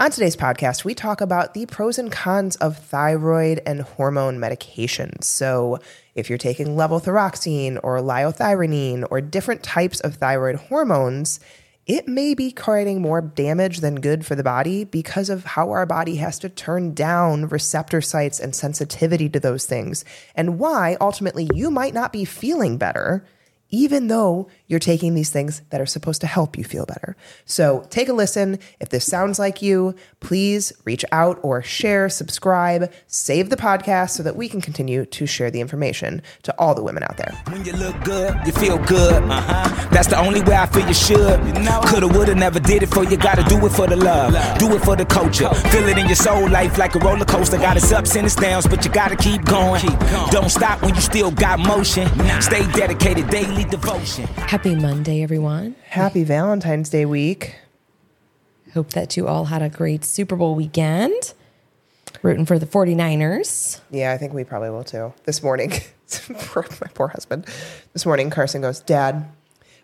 On 0.00 0.10
today's 0.10 0.34
podcast, 0.34 0.82
we 0.82 0.94
talk 0.94 1.20
about 1.20 1.52
the 1.52 1.66
pros 1.66 1.98
and 1.98 2.10
cons 2.10 2.56
of 2.56 2.78
thyroid 2.78 3.60
and 3.66 3.82
hormone 3.82 4.38
medications. 4.38 5.24
So, 5.24 5.78
if 6.14 6.30
you're 6.30 6.38
taking 6.38 6.68
levothyroxine 6.68 7.78
or 7.82 7.98
liothyronine 7.98 9.06
or 9.10 9.20
different 9.20 9.62
types 9.62 10.00
of 10.00 10.14
thyroid 10.14 10.56
hormones, 10.56 11.38
it 11.84 12.08
may 12.08 12.32
be 12.32 12.50
creating 12.50 13.02
more 13.02 13.20
damage 13.20 13.80
than 13.80 14.00
good 14.00 14.24
for 14.24 14.34
the 14.34 14.42
body 14.42 14.84
because 14.84 15.28
of 15.28 15.44
how 15.44 15.68
our 15.68 15.84
body 15.84 16.16
has 16.16 16.38
to 16.38 16.48
turn 16.48 16.94
down 16.94 17.48
receptor 17.48 18.00
sites 18.00 18.40
and 18.40 18.56
sensitivity 18.56 19.28
to 19.28 19.38
those 19.38 19.66
things, 19.66 20.02
and 20.34 20.58
why 20.58 20.96
ultimately 20.98 21.46
you 21.52 21.70
might 21.70 21.92
not 21.92 22.10
be 22.10 22.24
feeling 22.24 22.78
better 22.78 23.22
even 23.70 24.08
though 24.08 24.48
you're 24.66 24.80
taking 24.80 25.14
these 25.14 25.30
things 25.30 25.62
that 25.70 25.80
are 25.80 25.86
supposed 25.86 26.20
to 26.20 26.26
help 26.26 26.58
you 26.58 26.64
feel 26.64 26.86
better. 26.86 27.16
So 27.44 27.86
take 27.90 28.08
a 28.08 28.12
listen. 28.12 28.58
If 28.80 28.90
this 28.90 29.04
sounds 29.04 29.38
like 29.38 29.62
you, 29.62 29.94
please 30.20 30.72
reach 30.84 31.04
out 31.12 31.38
or 31.42 31.62
share, 31.62 32.08
subscribe, 32.08 32.92
save 33.06 33.50
the 33.50 33.56
podcast 33.56 34.10
so 34.10 34.22
that 34.22 34.36
we 34.36 34.48
can 34.48 34.60
continue 34.60 35.04
to 35.06 35.26
share 35.26 35.50
the 35.50 35.60
information 35.60 36.22
to 36.42 36.58
all 36.58 36.74
the 36.74 36.82
women 36.82 37.02
out 37.02 37.16
there. 37.16 37.32
When 37.48 37.64
you 37.64 37.72
look 37.72 38.02
good, 38.04 38.36
you 38.44 38.52
feel 38.52 38.78
good. 38.78 39.22
Uh-huh. 39.22 39.88
That's 39.90 40.08
the 40.08 40.18
only 40.18 40.42
way 40.42 40.56
I 40.56 40.66
feel 40.66 40.86
you 40.86 40.94
should. 40.94 41.40
Coulda, 41.86 42.08
woulda, 42.08 42.34
never 42.34 42.60
did 42.60 42.82
it 42.82 42.88
for 42.88 43.04
you. 43.04 43.16
Gotta 43.16 43.42
do 43.44 43.64
it 43.66 43.72
for 43.72 43.86
the 43.86 43.96
love, 43.96 44.32
do 44.58 44.74
it 44.74 44.80
for 44.80 44.96
the 44.96 45.04
culture. 45.04 45.52
Feel 45.54 45.88
it 45.88 45.98
in 45.98 46.06
your 46.06 46.16
soul, 46.16 46.48
life 46.48 46.78
like 46.78 46.94
a 46.94 46.98
roller 46.98 47.24
coaster. 47.24 47.58
Got 47.58 47.76
its 47.76 47.92
ups 47.92 48.16
and 48.16 48.26
its 48.26 48.34
downs, 48.34 48.66
but 48.66 48.84
you 48.84 48.90
gotta 48.90 49.16
keep 49.16 49.44
going. 49.44 49.84
Don't 50.30 50.50
stop 50.50 50.82
when 50.82 50.94
you 50.94 51.00
still 51.00 51.30
got 51.30 51.58
motion. 51.58 52.08
Stay 52.40 52.66
dedicated 52.72 53.28
daily 53.30 53.59
devotion. 53.64 54.26
Happy 54.26 54.74
Monday, 54.74 55.22
everyone. 55.22 55.76
Happy 55.84 56.24
Valentine's 56.24 56.88
Day 56.90 57.04
week. 57.04 57.56
Hope 58.74 58.90
that 58.90 59.16
you 59.16 59.26
all 59.26 59.46
had 59.46 59.62
a 59.62 59.68
great 59.68 60.04
Super 60.04 60.36
Bowl 60.36 60.54
weekend. 60.54 61.34
Rooting 62.22 62.46
for 62.46 62.58
the 62.58 62.66
49ers. 62.66 63.80
Yeah, 63.90 64.12
I 64.12 64.18
think 64.18 64.32
we 64.32 64.44
probably 64.44 64.70
will 64.70 64.84
too. 64.84 65.12
This 65.24 65.42
morning, 65.42 65.72
poor- 66.38 66.66
my 66.80 66.86
poor 66.94 67.08
husband, 67.08 67.46
this 67.92 68.04
morning, 68.06 68.30
Carson 68.30 68.60
goes, 68.62 68.80
Dad, 68.80 69.28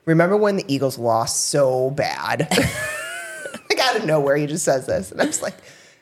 remember 0.04 0.36
when 0.36 0.56
the 0.56 0.64
Eagles 0.72 0.98
lost 0.98 1.46
so 1.48 1.90
bad? 1.90 2.48
like 3.70 3.80
out 3.80 3.96
of 3.96 4.04
nowhere, 4.04 4.36
he 4.36 4.46
just 4.46 4.64
says 4.64 4.86
this. 4.86 5.10
And 5.12 5.20
I'm 5.20 5.28
just 5.28 5.42
like, 5.42 5.56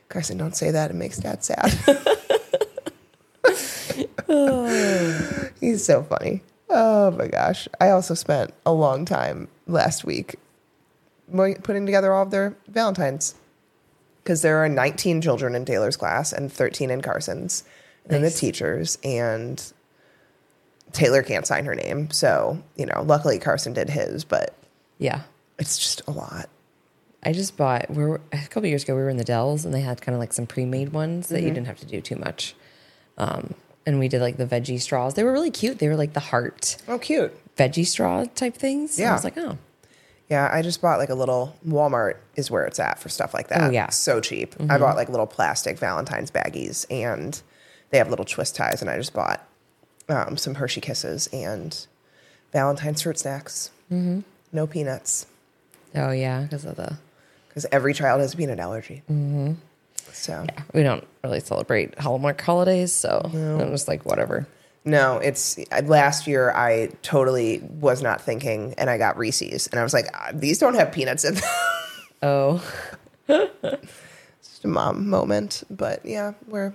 Carson, 0.08 0.38
don't 0.38 0.56
say 0.56 0.70
that. 0.70 0.90
It 0.90 0.94
makes 0.94 1.18
dad 1.18 1.42
sad. 1.44 1.70
He's 5.60 5.84
so 5.84 6.02
funny. 6.02 6.42
Oh 6.76 7.12
my 7.12 7.28
gosh. 7.28 7.68
I 7.80 7.90
also 7.90 8.14
spent 8.14 8.52
a 8.66 8.72
long 8.72 9.04
time 9.04 9.46
last 9.68 10.04
week 10.04 10.36
putting 11.32 11.86
together 11.86 12.12
all 12.12 12.24
of 12.24 12.30
their 12.32 12.56
Valentines 12.68 13.36
because 14.22 14.42
there 14.42 14.58
are 14.58 14.68
19 14.68 15.20
children 15.22 15.54
in 15.54 15.64
Taylor's 15.64 15.96
class 15.96 16.32
and 16.32 16.52
13 16.52 16.90
in 16.90 17.00
Carson's 17.00 17.62
and 18.10 18.24
the 18.24 18.30
teachers 18.30 18.98
and 19.04 19.72
Taylor 20.92 21.22
can't 21.22 21.46
sign 21.46 21.64
her 21.64 21.74
name. 21.76 22.10
So, 22.10 22.62
you 22.76 22.86
know, 22.86 23.02
luckily 23.06 23.38
Carson 23.38 23.72
did 23.72 23.90
his, 23.90 24.24
but 24.24 24.54
Yeah. 24.98 25.20
it's 25.58 25.78
just 25.78 26.02
a 26.08 26.10
lot. 26.10 26.48
I 27.22 27.32
just 27.32 27.56
bought, 27.56 27.88
we 27.88 28.04
were, 28.04 28.20
a 28.32 28.38
couple 28.48 28.68
years 28.68 28.82
ago, 28.82 28.94
we 28.96 29.00
were 29.02 29.08
in 29.08 29.16
the 29.16 29.24
Dells 29.24 29.64
and 29.64 29.72
they 29.72 29.80
had 29.80 30.02
kind 30.02 30.14
of 30.14 30.20
like 30.20 30.32
some 30.32 30.46
pre 30.46 30.64
made 30.66 30.92
ones 30.92 31.28
that 31.28 31.40
you 31.42 31.48
didn't 31.50 31.66
have 31.68 31.78
to 31.80 31.86
do 31.86 32.00
too 32.00 32.16
much. 32.16 32.54
Um, 33.16 33.54
and 33.86 33.98
we 33.98 34.08
did 34.08 34.20
like 34.20 34.36
the 34.36 34.46
veggie 34.46 34.80
straws. 34.80 35.14
They 35.14 35.24
were 35.24 35.32
really 35.32 35.50
cute. 35.50 35.78
They 35.78 35.88
were 35.88 35.96
like 35.96 36.12
the 36.12 36.20
heart 36.20 36.76
Oh, 36.88 36.98
cute. 36.98 37.32
veggie 37.56 37.86
straw 37.86 38.24
type 38.34 38.54
things. 38.54 38.98
And 38.98 39.08
I 39.08 39.12
was 39.12 39.24
like, 39.24 39.36
oh, 39.38 39.58
Yeah, 40.30 40.48
I 40.52 40.62
just 40.62 40.80
bought 40.80 40.98
like 40.98 41.10
a 41.10 41.14
little 41.14 41.56
Walmart 41.66 42.16
is 42.36 42.50
where 42.50 42.64
it's 42.64 42.78
at 42.80 42.98
for 42.98 43.08
stuff 43.08 43.34
like 43.34 43.48
that. 43.48 43.60
Oh, 43.62 43.70
yeah. 43.70 43.90
So 43.90 44.20
cheap. 44.20 44.54
I 44.68 44.78
bought 44.78 44.96
like 44.96 45.08
little 45.08 45.26
plastic 45.26 45.78
Valentine's 45.78 46.30
baggies 46.30 46.86
and 46.90 47.40
they 47.90 47.98
have 47.98 48.08
little 48.10 48.24
twist 48.24 48.56
ties 48.56 48.80
and 48.80 48.90
I 48.90 48.96
just 48.96 49.12
bought 49.12 49.46
um, 50.08 50.36
some 50.36 50.54
Hershey 50.56 50.80
Kisses 50.80 51.28
and 51.32 51.86
Valentine's 52.52 53.02
fruit 53.02 53.18
snacks. 53.18 53.70
Mm-hmm. 53.92 54.20
No 54.52 54.66
peanuts 54.66 55.26
oh 55.96 56.10
yeah, 56.10 56.42
because 56.42 56.64
of 56.64 56.74
the, 56.76 56.96
because 57.48 57.66
every 57.70 57.94
child 57.94 58.20
has 58.20 58.34
a 58.34 58.36
peanut 58.36 58.58
allergy. 58.58 59.02
Mm-hmm. 59.10 59.52
So 60.14 60.46
we 60.72 60.82
don't 60.82 61.06
really 61.22 61.40
celebrate 61.40 61.98
Hallmark 61.98 62.40
holidays. 62.40 62.92
So 62.92 63.20
I'm 63.24 63.70
just 63.72 63.88
like, 63.88 64.06
whatever. 64.06 64.46
no, 64.84 65.18
it's 65.18 65.58
last 65.84 66.26
year 66.26 66.50
I 66.52 66.90
totally 67.02 67.58
was 67.60 68.02
not 68.02 68.20
thinking 68.20 68.74
and 68.78 68.88
I 68.88 68.96
got 68.98 69.18
Reese's 69.18 69.66
and 69.66 69.78
I 69.80 69.82
was 69.82 69.92
like, 69.92 70.06
ah, 70.14 70.30
these 70.32 70.58
don't 70.58 70.74
have 70.74 70.92
peanuts 70.92 71.24
in 71.24 71.34
them. 71.34 71.44
Oh, 72.26 72.64
just 73.28 74.64
a 74.64 74.66
mom 74.68 75.10
moment, 75.10 75.62
but 75.68 76.06
yeah, 76.06 76.32
we're. 76.48 76.74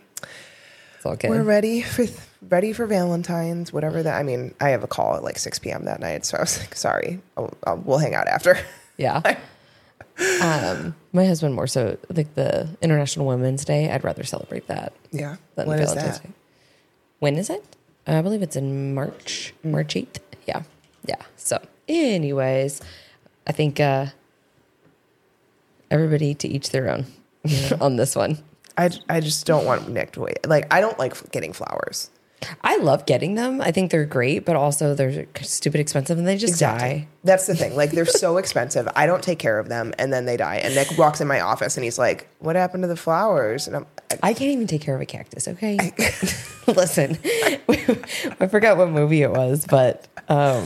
We're 1.30 1.42
ready 1.44 1.82
for 1.82 2.06
ready 2.42 2.72
for 2.74 2.86
Valentine's, 2.86 3.72
whatever 3.74 4.04
that. 4.04 4.20
I 4.20 4.22
mean, 4.22 4.54
I 4.60 4.70
have 4.70 4.84
a 4.84 4.88
call 4.88 5.16
at 5.16 5.24
like 5.24 5.40
six 5.40 5.58
p.m. 5.58 5.86
that 5.86 6.00
night, 6.00 6.24
so 6.26 6.38
I 6.38 6.42
was 6.42 6.60
like, 6.60 6.76
sorry, 6.76 7.20
I'll, 7.36 7.52
I'll, 7.66 7.78
we'll 7.78 7.98
hang 7.98 8.14
out 8.14 8.28
after. 8.28 8.60
Yeah. 8.98 9.22
um, 10.41 10.96
my 11.13 11.25
husband 11.25 11.53
more 11.56 11.68
so 11.68 11.97
like 12.09 12.34
the 12.35 12.68
International 12.81 13.25
Women's 13.25 13.63
Day. 13.66 13.90
I'd 13.91 14.03
rather 14.03 14.24
celebrate 14.24 14.68
that 14.68 14.94
Yeah, 15.12 15.38
than 15.56 15.68
when 15.68 15.80
is 15.80 15.94
that? 15.94 16.22
Day. 16.24 16.30
When 17.19 17.35
is 17.35 17.50
it? 17.50 17.63
I 18.07 18.22
believe 18.22 18.41
it's 18.41 18.56
in 18.56 18.94
March, 18.94 19.53
March 19.63 19.96
eighth. 19.96 20.19
Yeah, 20.47 20.63
yeah. 21.06 21.22
So, 21.38 21.59
anyways, 21.88 22.81
I 23.47 23.52
think 23.52 23.79
uh, 23.79 24.08
everybody 25.91 26.34
to 26.35 26.47
each 26.47 26.69
their 26.72 26.90
own 26.90 27.06
on 27.81 27.96
this 27.97 28.16
one. 28.16 28.40
I 28.78 28.90
I 29.09 29.19
just 29.19 29.46
don't 29.46 29.66
want 29.66 29.90
Nick 29.90 30.12
to 30.13 30.22
wait. 30.22 30.47
Like, 30.47 30.74
I 30.74 30.81
don't 30.81 30.97
like 31.00 31.31
getting 31.31 31.53
flowers. 31.53 32.09
I 32.62 32.78
love 32.78 33.06
getting 33.06 33.36
them. 33.36 33.62
I 33.62 33.72
think 33.72 33.92
they're 33.92 34.06
great, 34.06 34.46
but 34.46 34.56
also 34.56 34.94
they're 34.94 35.26
stupid 35.42 35.80
expensive 35.82 36.18
and 36.18 36.28
they 36.28 36.38
just 36.38 36.60
die. 36.60 37.08
That's 37.24 37.48
the 37.48 37.56
thing. 37.56 37.76
Like, 37.76 37.92
they're 37.92 38.06
so 38.06 38.38
expensive. 38.38 38.88
I 38.96 39.06
don't 39.06 39.22
take 39.22 39.40
care 39.40 39.60
of 39.60 39.68
them, 39.68 39.94
and 40.00 40.12
then 40.14 40.26
they 40.26 40.38
die. 40.38 40.58
And 40.58 40.74
Nick 40.74 40.98
walks 40.98 41.20
in 41.20 41.28
my 41.28 41.42
office, 41.42 41.76
and 41.76 41.84
he's 41.84 42.00
like, 42.00 42.30
"What 42.40 42.56
happened 42.56 42.84
to 42.84 42.88
the 42.88 42.96
flowers?" 42.96 43.68
And 43.68 43.76
I'm, 43.76 43.86
I 44.24 44.34
can't 44.34 44.52
even 44.52 44.68
take 44.68 44.82
care 44.82 44.96
of 44.96 45.02
a 45.02 45.06
cactus. 45.06 45.48
Okay, 45.48 45.78
listen, 46.68 47.18
I 47.70 48.48
forgot 48.50 48.78
what 48.78 48.90
movie 48.90 49.22
it 49.22 49.32
was, 49.32 49.66
but 49.66 50.08
um, 50.30 50.66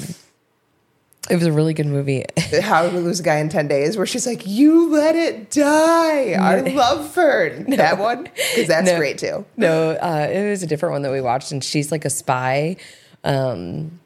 it 1.29 1.35
was 1.35 1.45
a 1.45 1.51
really 1.51 1.73
good 1.73 1.85
movie. 1.87 2.25
"How 2.61 2.89
to 2.89 2.97
Lose 2.99 3.19
a 3.19 3.23
Guy 3.23 3.37
in 3.37 3.49
Ten 3.49 3.67
Days?" 3.67 3.95
Where 3.97 4.05
she's 4.05 4.25
like, 4.27 4.45
"You 4.45 4.89
let 4.91 5.15
it 5.15 5.49
die." 5.51 6.33
I 6.33 6.59
love 6.61 7.15
her. 7.15 7.63
That 7.67 7.97
one 7.97 8.23
because 8.23 8.67
that's 8.67 8.89
No. 8.91 8.97
great 8.97 9.17
too. 9.17 9.45
no, 9.57 9.91
uh, 9.91 10.27
it 10.31 10.49
was 10.49 10.63
a 10.63 10.67
different 10.67 10.93
one 10.93 11.01
that 11.03 11.11
we 11.11 11.21
watched, 11.21 11.51
and 11.51 11.63
she's 11.63 11.91
like 11.91 12.05
a 12.05 12.09
spy, 12.09 12.75
um, 13.23 13.99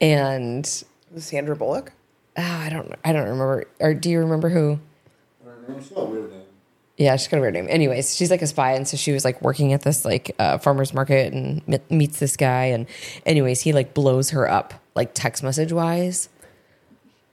and 0.00 0.84
Sandra 1.16 1.56
Bullock. 1.56 1.92
oh, 2.36 2.42
I 2.42 2.68
don't, 2.70 2.94
I 3.04 3.12
don't 3.12 3.24
remember. 3.28 3.64
Or 3.80 3.94
do 3.94 4.10
you 4.10 4.20
remember 4.20 4.48
who? 4.48 4.78
It's 5.68 5.90
not 5.92 6.00
a 6.00 6.04
weird 6.06 6.30
name. 6.30 6.40
Yeah, 6.96 7.16
she's 7.16 7.28
got 7.28 7.38
a 7.38 7.40
weird 7.40 7.54
name. 7.54 7.66
Anyways, 7.68 8.14
she's 8.16 8.30
like 8.30 8.42
a 8.42 8.46
spy, 8.46 8.72
and 8.72 8.86
so 8.86 8.96
she 8.96 9.12
was 9.12 9.24
like 9.24 9.40
working 9.42 9.72
at 9.72 9.82
this 9.82 10.04
like 10.04 10.34
uh, 10.38 10.58
farmer's 10.58 10.92
market 10.94 11.32
and 11.32 11.62
meets 11.90 12.18
this 12.18 12.36
guy, 12.36 12.66
and 12.66 12.86
anyways, 13.26 13.60
he 13.62 13.72
like 13.72 13.94
blows 13.94 14.30
her 14.30 14.48
up 14.50 14.74
like 14.94 15.14
text 15.14 15.42
message 15.42 15.72
wise 15.72 16.28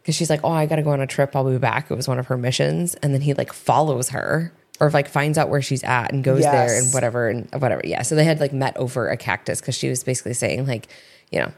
because 0.09 0.15
she's 0.15 0.29
like, 0.31 0.41
"Oh, 0.43 0.51
I 0.51 0.65
got 0.65 0.77
to 0.77 0.81
go 0.81 0.89
on 0.89 1.01
a 1.01 1.07
trip. 1.07 1.35
I'll 1.35 1.47
be 1.47 1.59
back." 1.59 1.91
It 1.91 1.95
was 1.95 2.07
one 2.07 2.17
of 2.17 2.25
her 2.27 2.37
missions, 2.37 2.95
and 2.95 3.13
then 3.13 3.21
he 3.21 3.35
like 3.35 3.53
follows 3.53 4.09
her 4.09 4.51
or 4.79 4.89
like 4.89 5.07
finds 5.07 5.37
out 5.37 5.49
where 5.49 5.61
she's 5.61 5.83
at 5.83 6.11
and 6.11 6.23
goes 6.23 6.41
there 6.41 6.79
and 6.79 6.91
whatever 6.91 7.29
and 7.29 7.47
whatever. 7.51 7.81
Yeah, 7.83 8.01
so 8.01 8.15
they 8.15 8.23
had 8.23 8.39
like 8.39 8.51
met 8.51 8.75
over 8.75 9.07
a 9.07 9.17
cactus 9.17 9.61
because 9.61 9.75
she 9.75 9.87
was 9.87 10.03
basically 10.03 10.33
saying 10.33 10.65
like, 10.65 10.87
you 11.31 11.39
know. 11.39 11.51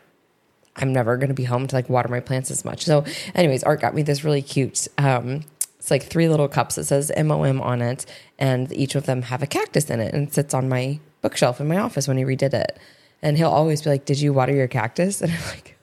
I'm 0.78 0.94
never 0.94 1.18
going 1.18 1.28
to 1.28 1.34
be 1.34 1.44
home 1.44 1.68
to 1.68 1.76
like 1.76 1.90
water 1.90 2.08
my 2.08 2.22
plants 2.22 2.50
as 2.50 2.64
much. 2.64 2.86
So, 2.86 3.04
anyways, 3.36 3.62
Art 3.66 3.82
got 3.82 3.94
me 3.94 4.04
this 4.04 4.24
really 4.24 4.42
cute. 4.42 4.88
Um, 4.98 5.44
it's 5.78 5.92
like 5.92 6.04
three 6.04 6.30
little 6.30 6.48
cups. 6.48 6.76
that 6.76 6.86
says 6.86 7.12
MOM 7.18 7.60
on 7.60 7.82
it, 7.82 8.06
and 8.40 8.72
each 8.72 8.96
of 8.96 9.06
them 9.06 9.24
have 9.24 9.44
a 9.44 9.48
cactus 9.48 9.90
in 9.90 10.00
it, 10.00 10.14
and 10.14 10.30
it 10.30 10.34
sits 10.34 10.54
on 10.54 10.70
my 10.70 11.02
bookshelf 11.20 11.60
in 11.60 11.68
my 11.68 11.78
office 11.78 12.08
when 12.08 12.18
he 12.18 12.24
redid 12.24 12.54
it. 12.54 12.80
And 13.22 13.36
he'll 13.36 13.50
always 13.50 13.82
be 13.82 13.90
like, 13.90 14.06
"Did 14.06 14.22
you 14.22 14.32
water 14.32 14.54
your 14.54 14.70
cactus?" 14.70 15.22
And 15.22 15.34
I'm 15.34 15.44
like, 15.50 15.78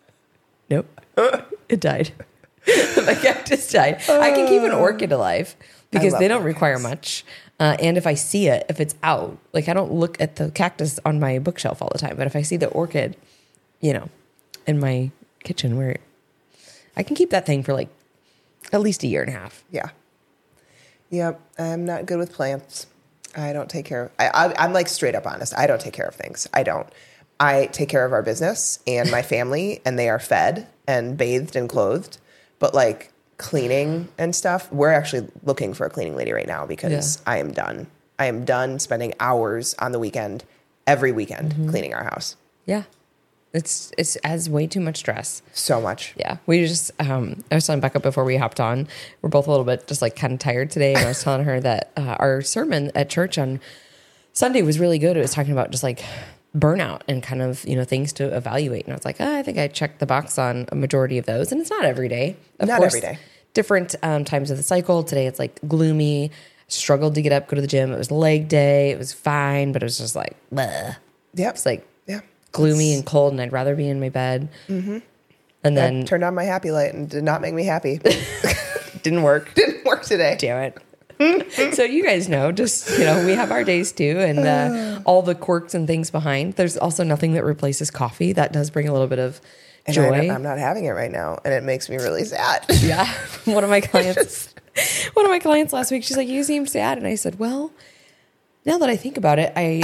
"Nope, 0.71 0.87
it 1.69 1.81
died. 1.81 2.13
My 3.07 3.15
cactus 3.15 3.71
died. 3.71 4.03
I 4.09 4.31
can 4.31 4.47
keep 4.47 4.63
an 4.63 4.73
orchid 4.73 5.13
alive 5.13 5.57
because 5.91 6.19
they 6.19 6.29
don't 6.29 6.45
require 6.45 6.79
much." 6.79 7.25
Uh, 7.61 7.77
and 7.81 7.97
if 7.97 8.07
I 8.07 8.15
see 8.15 8.47
it, 8.47 8.65
if 8.69 8.79
it's 8.81 8.95
out, 9.03 9.37
like 9.53 9.69
I 9.69 9.73
don't 9.73 9.93
look 9.93 10.21
at 10.21 10.37
the 10.37 10.51
cactus 10.51 11.01
on 11.05 11.19
my 11.19 11.39
bookshelf 11.41 11.83
all 11.83 11.91
the 11.93 11.99
time, 11.99 12.17
but 12.17 12.27
if 12.27 12.37
I 12.37 12.43
see 12.43 12.57
the 12.57 12.69
orchid, 12.69 13.17
you 13.81 13.93
know, 13.93 14.09
in 14.67 14.79
my 14.79 15.11
kitchen 15.43 15.77
where 15.77 15.97
I 16.97 17.03
can 17.03 17.17
keep 17.17 17.31
that 17.31 17.47
thing 17.47 17.63
for 17.63 17.73
like 17.73 17.89
at 18.73 18.81
least 18.81 19.03
a 19.03 19.07
year 19.07 19.23
and 19.23 19.31
a 19.35 19.39
half. 19.39 19.65
Yeah. 19.71 19.91
Yep. 21.11 21.41
I'm 21.59 21.85
not 21.85 22.07
good 22.07 22.19
with 22.19 22.33
plants. 22.33 22.87
I 23.37 23.53
don't 23.53 23.71
take 23.71 23.87
care 23.87 24.05
of. 24.05 24.11
I, 24.19 24.29
I, 24.29 24.65
I'm 24.65 24.73
like 24.73 24.89
straight 24.89 25.15
up 25.15 25.27
honest. 25.27 25.57
I 25.57 25.67
don't 25.67 25.81
take 25.81 25.95
care 25.95 26.07
of 26.07 26.15
things. 26.15 26.49
I 26.53 26.63
don't. 26.63 26.89
I 27.41 27.67
take 27.67 27.89
care 27.89 28.05
of 28.05 28.13
our 28.13 28.23
business 28.23 28.81
and 28.87 29.11
my 29.11 29.23
family, 29.35 29.81
and 29.85 29.99
they 29.99 30.09
are 30.09 30.19
fed 30.19 30.67
and 30.87 31.17
bathed 31.17 31.57
and 31.57 31.69
clothed. 31.69 32.19
But 32.59 32.75
like 32.75 33.13
cleaning 33.37 34.09
and 34.19 34.35
stuff, 34.35 34.71
we're 34.73 34.91
actually 34.93 35.29
looking 35.45 35.75
for 35.75 35.87
a 35.87 35.91
cleaning 35.91 36.17
lady 36.17 36.33
right 36.33 36.47
now 36.47 36.67
because 36.67 37.23
I 37.27 37.39
am 37.39 37.53
done. 37.53 37.87
I 38.19 38.27
am 38.27 38.45
done 38.45 38.79
spending 38.81 39.15
hours 39.21 39.75
on 39.79 39.93
the 39.93 39.99
weekend, 39.99 40.45
every 40.87 41.13
weekend, 41.13 41.53
Mm-hmm. 41.53 41.69
cleaning 41.71 41.95
our 41.95 42.05
house. 42.05 42.37
Yeah. 42.67 42.83
It's 43.55 43.93
it's 43.97 44.19
adds 44.25 44.51
way 44.51 44.67
too 44.67 44.81
much 44.81 44.99
stress. 44.99 45.41
So 45.55 45.81
much. 45.81 46.13
Yeah, 46.19 46.37
we 46.47 46.67
just. 46.67 46.91
Um, 47.01 47.43
I 47.51 47.55
was 47.55 47.67
telling 47.67 47.81
Becca 47.81 48.01
before 48.01 48.25
we 48.25 48.37
hopped 48.37 48.61
on. 48.61 48.87
We're 49.23 49.31
both 49.31 49.47
a 49.47 49.51
little 49.51 49.65
bit 49.65 49.87
just 49.87 50.03
like 50.03 50.17
kind 50.17 50.35
of 50.35 50.39
tired 50.39 50.71
today, 50.71 50.93
and 50.95 51.03
I 51.05 51.09
was 51.09 51.23
telling 51.25 51.45
her 51.45 51.59
that 51.61 51.91
uh, 51.97 52.17
our 52.19 52.43
sermon 52.43 52.91
at 52.95 53.09
church 53.09 53.39
on 53.39 53.61
Sunday 54.35 54.61
was 54.61 54.79
really 54.79 54.99
good. 54.99 55.17
It 55.17 55.21
was 55.21 55.33
talking 55.33 55.53
about 55.53 55.71
just 55.71 55.83
like 55.83 56.05
burnout 56.57 57.03
and 57.09 57.23
kind 57.23 57.43
of 57.43 57.65
you 57.67 57.77
know 57.77 57.85
things 57.85 58.13
to 58.15 58.37
evaluate. 58.37 58.85
And 58.85 58.93
I 58.93 58.97
was 58.97 59.05
like, 59.05 59.21
oh, 59.21 59.37
I 59.39 59.43
think 59.43 59.59
I 59.59 59.69
checked 59.69 60.01
the 60.01 60.07
box 60.07 60.39
on 60.39 60.67
a 60.71 60.75
majority 60.75 61.19
of 61.19 61.27
those, 61.27 61.53
and 61.53 61.61
it's 61.61 61.71
not 61.71 61.85
every 61.85 62.09
day. 62.09 62.37
Of 62.59 62.69
Not 62.69 62.83
every 62.83 63.01
day. 63.01 63.19
Different 63.55 63.95
um, 64.03 64.25
times 64.25 64.51
of 64.51 64.57
the 64.57 64.63
cycle. 64.63 65.03
Today 65.03 65.27
it's 65.27 65.39
like 65.39 65.59
gloomy. 65.67 66.31
Struggled 66.71 67.15
to 67.15 67.23
get 67.23 67.33
up, 67.33 67.49
go 67.49 67.55
to 67.55 67.63
the 67.63 67.67
gym. 67.67 67.93
It 67.93 67.97
was 67.97 68.11
leg 68.11 68.49
day. 68.49 68.91
It 68.91 68.99
was 68.99 69.13
fine, 69.13 69.73
but 69.73 69.83
it 69.83 69.87
was 69.87 69.97
just 69.97 70.15
like, 70.15 70.37
bleh. 70.53 70.97
Yep. 71.33 71.55
It's 71.55 71.65
like 71.65 71.89
yeah. 72.07 72.21
gloomy 72.53 72.95
and 72.95 73.07
cold, 73.07 73.33
and 73.33 73.41
I'd 73.41 73.53
rather 73.53 73.75
be 73.75 73.89
in 73.89 74.01
my 74.01 74.11
bed. 74.11 74.51
Mm-hmm. 74.69 74.99
And 75.65 75.79
I 75.79 75.83
then 75.83 76.05
turned 76.05 76.25
on 76.25 76.35
my 76.35 76.45
happy 76.45 76.71
light 76.71 76.93
and 76.93 77.09
did 77.09 77.25
not 77.25 77.41
make 77.41 77.55
me 77.55 77.65
happy. 77.65 78.01
didn't 79.03 79.23
work. 79.23 79.55
Didn't 79.55 79.85
work 79.85 80.03
today. 80.03 80.37
Damn 80.39 80.63
it. 80.63 80.79
so 81.73 81.83
you 81.83 82.05
guys 82.05 82.29
know, 82.29 82.53
just 82.53 82.99
you 82.99 83.05
know, 83.05 83.25
we 83.27 83.33
have 83.33 83.51
our 83.51 83.65
days 83.65 83.93
too, 83.93 84.19
and 84.19 84.39
uh, 84.41 85.01
all 85.07 85.23
the 85.23 85.35
quirks 85.35 85.75
and 85.75 85.87
things 85.87 86.11
behind. 86.11 86.55
There's 86.55 86.77
also 86.77 87.03
nothing 87.05 87.33
that 87.33 87.45
replaces 87.45 87.91
coffee. 87.91 88.33
That 88.33 88.53
does 88.53 88.71
bring 88.71 88.89
a 88.89 88.93
little 88.93 89.09
bit 89.09 89.19
of 89.19 89.41
And 89.87 89.95
joy. 89.95 90.13
I, 90.13 90.25
am 90.27 90.43
not 90.43 90.59
having 90.59 90.85
it 90.85 90.91
right 90.91 91.11
now, 91.11 91.39
and 91.45 91.53
it 91.53 91.65
makes 91.65 91.89
me 91.89 91.97
really 91.97 92.25
sad. 92.25 92.65
yeah, 92.81 93.13
one 93.45 93.65
of 93.65 93.71
my 93.71 93.81
clients, 93.81 94.55
one 95.15 95.25
of 95.25 95.31
my 95.31 95.41
clients 95.41 95.73
last 95.73 95.91
week, 95.91 96.05
she's 96.05 96.17
like, 96.17 96.29
"You 96.29 96.45
seem 96.45 96.67
sad," 96.67 96.99
and 96.99 97.07
I 97.07 97.15
said, 97.15 97.39
"Well." 97.39 97.73
Now 98.65 98.77
that 98.79 98.91
I 98.91 98.97
think 98.97 99.17
about 99.17 99.39
it, 99.39 99.51
I 99.57 99.81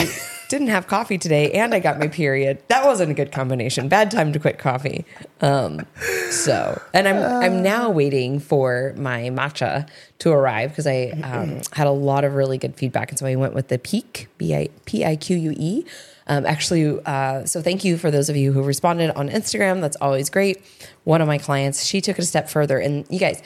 didn't 0.49 0.69
have 0.69 0.87
coffee 0.87 1.19
today 1.19 1.53
and 1.53 1.75
I 1.75 1.81
got 1.81 1.99
my 1.99 2.09
period. 2.09 2.63
That 2.69 2.85
wasn't 2.85 3.11
a 3.11 3.15
good 3.15 3.33
combination. 3.33 3.89
Bad 3.89 4.11
time 4.11 4.33
to 4.33 4.39
quit 4.39 4.59
coffee. 4.59 5.05
Um, 5.41 5.87
so, 6.31 6.81
and 6.93 7.09
I'm 7.09 7.23
I'm 7.23 7.63
now 7.63 7.91
waiting 7.91 8.41
for 8.41 8.95
my 8.97 9.31
matcha 9.31 9.89
to 10.21 10.31
arrive 10.31 10.71
because 10.71 10.87
I 10.87 11.11
um, 11.23 11.61
had 11.73 11.87
a 11.87 11.91
lot 11.91 12.25
of 12.25 12.35
really 12.35 12.59
good 12.59 12.77
feedback, 12.77 13.11
and 13.11 13.19
so 13.19 13.27
I 13.27 13.35
went 13.37 13.55
with 13.55 13.69
the 13.69 13.79
Pique 13.79 14.29
B 14.39 14.55
I 14.55 14.69
P 14.85 15.05
I 15.05 15.17
Q 15.17 15.37
U 15.37 15.55
E. 15.57 15.85
Um, 16.27 16.47
actually, 16.47 16.99
uh, 17.05 17.45
so 17.45 17.61
thank 17.61 17.85
you 17.85 17.99
for 17.99 18.11
those 18.11 18.31
of 18.31 18.37
you 18.37 18.53
who 18.53 18.63
responded 18.63 19.11
on 19.11 19.29
Instagram. 19.29 19.81
That's 19.81 19.97
always 20.01 20.31
great. 20.31 20.63
One 21.05 21.21
of 21.21 21.29
my 21.29 21.37
clients, 21.37 21.85
she 21.85 22.01
took 22.01 22.19
it 22.19 22.23
a 22.23 22.27
step 22.27 22.49
further, 22.49 22.79
and 22.79 23.05
you 23.11 23.19
guys, 23.19 23.43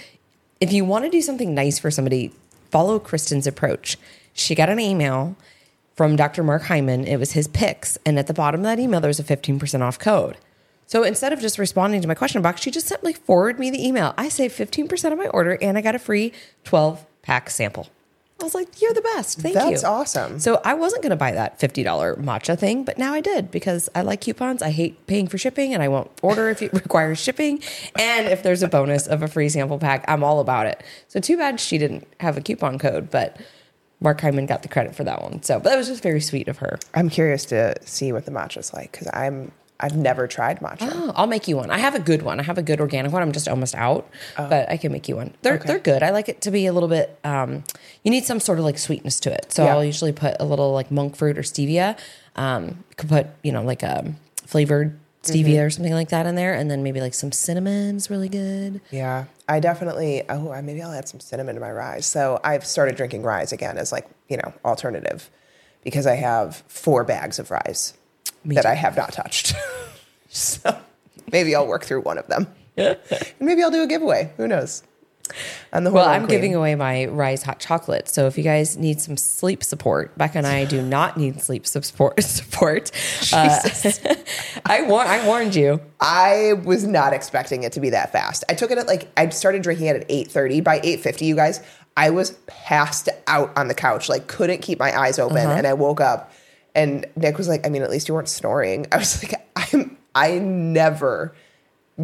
if 0.60 0.72
you 0.72 0.84
want 0.84 1.04
to 1.04 1.10
do 1.10 1.20
something 1.20 1.54
nice 1.54 1.78
for 1.78 1.90
somebody, 1.90 2.32
follow 2.70 2.98
Kristen's 2.98 3.46
approach. 3.46 3.96
She 4.32 4.54
got 4.54 4.68
an 4.68 4.78
email 4.78 5.36
from 5.98 6.14
Dr. 6.14 6.44
Mark 6.44 6.62
Hyman. 6.62 7.08
It 7.08 7.16
was 7.16 7.32
his 7.32 7.48
picks. 7.48 7.98
And 8.06 8.20
at 8.20 8.28
the 8.28 8.32
bottom 8.32 8.60
of 8.60 8.64
that 8.64 8.78
email, 8.78 9.00
there 9.00 9.08
was 9.08 9.18
a 9.18 9.24
15% 9.24 9.80
off 9.80 9.98
code. 9.98 10.36
So 10.86 11.02
instead 11.02 11.32
of 11.32 11.40
just 11.40 11.58
responding 11.58 12.00
to 12.02 12.08
my 12.08 12.14
question 12.14 12.40
box, 12.40 12.62
she 12.62 12.70
just 12.70 12.86
simply 12.86 13.12
forwarded 13.12 13.58
me 13.58 13.68
the 13.68 13.84
email. 13.84 14.14
I 14.16 14.28
saved 14.28 14.56
15% 14.56 15.12
of 15.12 15.18
my 15.18 15.26
order 15.26 15.58
and 15.60 15.76
I 15.76 15.80
got 15.80 15.96
a 15.96 15.98
free 15.98 16.32
12 16.62 17.04
pack 17.22 17.50
sample. 17.50 17.88
I 18.40 18.44
was 18.44 18.54
like, 18.54 18.80
you're 18.80 18.94
the 18.94 19.02
best. 19.02 19.40
Thank 19.40 19.56
you. 19.56 19.60
That's 19.60 19.82
awesome. 19.82 20.38
So 20.38 20.60
I 20.64 20.74
wasn't 20.74 21.02
going 21.02 21.10
to 21.10 21.16
buy 21.16 21.32
that 21.32 21.58
$50 21.58 21.84
matcha 22.22 22.56
thing, 22.56 22.84
but 22.84 22.96
now 22.96 23.12
I 23.12 23.20
did 23.20 23.50
because 23.50 23.88
I 23.96 24.02
like 24.02 24.20
coupons. 24.20 24.62
I 24.62 24.70
hate 24.70 25.04
paying 25.08 25.26
for 25.26 25.36
shipping 25.36 25.74
and 25.74 25.82
I 25.82 25.88
won't 25.88 26.12
order 26.22 26.48
if 26.48 26.62
it 26.62 26.72
requires 26.84 27.18
shipping. 27.18 27.60
And 27.98 28.28
if 28.28 28.44
there's 28.44 28.62
a 28.62 28.68
bonus 28.68 29.08
of 29.08 29.24
a 29.24 29.28
free 29.28 29.48
sample 29.48 29.78
pack, 29.80 30.04
I'm 30.06 30.22
all 30.22 30.38
about 30.38 30.68
it. 30.68 30.80
So 31.08 31.18
too 31.18 31.36
bad 31.36 31.58
she 31.58 31.76
didn't 31.76 32.06
have 32.20 32.36
a 32.36 32.40
coupon 32.40 32.78
code, 32.78 33.10
but 33.10 33.36
Mark 34.00 34.20
Hyman 34.20 34.46
got 34.46 34.62
the 34.62 34.68
credit 34.68 34.94
for 34.94 35.04
that 35.04 35.22
one. 35.22 35.42
So 35.42 35.58
but 35.58 35.70
that 35.70 35.76
was 35.76 35.88
just 35.88 36.02
very 36.02 36.20
sweet 36.20 36.48
of 36.48 36.58
her. 36.58 36.78
I'm 36.94 37.08
curious 37.08 37.44
to 37.46 37.74
see 37.84 38.12
what 38.12 38.24
the 38.24 38.30
matcha's 38.30 38.72
like 38.72 38.92
because 38.92 39.08
I'm 39.12 39.52
I've 39.80 39.96
never 39.96 40.26
tried 40.26 40.58
matcha. 40.58 40.90
Oh, 40.92 41.12
I'll 41.14 41.28
make 41.28 41.46
you 41.46 41.56
one. 41.56 41.70
I 41.70 41.78
have 41.78 41.94
a 41.94 42.00
good 42.00 42.22
one. 42.22 42.40
I 42.40 42.42
have 42.42 42.58
a 42.58 42.62
good 42.62 42.80
organic 42.80 43.12
one. 43.12 43.22
I'm 43.22 43.30
just 43.30 43.46
almost 43.48 43.76
out, 43.76 44.08
but 44.36 44.68
I 44.68 44.76
can 44.76 44.90
make 44.90 45.08
you 45.08 45.14
one. 45.14 45.34
They're 45.42 45.54
Okay. 45.54 45.66
they're 45.68 45.78
good. 45.78 46.02
I 46.02 46.10
like 46.10 46.28
it 46.28 46.40
to 46.42 46.50
be 46.50 46.66
a 46.66 46.72
little 46.72 46.88
bit. 46.88 47.16
Um, 47.22 47.62
you 48.02 48.10
need 48.10 48.24
some 48.24 48.40
sort 48.40 48.58
of 48.58 48.64
like 48.64 48.76
sweetness 48.78 49.20
to 49.20 49.32
it. 49.32 49.52
So 49.52 49.64
Yeah. 49.64 49.74
I'll 49.76 49.84
usually 49.84 50.12
put 50.12 50.34
a 50.40 50.44
little 50.44 50.72
like 50.72 50.90
monk 50.90 51.14
fruit 51.14 51.38
or 51.38 51.42
stevia. 51.42 51.96
Um, 52.34 52.64
you 52.88 52.94
could 52.96 53.08
put 53.08 53.26
you 53.44 53.52
know 53.52 53.62
like 53.62 53.82
a 53.84 54.14
flavored 54.46 54.98
stevia 55.30 55.46
mm-hmm. 55.46 55.66
or 55.66 55.70
something 55.70 55.92
like 55.92 56.08
that 56.10 56.26
in 56.26 56.34
there, 56.34 56.54
and 56.54 56.70
then 56.70 56.82
maybe 56.82 57.00
like 57.00 57.14
some 57.14 57.32
cinnamon's 57.32 58.10
really 58.10 58.28
good. 58.28 58.80
Yeah, 58.90 59.26
I 59.48 59.60
definitely. 59.60 60.22
Oh, 60.28 60.60
maybe 60.62 60.82
I'll 60.82 60.92
add 60.92 61.08
some 61.08 61.20
cinnamon 61.20 61.54
to 61.54 61.60
my 61.60 61.68
Ryze. 61.68 62.04
So 62.04 62.40
I've 62.44 62.66
started 62.66 62.96
drinking 62.96 63.22
Ryze 63.22 63.52
again 63.52 63.78
as 63.78 63.92
like 63.92 64.08
you 64.28 64.36
know 64.36 64.52
alternative 64.64 65.30
because 65.84 66.06
I 66.06 66.14
have 66.16 66.62
four 66.68 67.04
bags 67.04 67.38
of 67.38 67.48
Ryze 67.48 67.94
that 68.44 68.66
I 68.66 68.74
have 68.74 68.96
not 68.96 69.12
touched. 69.12 69.54
so 70.28 70.78
maybe 71.32 71.54
I'll 71.54 71.66
work 71.66 71.84
through 71.84 72.02
one 72.02 72.18
of 72.18 72.26
them. 72.26 72.46
and 72.76 72.98
maybe 73.40 73.62
I'll 73.62 73.70
do 73.70 73.82
a 73.82 73.86
giveaway. 73.86 74.32
Who 74.36 74.46
knows? 74.46 74.82
The 75.72 75.90
Well, 75.90 76.08
I'm 76.08 76.22
queen. 76.26 76.30
giving 76.36 76.54
away 76.54 76.74
my 76.74 77.06
Ryze 77.10 77.42
hot 77.42 77.60
chocolate. 77.60 78.08
So 78.08 78.26
if 78.26 78.36
you 78.38 78.44
guys 78.44 78.76
need 78.76 79.00
some 79.00 79.16
sleep 79.16 79.62
support, 79.62 80.16
Becca 80.18 80.38
and 80.38 80.46
I 80.46 80.64
do 80.64 80.82
not 80.82 81.16
need 81.16 81.40
sleep 81.40 81.66
support. 81.66 82.22
Support. 82.22 82.90
Uh, 83.32 83.60
I 84.66 84.82
war- 84.82 85.02
I 85.04 85.24
warned 85.26 85.54
you. 85.54 85.80
I 86.00 86.54
was 86.64 86.84
not 86.84 87.12
expecting 87.12 87.62
it 87.64 87.72
to 87.72 87.80
be 87.80 87.90
that 87.90 88.12
fast. 88.12 88.44
I 88.48 88.54
took 88.54 88.70
it 88.70 88.78
at 88.78 88.86
like 88.86 89.08
I 89.16 89.28
started 89.30 89.62
drinking 89.62 89.86
it 89.86 89.96
at 89.96 90.06
eight 90.08 90.30
thirty. 90.30 90.60
By 90.60 90.80
eight 90.82 91.00
fifty, 91.00 91.26
you 91.26 91.36
guys, 91.36 91.60
I 91.96 92.10
was 92.10 92.32
passed 92.46 93.08
out 93.26 93.56
on 93.56 93.68
the 93.68 93.74
couch, 93.74 94.08
like 94.08 94.26
couldn't 94.26 94.62
keep 94.62 94.78
my 94.78 94.96
eyes 94.98 95.18
open, 95.18 95.38
and 95.50 95.66
I 95.66 95.72
woke 95.74 96.00
up, 96.00 96.32
and 96.74 97.06
Nick 97.16 97.38
was 97.38 97.48
like, 97.48 97.66
"I 97.66 97.70
mean, 97.70 97.82
at 97.82 97.90
least 97.90 98.08
you 98.08 98.14
weren't 98.14 98.28
snoring." 98.28 98.86
I 98.92 98.96
was 98.98 99.22
like, 99.22 99.34
"I'm 99.56 99.96
I 100.14 100.38
never 100.38 101.34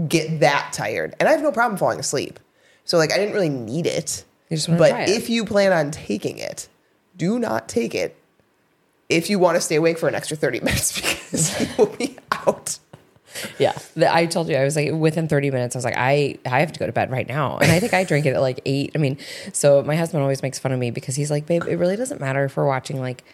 get 0.08 0.40
that 0.40 0.72
tired, 0.72 1.14
and 1.20 1.28
I 1.28 1.32
have 1.32 1.42
no 1.42 1.52
problem 1.52 1.78
falling 1.78 2.00
asleep, 2.00 2.38
so 2.84 2.98
like 2.98 3.12
I 3.12 3.16
didn't 3.16 3.34
really 3.34 3.48
need 3.48 3.86
it. 3.86 4.24
But 4.68 4.90
try 4.90 5.02
it. 5.02 5.08
if 5.08 5.28
you 5.30 5.44
plan 5.44 5.72
on 5.72 5.90
taking 5.90 6.38
it, 6.38 6.68
do 7.16 7.38
not 7.38 7.68
take 7.68 7.94
it 7.94 8.16
if 9.08 9.28
you 9.30 9.38
want 9.38 9.56
to 9.56 9.60
stay 9.60 9.76
awake 9.76 9.98
for 9.98 10.08
an 10.08 10.14
extra 10.14 10.36
thirty 10.36 10.60
minutes 10.64 10.94
because 11.00 11.60
you 11.60 11.68
will 11.78 11.94
be 11.96 12.16
out." 12.32 12.78
Yeah, 13.58 13.76
I 13.96 14.26
told 14.26 14.48
you 14.48 14.56
I 14.56 14.64
was 14.64 14.76
like 14.76 14.92
within 14.92 15.26
30 15.26 15.50
minutes. 15.50 15.74
I 15.74 15.78
was 15.78 15.84
like, 15.84 15.96
I 15.96 16.38
I 16.46 16.60
have 16.60 16.72
to 16.72 16.78
go 16.78 16.86
to 16.86 16.92
bed 16.92 17.10
right 17.10 17.28
now, 17.28 17.58
and 17.58 17.70
I 17.70 17.80
think 17.80 17.92
I 17.92 18.04
drink 18.04 18.26
it 18.26 18.34
at 18.34 18.40
like 18.40 18.60
eight. 18.64 18.92
I 18.94 18.98
mean, 18.98 19.18
so 19.52 19.82
my 19.82 19.96
husband 19.96 20.22
always 20.22 20.42
makes 20.42 20.58
fun 20.58 20.72
of 20.72 20.78
me 20.78 20.90
because 20.90 21.16
he's 21.16 21.30
like, 21.30 21.46
babe, 21.46 21.64
it 21.64 21.76
really 21.76 21.96
doesn't 21.96 22.20
matter 22.20 22.44
if 22.44 22.56
we're 22.56 22.66
watching 22.66 23.00
like. 23.00 23.24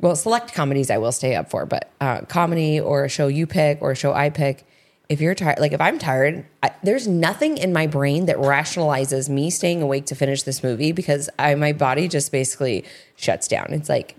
Well, 0.00 0.16
select 0.16 0.54
comedies 0.54 0.90
I 0.90 0.96
will 0.96 1.12
stay 1.12 1.36
up 1.36 1.50
for, 1.50 1.66
but 1.66 1.90
uh, 2.00 2.22
comedy 2.22 2.80
or 2.80 3.04
a 3.04 3.08
show 3.10 3.28
you 3.28 3.46
pick 3.46 3.82
or 3.82 3.90
a 3.90 3.94
show 3.94 4.14
I 4.14 4.30
pick, 4.30 4.66
if 5.10 5.20
you're 5.20 5.34
tired, 5.34 5.58
like 5.58 5.72
if 5.72 5.80
I'm 5.80 5.98
tired, 5.98 6.46
I, 6.62 6.70
there's 6.84 7.08
nothing 7.08 7.58
in 7.58 7.72
my 7.72 7.88
brain 7.88 8.26
that 8.26 8.36
rationalizes 8.36 9.28
me 9.28 9.50
staying 9.50 9.82
awake 9.82 10.06
to 10.06 10.14
finish 10.14 10.44
this 10.44 10.62
movie 10.62 10.92
because 10.92 11.28
I 11.36 11.52
my 11.56 11.72
body 11.72 12.06
just 12.06 12.30
basically 12.30 12.84
shuts 13.16 13.48
down. 13.48 13.72
It's 13.72 13.88
like 13.88 14.16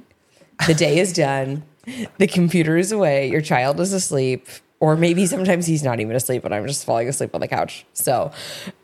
the 0.67 0.74
day 0.74 1.00
is 1.00 1.13
done, 1.13 1.63
the 2.17 2.27
computer 2.27 2.75
is 2.75 2.91
away, 2.91 3.29
your 3.29 3.39
child 3.39 3.79
is 3.79 3.93
asleep, 3.93 4.50
or 4.81 4.98
maybe 4.98 5.25
sometimes 5.25 5.65
he's 5.65 5.81
not 5.81 6.01
even 6.01 6.13
asleep, 6.13 6.43
but 6.43 6.51
I'm 6.51 6.67
just 6.67 6.83
falling 6.83 7.07
asleep 7.07 7.33
on 7.33 7.39
the 7.39 7.48
couch. 7.48 7.86
So, 7.93 8.33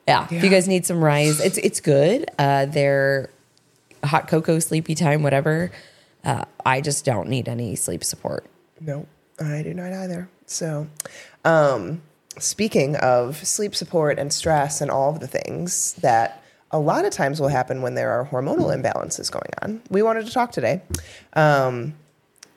yeah, 0.07 0.27
if 0.31 0.41
you 0.41 0.49
guys 0.49 0.65
need 0.65 0.85
some 0.85 0.97
Ryze, 0.97 1.43
it's 1.45 1.57
it's 1.57 1.81
good. 1.81 2.25
Uh, 2.39 2.67
they're 2.67 3.31
hot 4.01 4.29
cocoa, 4.29 4.59
sleepy 4.59 4.95
time, 4.95 5.23
whatever. 5.23 5.71
Uh, 6.23 6.45
I 6.65 6.79
just 6.79 7.03
don't 7.03 7.27
need 7.27 7.49
any 7.49 7.75
sleep 7.75 8.05
support. 8.05 8.45
No, 8.79 9.07
I 9.41 9.61
do 9.61 9.73
not 9.73 9.91
either. 9.91 10.29
So, 10.47 10.87
um, 11.45 12.01
speaking 12.39 12.95
of 12.95 13.45
sleep 13.45 13.75
support 13.75 14.17
and 14.17 14.33
stress 14.33 14.81
and 14.81 14.89
all 14.89 15.11
of 15.11 15.19
the 15.19 15.27
things 15.27 15.93
that 15.95 16.43
a 16.71 16.79
lot 16.79 17.05
of 17.05 17.11
times 17.11 17.39
will 17.39 17.47
happen 17.47 17.81
when 17.81 17.95
there 17.95 18.11
are 18.11 18.25
hormonal 18.25 18.75
imbalances 18.75 19.31
going 19.31 19.51
on, 19.61 19.81
we 19.89 20.01
wanted 20.01 20.25
to 20.25 20.31
talk 20.31 20.51
today 20.51 20.81
um, 21.33 21.93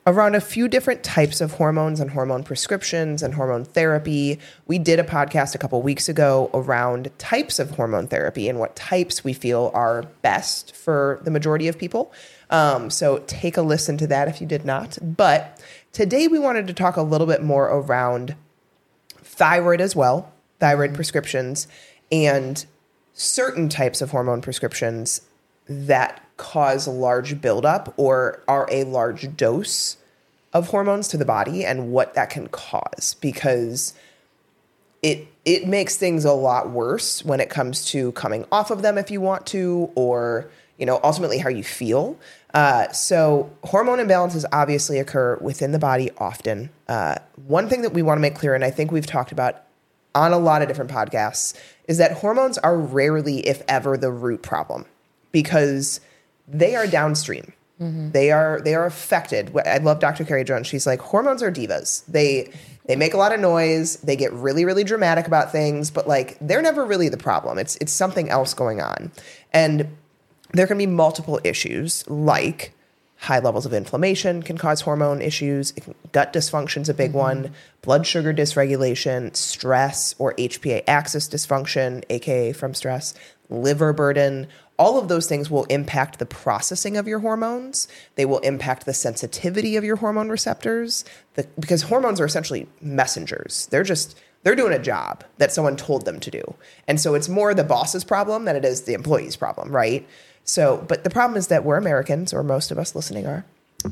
around 0.07 0.35
a 0.35 0.41
few 0.41 0.67
different 0.67 1.03
types 1.03 1.41
of 1.41 1.53
hormones 1.53 1.99
and 1.99 2.11
hormone 2.11 2.43
prescriptions 2.43 3.21
and 3.21 3.35
hormone 3.35 3.63
therapy. 3.63 4.39
We 4.67 4.79
did 4.79 4.99
a 4.99 5.03
podcast 5.03 5.53
a 5.53 5.57
couple 5.57 5.81
weeks 5.81 6.09
ago 6.09 6.49
around 6.53 7.11
types 7.17 7.59
of 7.59 7.71
hormone 7.71 8.07
therapy 8.07 8.49
and 8.49 8.57
what 8.57 8.75
types 8.75 9.23
we 9.23 9.33
feel 9.33 9.69
are 9.73 10.03
best 10.21 10.75
for 10.75 11.19
the 11.23 11.31
majority 11.31 11.67
of 11.67 11.77
people. 11.77 12.11
Um, 12.51 12.89
so 12.89 13.23
take 13.27 13.57
a 13.57 13.61
listen 13.61 13.97
to 13.97 14.07
that 14.07 14.27
if 14.27 14.41
you 14.41 14.45
did 14.45 14.65
not. 14.65 14.97
But 15.01 15.59
today 15.93 16.27
we 16.27 16.37
wanted 16.37 16.67
to 16.67 16.73
talk 16.73 16.97
a 16.97 17.01
little 17.01 17.27
bit 17.27 17.41
more 17.41 17.67
around 17.67 18.35
thyroid 19.23 19.81
as 19.81 19.95
well, 19.95 20.31
thyroid 20.59 20.93
prescriptions, 20.93 21.67
and 22.11 22.65
certain 23.13 23.69
types 23.69 24.01
of 24.01 24.11
hormone 24.11 24.41
prescriptions 24.41 25.21
that 25.67 26.21
cause 26.37 26.87
large 26.87 27.39
buildup 27.39 27.93
or 27.97 28.43
are 28.47 28.67
a 28.69 28.83
large 28.83 29.35
dose 29.37 29.97
of 30.53 30.67
hormones 30.67 31.07
to 31.07 31.17
the 31.17 31.25
body 31.25 31.63
and 31.63 31.91
what 31.91 32.13
that 32.15 32.29
can 32.29 32.47
cause. 32.47 33.15
Because 33.21 33.93
it 35.01 35.27
it 35.45 35.67
makes 35.67 35.95
things 35.95 36.25
a 36.25 36.33
lot 36.33 36.69
worse 36.69 37.23
when 37.25 37.39
it 37.39 37.49
comes 37.49 37.85
to 37.85 38.11
coming 38.11 38.45
off 38.51 38.69
of 38.69 38.81
them 38.81 38.97
if 38.97 39.09
you 39.09 39.21
want 39.21 39.47
to, 39.47 39.89
or 39.95 40.51
you 40.77 40.85
know, 40.85 40.99
ultimately 41.03 41.37
how 41.37 41.49
you 41.49 41.63
feel. 41.63 42.17
Uh, 42.53 42.91
so 42.91 43.49
hormone 43.63 43.99
imbalances 43.99 44.43
obviously 44.51 44.99
occur 44.99 45.37
within 45.37 45.71
the 45.71 45.79
body 45.79 46.11
often. 46.17 46.69
Uh, 46.87 47.15
one 47.47 47.69
thing 47.69 47.81
that 47.81 47.93
we 47.93 48.01
want 48.01 48.17
to 48.17 48.21
make 48.21 48.35
clear, 48.35 48.53
and 48.53 48.63
I 48.63 48.71
think 48.71 48.91
we've 48.91 49.05
talked 49.05 49.31
about 49.31 49.63
on 50.13 50.33
a 50.33 50.37
lot 50.37 50.61
of 50.61 50.67
different 50.67 50.91
podcasts, 50.91 51.57
is 51.87 51.97
that 51.97 52.11
hormones 52.13 52.57
are 52.57 52.77
rarely, 52.77 53.47
if 53.47 53.61
ever, 53.67 53.97
the 53.97 54.11
root 54.11 54.41
problem 54.41 54.85
because 55.31 56.01
they 56.47 56.75
are 56.75 56.87
downstream. 56.87 57.53
They 58.11 58.29
are 58.31 58.61
they 58.61 58.75
are 58.75 58.85
affected. 58.85 59.57
I 59.65 59.77
love 59.77 59.99
Dr. 59.99 60.23
Carrie 60.23 60.43
Jones. 60.43 60.67
She's 60.67 60.85
like 60.85 60.99
hormones 60.99 61.41
are 61.41 61.51
divas. 61.51 62.05
They 62.05 62.51
they 62.85 62.95
make 62.95 63.15
a 63.15 63.17
lot 63.17 63.33
of 63.33 63.39
noise. 63.39 63.95
They 63.97 64.15
get 64.15 64.31
really 64.33 64.65
really 64.65 64.83
dramatic 64.83 65.25
about 65.25 65.51
things, 65.51 65.89
but 65.89 66.07
like 66.07 66.37
they're 66.39 66.61
never 66.61 66.85
really 66.85 67.09
the 67.09 67.17
problem. 67.17 67.57
It's 67.57 67.77
it's 67.77 67.91
something 67.91 68.29
else 68.29 68.53
going 68.53 68.81
on, 68.81 69.11
and 69.51 69.87
there 70.53 70.67
can 70.67 70.77
be 70.77 70.87
multiple 70.87 71.39
issues 71.43 72.07
like 72.09 72.73
high 73.21 73.39
levels 73.39 73.67
of 73.67 73.73
inflammation 73.73 74.41
can 74.41 74.57
cause 74.57 74.81
hormone 74.81 75.21
issues. 75.21 75.71
Can- 75.73 75.93
gut 76.11 76.33
dysfunction's 76.33 76.89
a 76.89 76.93
big 76.93 77.11
mm-hmm. 77.11 77.19
one. 77.19 77.53
Blood 77.83 78.07
sugar 78.07 78.33
dysregulation, 78.33 79.35
stress 79.35 80.15
or 80.17 80.33
HPA 80.35 80.83
axis 80.87 81.29
dysfunction, 81.29 82.03
aka 82.09 82.51
from 82.51 82.73
stress, 82.73 83.13
liver 83.49 83.93
burden. 83.93 84.47
All 84.79 84.97
of 84.97 85.07
those 85.07 85.27
things 85.27 85.51
will 85.51 85.65
impact 85.65 86.17
the 86.17 86.25
processing 86.25 86.97
of 86.97 87.07
your 87.07 87.19
hormones. 87.19 87.87
They 88.15 88.25
will 88.25 88.39
impact 88.39 88.87
the 88.87 88.93
sensitivity 88.93 89.75
of 89.75 89.83
your 89.83 89.97
hormone 89.97 90.29
receptors 90.29 91.05
the, 91.35 91.47
because 91.59 91.83
hormones 91.83 92.19
are 92.19 92.25
essentially 92.25 92.67
messengers. 92.81 93.67
They're 93.69 93.83
just 93.83 94.19
they're 94.43 94.55
doing 94.55 94.73
a 94.73 94.79
job 94.79 95.23
that 95.37 95.51
someone 95.51 95.77
told 95.77 96.05
them 96.05 96.19
to 96.19 96.31
do. 96.31 96.55
And 96.87 96.99
so 96.99 97.13
it's 97.13 97.29
more 97.29 97.53
the 97.53 97.63
boss's 97.63 98.03
problem 98.03 98.45
than 98.45 98.55
it 98.55 98.65
is 98.65 98.81
the 98.81 98.95
employee's 98.95 99.35
problem, 99.35 99.71
right? 99.71 100.07
So, 100.43 100.83
but 100.87 101.03
the 101.03 101.09
problem 101.09 101.37
is 101.37 101.47
that 101.47 101.63
we're 101.63 101.77
Americans, 101.77 102.33
or 102.33 102.43
most 102.43 102.71
of 102.71 102.77
us 102.77 102.95
listening 102.95 103.25
are, 103.25 103.45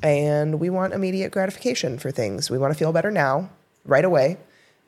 and 0.03 0.59
we 0.59 0.69
want 0.69 0.93
immediate 0.93 1.31
gratification 1.31 1.97
for 1.97 2.11
things. 2.11 2.49
We 2.49 2.57
want 2.57 2.73
to 2.73 2.77
feel 2.77 2.91
better 2.91 3.11
now, 3.11 3.49
right 3.85 4.05
away. 4.05 4.37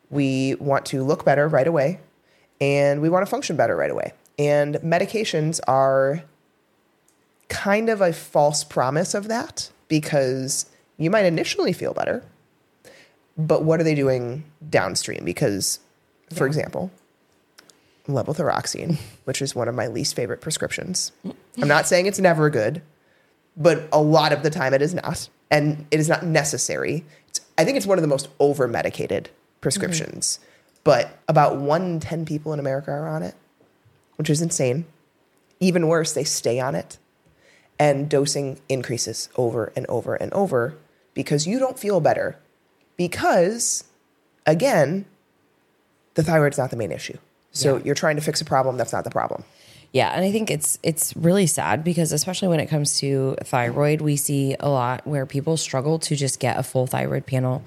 We 0.10 0.56
want 0.56 0.86
to 0.88 1.04
look 1.04 1.24
better 1.24 1.48
right 1.48 1.68
away, 1.68 2.00
and 2.60 3.02
we 3.02 3.10
want 3.10 3.26
to 3.26 3.30
function 3.30 3.56
better 3.56 3.76
right 3.76 3.92
away. 3.92 4.14
And 4.38 4.76
medications 4.76 5.60
are 5.68 6.24
kind 7.48 7.90
of 7.90 8.02
a 8.02 8.14
false 8.14 8.64
promise 8.64 9.14
of 9.14 9.28
that 9.28 9.70
because 9.88 10.66
you 10.98 11.10
might 11.10 11.26
initially 11.26 11.74
feel 11.74 11.94
better, 11.94 12.24
but 13.38 13.64
what 13.64 13.80
are 13.80 13.84
they 13.84 13.96
doing 13.96 14.44
downstream? 14.70 15.24
Because, 15.24 15.80
for 16.34 16.48
example, 16.48 16.92
levothyroxine, 18.08 18.98
which 19.26 19.42
is 19.42 19.56
one 19.56 19.68
of 19.68 19.76
my 19.76 19.88
least 19.88 20.16
favorite 20.16 20.42
prescriptions. 20.42 21.12
I'm 21.24 21.68
not 21.68 21.88
saying 21.88 22.06
it's 22.06 22.20
never 22.20 22.50
good, 22.50 22.82
but 23.56 23.88
a 23.92 24.02
lot 24.02 24.34
of 24.34 24.44
the 24.44 24.50
time 24.50 24.74
it 24.74 24.82
is 24.82 24.94
not. 24.94 25.30
And 25.50 25.86
it 25.92 26.00
is 26.00 26.08
not 26.08 26.26
necessary. 26.26 27.04
It's, 27.28 27.42
I 27.58 27.66
think 27.66 27.78
it's 27.78 27.86
one 27.86 27.98
of 27.98 28.02
the 28.02 28.08
most 28.08 28.30
over 28.40 28.68
medicated 28.68 29.30
prescriptions. 29.60 30.40
But 30.84 31.20
about 31.28 31.58
one 31.58 31.84
in 31.84 32.00
10 32.00 32.26
people 32.26 32.54
in 32.54 32.60
America 32.60 32.92
are 32.92 33.08
on 33.08 33.22
it, 33.22 33.36
which 34.16 34.30
is 34.30 34.42
insane. 34.42 34.86
Even 35.60 35.88
worse, 35.88 36.14
they 36.14 36.24
stay 36.24 36.60
on 36.60 36.74
it. 36.74 36.98
And 37.78 38.10
dosing 38.10 38.60
increases 38.70 39.30
over 39.36 39.74
and 39.76 39.86
over 39.88 40.16
and 40.16 40.32
over 40.34 40.78
because 41.14 41.48
you 41.48 41.60
don't 41.60 41.80
feel 41.80 42.00
better. 42.00 42.38
Because, 42.96 43.84
again, 44.46 45.06
the 46.14 46.24
thyroid's 46.24 46.58
not 46.58 46.70
the 46.70 46.78
main 46.78 46.92
issue. 46.92 47.18
So 47.52 47.78
Yeah. 47.78 47.84
you're 47.86 47.96
trying 47.96 48.16
to 48.16 48.22
fix 48.22 48.42
a 48.42 48.46
problem 48.46 48.78
that's 48.78 48.94
not 48.94 49.04
the 49.04 49.10
problem. 49.10 49.44
Yeah, 49.94 50.10
and 50.16 50.24
I 50.24 50.32
think 50.32 50.50
it's 50.50 50.80
it's 50.84 51.14
really 51.18 51.46
sad 51.48 51.84
because 51.84 52.14
especially 52.14 52.48
when 52.48 52.62
it 52.62 52.68
comes 52.68 53.00
to 53.00 53.36
thyroid, 53.44 54.00
we 54.00 54.16
see 54.16 54.56
a 54.60 54.70
lot 54.70 55.06
where 55.06 55.26
people 55.26 55.58
struggle 55.58 56.00
to 56.00 56.16
just 56.16 56.40
get 56.40 56.58
a 56.58 56.64
full 56.64 56.88
thyroid 56.88 57.26
panel 57.26 57.62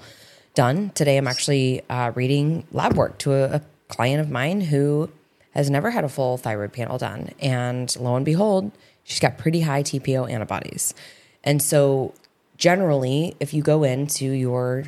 done. 0.55 0.89
Today, 0.95 1.17
I'm 1.17 1.27
actually 1.27 1.83
uh, 1.87 2.11
reading 2.15 2.65
lab 2.71 2.93
work 2.95 3.19
to 3.19 3.33
a, 3.33 3.43
a 3.57 3.61
client 3.89 4.21
of 4.21 4.31
mine 4.31 4.61
who 4.61 5.11
has 5.53 5.69
never 5.69 5.91
had 5.91 6.03
a 6.03 6.09
full 6.09 6.37
thyroid 6.37 6.73
panel 6.73 6.97
done, 6.97 7.29
and 7.39 7.95
lo 7.99 8.15
and 8.15 8.25
behold, 8.25 8.71
she's 9.03 9.19
got 9.19 9.37
pretty 9.37 9.61
high 9.61 9.83
TPO 9.83 10.27
antibodies. 10.31 10.95
And 11.43 11.61
so, 11.61 12.11
generally, 12.57 13.35
if 13.39 13.53
you 13.53 13.61
go 13.61 13.83
into 13.83 14.25
your 14.25 14.85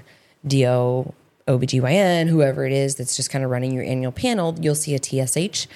DO 0.47 1.13
OBGYN, 1.47 2.27
whoever 2.27 2.65
it 2.65 2.71
is 2.71 2.95
that's 2.95 3.15
just 3.15 3.29
kind 3.29 3.43
of 3.43 3.51
running 3.51 3.71
your 3.73 3.83
annual 3.83 4.11
panel, 4.11 4.55
you'll 4.59 4.75
see 4.75 4.95
a 4.95 4.99
TSH, 5.01 5.67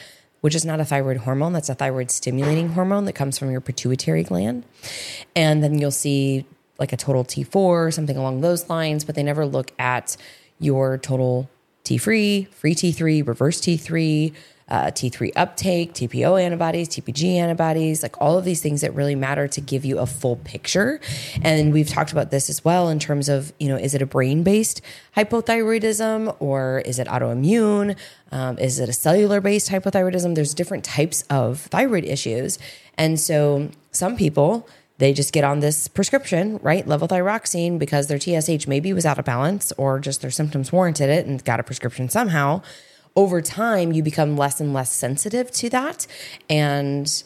which 0.41 0.55
is 0.55 0.65
not 0.65 0.79
a 0.79 0.85
thyroid 0.85 1.17
hormone. 1.17 1.53
That's 1.53 1.69
a 1.69 1.75
thyroid 1.75 2.11
stimulating 2.11 2.69
hormone 2.69 3.05
that 3.05 3.13
comes 3.13 3.37
from 3.37 3.51
your 3.51 3.61
pituitary 3.61 4.23
gland. 4.23 4.65
And 5.35 5.63
then 5.63 5.79
you'll 5.79 5.91
see 5.91 6.45
like 6.77 6.91
a 6.91 6.97
total 6.97 7.23
T4, 7.23 7.93
something 7.93 8.17
along 8.17 8.41
those 8.41 8.69
lines, 8.69 9.05
but 9.05 9.15
they 9.15 9.23
never 9.23 9.45
look 9.45 9.71
at 9.79 10.17
your 10.59 10.97
total 10.97 11.49
T 11.83 11.97
free, 11.97 12.47
free 12.51 12.75
T3, 12.75 13.25
reverse 13.25 13.61
T3, 13.61 14.33
uh, 14.71 14.85
T3 14.89 15.33
uptake, 15.35 15.93
TPO 15.93 16.41
antibodies, 16.41 16.87
TPG 16.87 17.35
antibodies, 17.35 18.01
like 18.01 18.19
all 18.21 18.37
of 18.37 18.45
these 18.45 18.61
things 18.61 18.79
that 18.81 18.95
really 18.95 19.15
matter 19.15 19.45
to 19.49 19.59
give 19.59 19.83
you 19.83 19.99
a 19.99 20.05
full 20.05 20.37
picture. 20.37 21.01
And 21.41 21.73
we've 21.73 21.89
talked 21.89 22.13
about 22.13 22.31
this 22.31 22.49
as 22.49 22.63
well 22.63 22.87
in 22.87 22.97
terms 22.97 23.27
of, 23.27 23.51
you 23.59 23.67
know, 23.67 23.75
is 23.75 23.93
it 23.93 24.01
a 24.01 24.05
brain 24.05 24.43
based 24.43 24.81
hypothyroidism 25.17 26.37
or 26.39 26.81
is 26.85 26.99
it 26.99 27.07
autoimmune? 27.07 27.97
Um, 28.31 28.57
is 28.59 28.79
it 28.79 28.87
a 28.87 28.93
cellular 28.93 29.41
based 29.41 29.69
hypothyroidism? 29.69 30.35
There's 30.35 30.53
different 30.53 30.85
types 30.85 31.23
of 31.29 31.59
thyroid 31.59 32.05
issues. 32.05 32.57
And 32.97 33.19
so 33.19 33.69
some 33.91 34.15
people, 34.15 34.69
they 34.99 35.11
just 35.11 35.33
get 35.33 35.43
on 35.43 35.59
this 35.59 35.89
prescription, 35.89 36.59
right? 36.61 36.85
Levothyroxine 36.85 37.77
because 37.77 38.07
their 38.07 38.19
TSH 38.19 38.67
maybe 38.67 38.93
was 38.93 39.05
out 39.05 39.19
of 39.19 39.25
balance 39.25 39.73
or 39.77 39.99
just 39.99 40.21
their 40.21 40.31
symptoms 40.31 40.71
warranted 40.71 41.09
it 41.09 41.25
and 41.25 41.43
got 41.43 41.59
a 41.59 41.63
prescription 41.63 42.07
somehow. 42.07 42.61
Over 43.15 43.41
time, 43.41 43.91
you 43.91 44.03
become 44.03 44.37
less 44.37 44.61
and 44.61 44.73
less 44.73 44.91
sensitive 44.91 45.51
to 45.51 45.69
that 45.69 46.07
and 46.49 47.23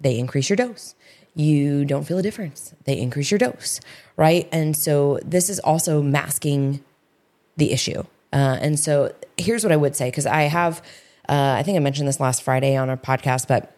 they 0.00 0.18
increase 0.18 0.50
your 0.50 0.56
dose. 0.56 0.94
You 1.34 1.84
don't 1.84 2.04
feel 2.04 2.18
a 2.18 2.22
difference. 2.22 2.74
They 2.84 2.98
increase 2.98 3.30
your 3.30 3.38
dose, 3.38 3.80
right? 4.16 4.48
And 4.52 4.76
so 4.76 5.18
this 5.24 5.48
is 5.48 5.58
also 5.60 6.02
masking 6.02 6.84
the 7.56 7.72
issue. 7.72 8.04
Uh, 8.32 8.58
and 8.60 8.78
so 8.78 9.14
here's 9.38 9.64
what 9.64 9.72
I 9.72 9.76
would 9.76 9.96
say 9.96 10.08
because 10.10 10.26
I 10.26 10.42
have, 10.42 10.82
uh, 11.28 11.56
I 11.58 11.62
think 11.62 11.76
I 11.76 11.80
mentioned 11.80 12.06
this 12.06 12.20
last 12.20 12.42
Friday 12.42 12.76
on 12.76 12.90
our 12.90 12.96
podcast, 12.96 13.48
but 13.48 13.74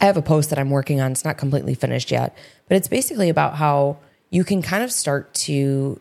I 0.00 0.06
have 0.06 0.16
a 0.16 0.22
post 0.22 0.50
that 0.50 0.58
I'm 0.58 0.70
working 0.70 1.00
on. 1.00 1.12
It's 1.12 1.24
not 1.24 1.38
completely 1.38 1.74
finished 1.74 2.10
yet, 2.10 2.36
but 2.68 2.76
it's 2.76 2.88
basically 2.88 3.28
about 3.28 3.56
how 3.56 3.98
you 4.30 4.44
can 4.44 4.62
kind 4.62 4.82
of 4.82 4.90
start 4.92 5.32
to 5.34 6.00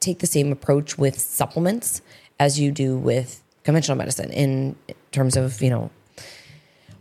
take 0.00 0.18
the 0.18 0.26
same 0.26 0.52
approach 0.52 0.98
with 0.98 1.18
supplements 1.18 2.02
as 2.38 2.60
you 2.60 2.70
do 2.70 2.96
with 2.96 3.42
conventional 3.68 3.96
medicine 4.02 4.30
in 4.32 4.74
terms 5.12 5.36
of, 5.36 5.60
you 5.60 5.70
know, 5.74 5.90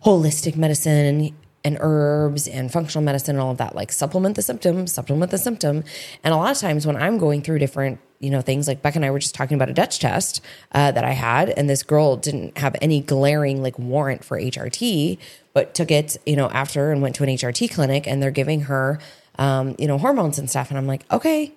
holistic 0.06 0.56
medicine 0.56 1.34
and 1.66 1.78
herbs 1.82 2.48
and 2.48 2.72
functional 2.72 3.04
medicine 3.04 3.36
and 3.36 3.42
all 3.44 3.52
of 3.52 3.58
that 3.58 3.76
like 3.76 3.92
supplement 3.92 4.36
the 4.36 4.42
symptom 4.42 4.86
supplement 4.88 5.32
the 5.32 5.38
symptom. 5.38 5.84
And 6.24 6.34
a 6.34 6.38
lot 6.38 6.52
of 6.52 6.58
times 6.60 6.86
when 6.88 6.96
i'm 6.96 7.18
going 7.18 7.42
through 7.42 7.60
different 7.60 8.00
you 8.20 8.30
know 8.30 8.42
things 8.42 8.68
like 8.68 8.82
beck 8.82 8.96
and 8.96 9.04
i 9.04 9.10
were 9.12 9.20
just 9.20 9.36
talking 9.36 9.56
about 9.56 9.70
a 9.70 9.74
dutch 9.74 10.00
test 10.00 10.40
uh, 10.72 10.92
that 10.92 11.04
i 11.04 11.12
had 11.12 11.50
and 11.50 11.70
this 11.70 11.84
girl 11.84 12.16
didn't 12.16 12.58
have 12.58 12.76
any 12.82 13.00
glaring 13.02 13.62
like 13.62 13.78
warrant 13.80 14.24
for 14.24 14.40
hrt 14.40 15.18
but 15.54 15.74
took 15.74 15.90
it 15.92 16.16
you 16.26 16.36
know 16.36 16.48
after 16.52 16.92
and 16.92 17.02
went 17.02 17.16
to 17.16 17.24
an 17.24 17.30
hrt 17.30 17.70
clinic 17.72 18.08
and 18.08 18.22
they're 18.22 18.32
giving 18.42 18.62
her 18.62 19.00
um, 19.40 19.76
you 19.80 19.88
know 19.88 19.98
hormones 19.98 20.38
and 20.40 20.50
stuff. 20.50 20.70
And 20.70 20.78
i'm 20.78 20.88
like 20.88 21.04
okay 21.12 21.52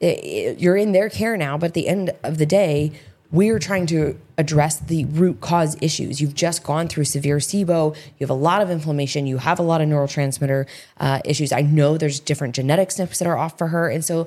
it- 0.00 0.06
it- 0.24 0.58
you're 0.60 0.76
in 0.76 0.92
their 0.92 1.10
care 1.10 1.36
now 1.36 1.58
but 1.58 1.66
at 1.66 1.74
the 1.74 1.88
end 1.88 2.12
of 2.22 2.38
the 2.38 2.46
day 2.46 2.92
we're 3.32 3.58
trying 3.58 3.86
to 3.86 4.18
address 4.38 4.78
the 4.78 5.04
root 5.06 5.40
cause 5.40 5.76
issues. 5.80 6.20
You've 6.20 6.34
just 6.34 6.64
gone 6.64 6.88
through 6.88 7.04
severe 7.04 7.36
SIBO. 7.36 7.94
You 7.94 8.24
have 8.24 8.30
a 8.30 8.34
lot 8.34 8.60
of 8.62 8.70
inflammation. 8.70 9.26
You 9.26 9.38
have 9.38 9.58
a 9.58 9.62
lot 9.62 9.80
of 9.80 9.88
neurotransmitter 9.88 10.66
uh, 10.98 11.20
issues. 11.24 11.52
I 11.52 11.62
know 11.62 11.96
there's 11.96 12.18
different 12.18 12.54
genetic 12.54 12.88
SNPs 12.88 13.18
that 13.18 13.28
are 13.28 13.36
off 13.36 13.56
for 13.56 13.68
her, 13.68 13.88
and 13.88 14.04
so 14.04 14.26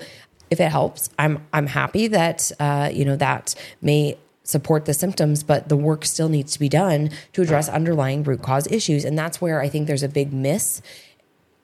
if 0.49 0.59
it 0.59 0.69
helps, 0.69 1.09
I'm 1.19 1.45
I'm 1.51 1.67
happy 1.67 2.07
that 2.07 2.51
uh, 2.59 2.89
you 2.93 3.03
know 3.05 3.15
that 3.17 3.55
may 3.81 4.17
support 4.43 4.85
the 4.85 4.93
symptoms, 4.93 5.41
but 5.41 5.69
the 5.69 5.77
work 5.77 6.05
still 6.05 6.29
needs 6.29 6.53
to 6.53 6.59
be 6.59 6.69
done 6.69 7.09
to 7.31 7.41
address 7.41 7.69
underlying 7.69 8.23
root 8.23 8.41
cause 8.41 8.67
issues, 8.67 9.03
and 9.03 9.17
that's 9.17 9.41
where 9.41 9.61
I 9.61 9.69
think 9.69 9.87
there's 9.87 10.03
a 10.03 10.09
big 10.09 10.31
miss 10.31 10.81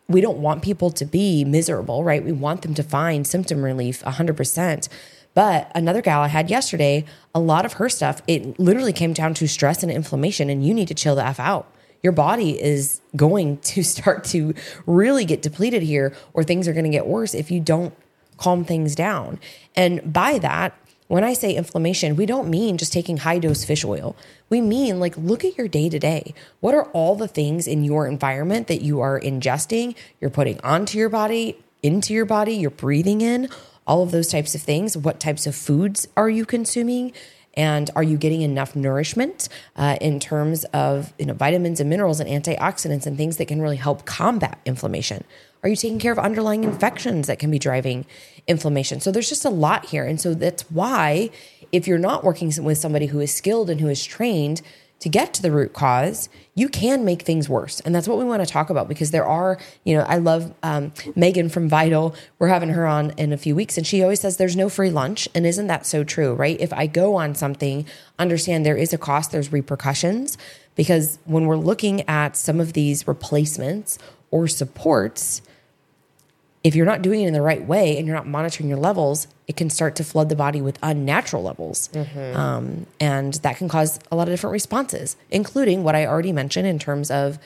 we 0.10 0.22
don't 0.22 0.40
want 0.40 0.64
people 0.64 0.90
to 0.90 1.06
be 1.06 1.46
miserable, 1.46 2.04
right? 2.04 2.26
We 2.26 2.32
want 2.32 2.64
them 2.64 2.74
to 2.74 2.84
find 2.84 3.28
symptom 3.28 3.64
relief 3.64 4.02
100%. 4.04 4.90
But 5.40 5.72
another 5.74 6.02
gal 6.02 6.20
I 6.20 6.28
had 6.28 6.50
yesterday, 6.50 7.06
a 7.34 7.40
lot 7.40 7.64
of 7.64 7.72
her 7.80 7.88
stuff, 7.88 8.22
it 8.28 8.60
literally 8.60 8.92
came 8.92 9.14
down 9.14 9.34
to 9.36 9.48
stress 9.48 9.84
and 9.84 9.90
inflammation, 9.90 10.50
and 10.50 10.66
you 10.66 10.74
need 10.74 10.90
to 10.90 10.94
chill 10.94 11.16
the 11.16 11.26
F 11.26 11.40
out. 11.40 11.74
Your 12.04 12.12
body 12.12 12.62
is 12.62 13.00
going 13.16 13.56
to 13.72 13.82
start 13.82 14.26
to 14.26 14.54
really 14.86 15.24
get 15.24 15.42
depleted 15.42 15.82
here, 15.82 16.14
or 16.34 16.44
things 16.44 16.68
are 16.68 16.74
going 16.74 16.84
to 16.84 16.90
get 16.90 17.08
worse 17.08 17.34
if 17.34 17.52
you 17.52 17.62
don't 17.62 17.94
calm 18.36 18.66
things 18.66 18.96
down. 18.96 19.40
And 19.78 20.12
by 20.12 20.40
that, 20.40 20.78
when 21.08 21.24
I 21.24 21.32
say 21.32 21.56
inflammation, 21.56 22.18
we 22.18 22.26
don't 22.26 22.50
mean 22.50 22.78
just 22.78 22.92
taking 22.92 23.16
high 23.16 23.40
dose 23.40 23.64
fish 23.64 23.86
oil. 23.86 24.18
We 24.50 24.60
mean 24.60 25.00
like 25.00 25.16
look 25.16 25.46
at 25.46 25.58
your 25.58 25.70
day 25.70 25.88
to 25.88 26.00
day. 26.00 26.34
What 26.60 26.76
are 26.76 26.92
all 26.92 27.16
the 27.16 27.30
things 27.30 27.66
in 27.66 27.86
your 27.86 28.08
environment 28.08 28.68
that 28.68 28.82
you 28.82 29.00
are 29.00 29.18
ingesting, 29.18 29.96
you're 30.20 30.32
putting 30.32 30.60
onto 30.66 30.98
your 30.98 31.08
body, 31.08 31.58
into 31.82 32.14
your 32.14 32.26
body, 32.26 32.56
you're 32.56 32.70
breathing 32.70 33.22
in, 33.22 33.48
all 33.90 34.04
of 34.04 34.12
those 34.12 34.28
types 34.30 34.54
of 34.54 34.62
things. 34.62 34.96
What 34.96 35.20
types 35.20 35.48
of 35.48 35.56
foods 35.56 36.08
are 36.16 36.30
you 36.30 36.46
consuming? 36.46 37.12
And 37.56 37.90
are 37.96 38.04
you 38.04 38.16
getting 38.16 38.44
enough 38.44 38.76
nourishment 38.76 39.50
uh, 39.76 39.98
in 40.00 40.20
terms 40.20 40.64
of 40.66 41.12
you 41.18 41.26
know 41.26 41.34
vitamins 41.34 41.80
and 41.82 41.90
minerals 41.90 42.20
and 42.20 42.30
antioxidants 42.30 43.08
and 43.08 43.18
things 43.18 43.38
that 43.38 43.48
can 43.48 43.62
really 43.62 43.76
help 43.76 44.06
combat 44.06 44.60
inflammation? 44.66 45.26
Are 45.64 45.68
you 45.68 45.76
taking 45.76 46.00
care 46.00 46.14
of 46.14 46.20
underlying 46.20 46.64
infections 46.64 47.28
that 47.28 47.40
can 47.40 47.52
be 47.52 47.60
driving 47.60 48.06
inflammation? 48.48 49.02
So 49.02 49.12
there's 49.12 49.28
just 49.28 49.44
a 49.44 49.50
lot 49.50 49.88
here, 49.88 50.06
and 50.06 50.22
so 50.22 50.34
that's 50.36 50.62
why 50.70 51.32
if 51.72 51.88
you're 51.88 51.98
not 51.98 52.24
working 52.24 52.54
with 52.64 52.78
somebody 52.78 53.08
who 53.08 53.20
is 53.20 53.34
skilled 53.34 53.70
and 53.70 53.82
who 53.82 53.90
is 53.90 54.06
trained, 54.06 54.62
to 55.00 55.10
get 55.10 55.34
to 55.34 55.42
the 55.42 55.52
root 55.52 55.74
cause, 55.74 56.30
you 56.56 56.68
can 56.68 57.06
make 57.06 57.22
things 57.22 57.48
worse. 57.48 57.80
And 57.82 57.96
that's 57.96 58.08
what 58.08 58.18
we 58.18 58.26
want 58.26 58.46
to 58.46 58.52
talk 58.52 58.70
about 58.70 58.90
because 58.90 59.12
there 59.12 59.26
are, 59.26 59.58
you 59.86 59.96
know, 59.96 60.04
I 60.04 60.18
love 60.18 60.54
um, 60.62 60.92
Megan 61.16 61.50
from 61.50 61.70
Vital. 61.70 62.14
We're 62.38 62.50
having 62.50 62.70
her 62.70 62.86
on 62.86 63.12
in 63.12 63.32
a 63.32 63.38
few 63.38 63.56
weeks, 63.56 63.78
and 63.78 63.88
she 63.88 64.04
always 64.04 64.20
says 64.20 64.38
there's 64.38 64.58
no 64.58 64.68
free 64.68 64.90
lunch. 64.90 65.30
And 65.34 65.46
isn't 65.46 65.68
that 65.68 65.86
so 65.86 66.04
true, 66.04 66.34
right? 66.34 66.60
If 66.60 66.74
I 66.74 66.88
go 66.88 67.16
on 67.16 67.34
something, 67.34 67.86
understand 68.18 68.66
there 68.66 68.76
is 68.76 68.94
a 68.94 68.98
cost, 68.98 69.32
there's 69.32 69.54
repercussions. 69.54 70.38
Because 70.76 71.20
when 71.26 71.46
we're 71.46 71.58
looking 71.58 72.08
at 72.08 72.36
some 72.36 72.60
of 72.60 72.74
these 72.74 73.08
replacements 73.08 73.98
or 74.32 74.48
supports, 74.48 75.42
if 76.70 76.76
you're 76.76 76.86
not 76.86 77.02
doing 77.02 77.22
it 77.22 77.28
in 77.28 77.34
the 77.34 77.42
right 77.42 77.66
way 77.66 77.98
and 77.98 78.06
you're 78.06 78.16
not 78.16 78.28
monitoring 78.28 78.70
your 78.70 78.78
levels, 78.78 79.28
it 79.48 79.58
can 79.58 79.72
start 79.72 79.96
to 79.96 80.04
flood 80.04 80.30
the 80.30 80.36
body 80.36 80.62
with 80.62 80.78
unnatural 80.84 81.42
levels. 81.42 81.90
Um, 82.34 82.86
and 83.00 83.34
that 83.34 83.58
can 83.58 83.68
cause 83.68 84.00
a 84.12 84.16
lot 84.16 84.28
of 84.28 84.34
different 84.34 84.52
responses, 84.52 85.18
including 85.32 85.84
what 85.84 85.96
I 85.96 86.06
already 86.06 86.32
mentioned 86.32 86.68
in 86.68 86.78
terms 86.78 87.10
of 87.10 87.40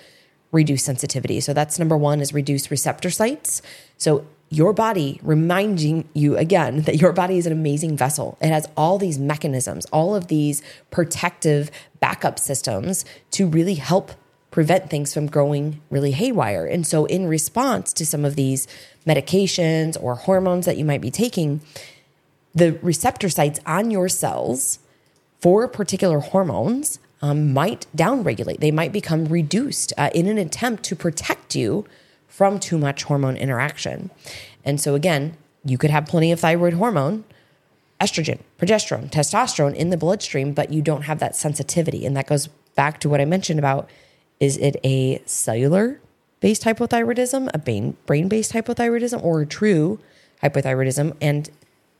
reduced 0.52 0.84
sensitivity. 0.84 1.40
So 1.40 1.54
that's 1.54 1.80
number 1.80 1.96
one 1.96 2.20
is 2.20 2.34
reduced 2.34 2.70
receptor 2.70 3.10
sites. 3.10 3.62
So 3.98 4.26
your 4.50 4.74
body 4.74 5.22
reminding 5.24 6.10
you 6.14 6.36
again 6.36 6.82
that 6.88 6.98
your 6.98 7.14
body 7.14 7.38
is 7.38 7.46
an 7.46 7.54
amazing 7.54 7.96
vessel. 7.96 8.38
It 8.42 8.50
has 8.50 8.68
all 8.76 8.98
these 8.98 9.18
mechanisms, 9.18 9.86
all 9.86 10.16
of 10.16 10.28
these 10.28 10.62
protective 10.92 11.72
backup 12.02 12.40
systems 12.40 13.06
to 13.32 13.48
really 13.48 13.76
help 13.76 14.12
prevent 14.54 14.88
things 14.90 15.14
from 15.14 15.26
growing 15.26 15.82
really 15.90 16.12
haywire. 16.12 16.66
And 16.66 16.86
so, 16.86 17.06
in 17.06 17.26
response 17.26 17.92
to 17.94 18.06
some 18.06 18.24
of 18.24 18.36
these 18.36 18.68
medications 19.06 20.02
or 20.02 20.16
hormones 20.16 20.66
that 20.66 20.78
you 20.78 20.86
might 20.86 21.02
be 21.02 21.12
taking, 21.12 21.62
the 22.54 22.78
receptor 22.82 23.30
sites 23.30 23.60
on 23.66 23.92
your 23.92 24.10
cells 24.10 24.80
for 25.40 25.68
particular 25.68 26.20
hormones 26.20 27.00
um, 27.22 27.54
might 27.54 27.88
downregulate. 27.96 28.60
They 28.60 28.72
might 28.72 28.92
become 28.92 29.26
reduced 29.26 29.94
uh, 29.98 30.10
in 30.14 30.28
an 30.28 30.38
attempt 30.38 30.84
to 30.84 30.96
protect 30.96 31.56
you 31.56 31.86
from 32.28 32.60
too 32.60 32.78
much 32.78 33.04
hormone 33.04 33.38
interaction. 33.38 34.12
And 34.66 34.80
so, 34.80 34.96
again, 34.96 35.38
you 35.64 35.78
could 35.78 35.90
have 35.90 36.06
plenty 36.06 36.32
of 36.32 36.40
thyroid 36.40 36.74
hormone, 36.74 37.24
estrogen, 38.02 38.40
progesterone, 38.60 39.10
testosterone 39.10 39.74
in 39.74 39.90
the 39.90 39.98
bloodstream, 39.98 40.54
but 40.54 40.74
you 40.74 40.82
don't 40.82 41.04
have 41.04 41.20
that 41.20 41.36
sensitivity. 41.36 42.06
And 42.06 42.16
that 42.18 42.28
goes 42.28 42.48
back 42.76 43.00
to 43.02 43.10
what 43.10 43.22
I 43.22 43.26
mentioned 43.26 43.60
about 43.60 43.90
is 44.40 44.58
it 44.58 44.76
a 44.84 45.22
cellular 45.26 46.02
based 46.44 46.64
hypothyroidism, 46.64 47.50
a 47.54 47.58
brain 47.58 48.28
based 48.28 48.52
hypothyroidism, 48.52 49.24
or 49.24 49.46
true 49.46 49.98
hypothyroidism? 50.44 51.16
And 51.22 51.50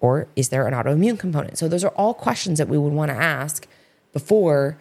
or 0.02 0.28
is 0.36 0.50
there 0.50 0.68
an 0.68 0.74
autoimmune 0.74 1.18
component? 1.18 1.58
So 1.58 1.70
those 1.70 1.86
are 1.86 1.94
all 1.96 2.14
questions 2.14 2.58
that 2.58 2.68
we 2.68 2.78
would 2.78 2.92
want 2.92 3.10
to 3.10 3.16
ask 3.16 3.66
before 4.12 4.78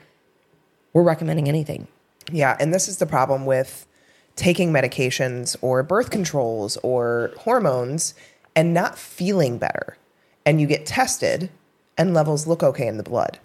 we're 0.93 1.05
recommending 1.05 1.49
anything. 1.49 1.87
Yeah, 2.33 2.57
and 2.59 2.75
this 2.75 2.89
is 2.89 2.97
the 2.99 3.07
problem 3.07 3.47
with 3.47 3.87
taking 4.35 4.73
medications 4.73 5.55
or 5.61 5.85
birth 5.85 6.11
controls 6.11 6.77
or 6.79 7.31
hormones 7.39 8.15
and 8.57 8.75
not 8.75 8.99
feeling 8.99 9.59
better. 9.59 9.97
And 10.45 10.61
you 10.61 10.67
get 10.67 10.87
tested 10.87 11.51
and 11.97 12.13
levels 12.13 12.49
look 12.49 12.65
okay 12.65 12.89
in 12.89 12.97
the 12.97 13.05
blood. 13.05 13.39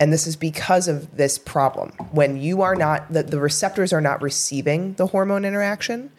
And 0.00 0.10
this 0.12 0.26
is 0.26 0.34
because 0.34 0.88
of 0.88 1.16
this 1.16 1.38
problem. 1.38 1.90
When 2.10 2.40
you 2.40 2.62
are 2.62 2.74
not, 2.74 3.12
the, 3.12 3.22
the 3.22 3.38
receptors 3.38 3.92
are 3.92 4.00
not 4.00 4.22
receiving 4.22 4.94
the 4.94 5.08
hormone 5.08 5.44
interaction. 5.44 6.10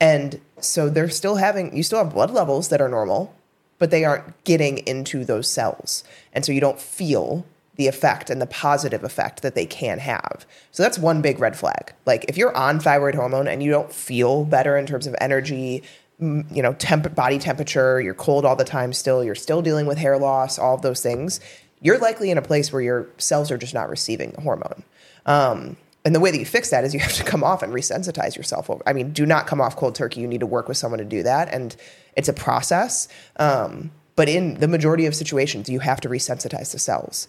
And 0.00 0.40
so 0.58 0.90
they're 0.90 1.08
still 1.08 1.36
having, 1.36 1.76
you 1.76 1.84
still 1.84 2.02
have 2.02 2.12
blood 2.12 2.32
levels 2.32 2.68
that 2.68 2.80
are 2.80 2.88
normal, 2.88 3.32
but 3.78 3.92
they 3.92 4.04
aren't 4.04 4.42
getting 4.44 4.78
into 4.78 5.24
those 5.24 5.48
cells. 5.48 6.02
And 6.32 6.44
so 6.44 6.50
you 6.50 6.60
don't 6.60 6.80
feel 6.80 7.46
the 7.76 7.86
effect 7.86 8.30
and 8.30 8.42
the 8.42 8.46
positive 8.46 9.04
effect 9.04 9.42
that 9.42 9.54
they 9.54 9.64
can 9.64 10.00
have. 10.00 10.44
So 10.72 10.82
that's 10.82 10.98
one 10.98 11.22
big 11.22 11.38
red 11.38 11.56
flag. 11.56 11.94
Like 12.04 12.24
if 12.28 12.36
you're 12.36 12.54
on 12.56 12.80
thyroid 12.80 13.14
hormone 13.14 13.46
and 13.46 13.62
you 13.62 13.70
don't 13.70 13.92
feel 13.92 14.44
better 14.44 14.76
in 14.76 14.86
terms 14.86 15.06
of 15.06 15.14
energy, 15.20 15.82
you 16.18 16.62
know, 16.62 16.74
temp- 16.74 17.14
body 17.14 17.38
temperature, 17.38 18.00
you're 18.00 18.12
cold 18.12 18.44
all 18.44 18.56
the 18.56 18.64
time 18.64 18.92
still, 18.92 19.24
you're 19.24 19.34
still 19.34 19.62
dealing 19.62 19.86
with 19.86 19.96
hair 19.96 20.18
loss, 20.18 20.58
all 20.58 20.74
of 20.74 20.82
those 20.82 21.00
things, 21.00 21.40
you're 21.80 21.98
likely 21.98 22.30
in 22.30 22.38
a 22.38 22.42
place 22.42 22.72
where 22.72 22.82
your 22.82 23.06
cells 23.18 23.50
are 23.50 23.58
just 23.58 23.74
not 23.74 23.88
receiving 23.88 24.30
the 24.32 24.40
hormone. 24.40 24.82
Um, 25.26 25.76
and 26.04 26.14
the 26.14 26.20
way 26.20 26.30
that 26.30 26.38
you 26.38 26.46
fix 26.46 26.70
that 26.70 26.84
is 26.84 26.94
you 26.94 27.00
have 27.00 27.14
to 27.14 27.24
come 27.24 27.44
off 27.44 27.62
and 27.62 27.72
resensitize 27.72 28.36
yourself. 28.36 28.70
I 28.86 28.92
mean, 28.92 29.12
do 29.12 29.26
not 29.26 29.46
come 29.46 29.60
off 29.60 29.76
cold 29.76 29.94
turkey. 29.94 30.20
You 30.20 30.28
need 30.28 30.40
to 30.40 30.46
work 30.46 30.68
with 30.68 30.76
someone 30.76 30.98
to 30.98 31.04
do 31.04 31.22
that, 31.22 31.52
and 31.52 31.76
it's 32.16 32.28
a 32.28 32.32
process. 32.32 33.08
Um, 33.36 33.90
but 34.16 34.28
in 34.28 34.54
the 34.60 34.68
majority 34.68 35.06
of 35.06 35.14
situations, 35.14 35.68
you 35.68 35.80
have 35.80 36.00
to 36.02 36.08
resensitize 36.08 36.72
the 36.72 36.78
cells. 36.78 37.28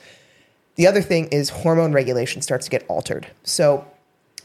The 0.75 0.87
other 0.87 1.01
thing 1.01 1.27
is 1.27 1.49
hormone 1.49 1.93
regulation 1.93 2.41
starts 2.41 2.65
to 2.65 2.71
get 2.71 2.85
altered. 2.87 3.27
So 3.43 3.85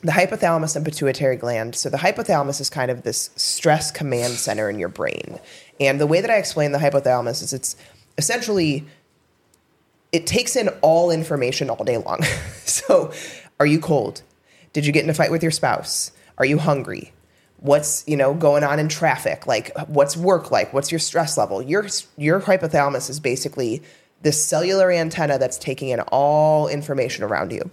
the 0.03 0.12
hypothalamus 0.12 0.77
and 0.77 0.85
pituitary 0.85 1.37
gland. 1.37 1.75
So 1.75 1.88
the 1.88 1.97
hypothalamus 1.97 2.61
is 2.61 2.69
kind 2.69 2.90
of 2.90 3.03
this 3.03 3.31
stress 3.37 3.90
command 3.90 4.35
center 4.35 4.69
in 4.69 4.79
your 4.79 4.88
brain. 4.88 5.38
And 5.81 6.01
the 6.01 6.07
way 6.07 6.21
that 6.21 6.31
I 6.31 6.37
explain 6.37 6.73
the 6.73 6.79
hypothalamus 6.79 7.42
is 7.42 7.53
it's 7.53 7.77
essentially 8.19 8.85
it 10.12 10.27
takes 10.27 10.57
in 10.57 10.69
all 10.81 11.11
information 11.11 11.71
all 11.71 11.85
day 11.85 11.99
long. 11.99 12.23
so, 12.64 13.12
are 13.59 13.66
you 13.66 13.79
cold? 13.79 14.23
Did 14.73 14.87
you 14.87 14.92
get 14.92 15.05
in 15.05 15.11
a 15.11 15.14
fight 15.14 15.31
with 15.31 15.42
your 15.42 15.53
spouse? 15.53 16.12
Are 16.38 16.45
you 16.45 16.59
hungry? 16.59 17.12
What's, 17.59 18.07
you 18.07 18.16
know, 18.16 18.35
going 18.35 18.62
on 18.62 18.79
in 18.79 18.88
traffic? 18.88 19.47
Like 19.47 19.77
what's 19.88 20.16
work 20.16 20.51
like? 20.51 20.73
What's 20.75 20.92
your 20.92 20.99
stress 20.99 21.38
level? 21.38 21.62
Your 21.62 21.87
your 22.19 22.40
hypothalamus 22.40 23.09
is 23.09 23.19
basically 23.19 23.83
this 24.23 24.45
cellular 24.45 24.90
antenna 24.90 25.38
that's 25.38 25.59
taking 25.59 25.88
in 25.88 26.01
all 26.01 26.69
information 26.69 27.25
around 27.25 27.53
you. 27.53 27.71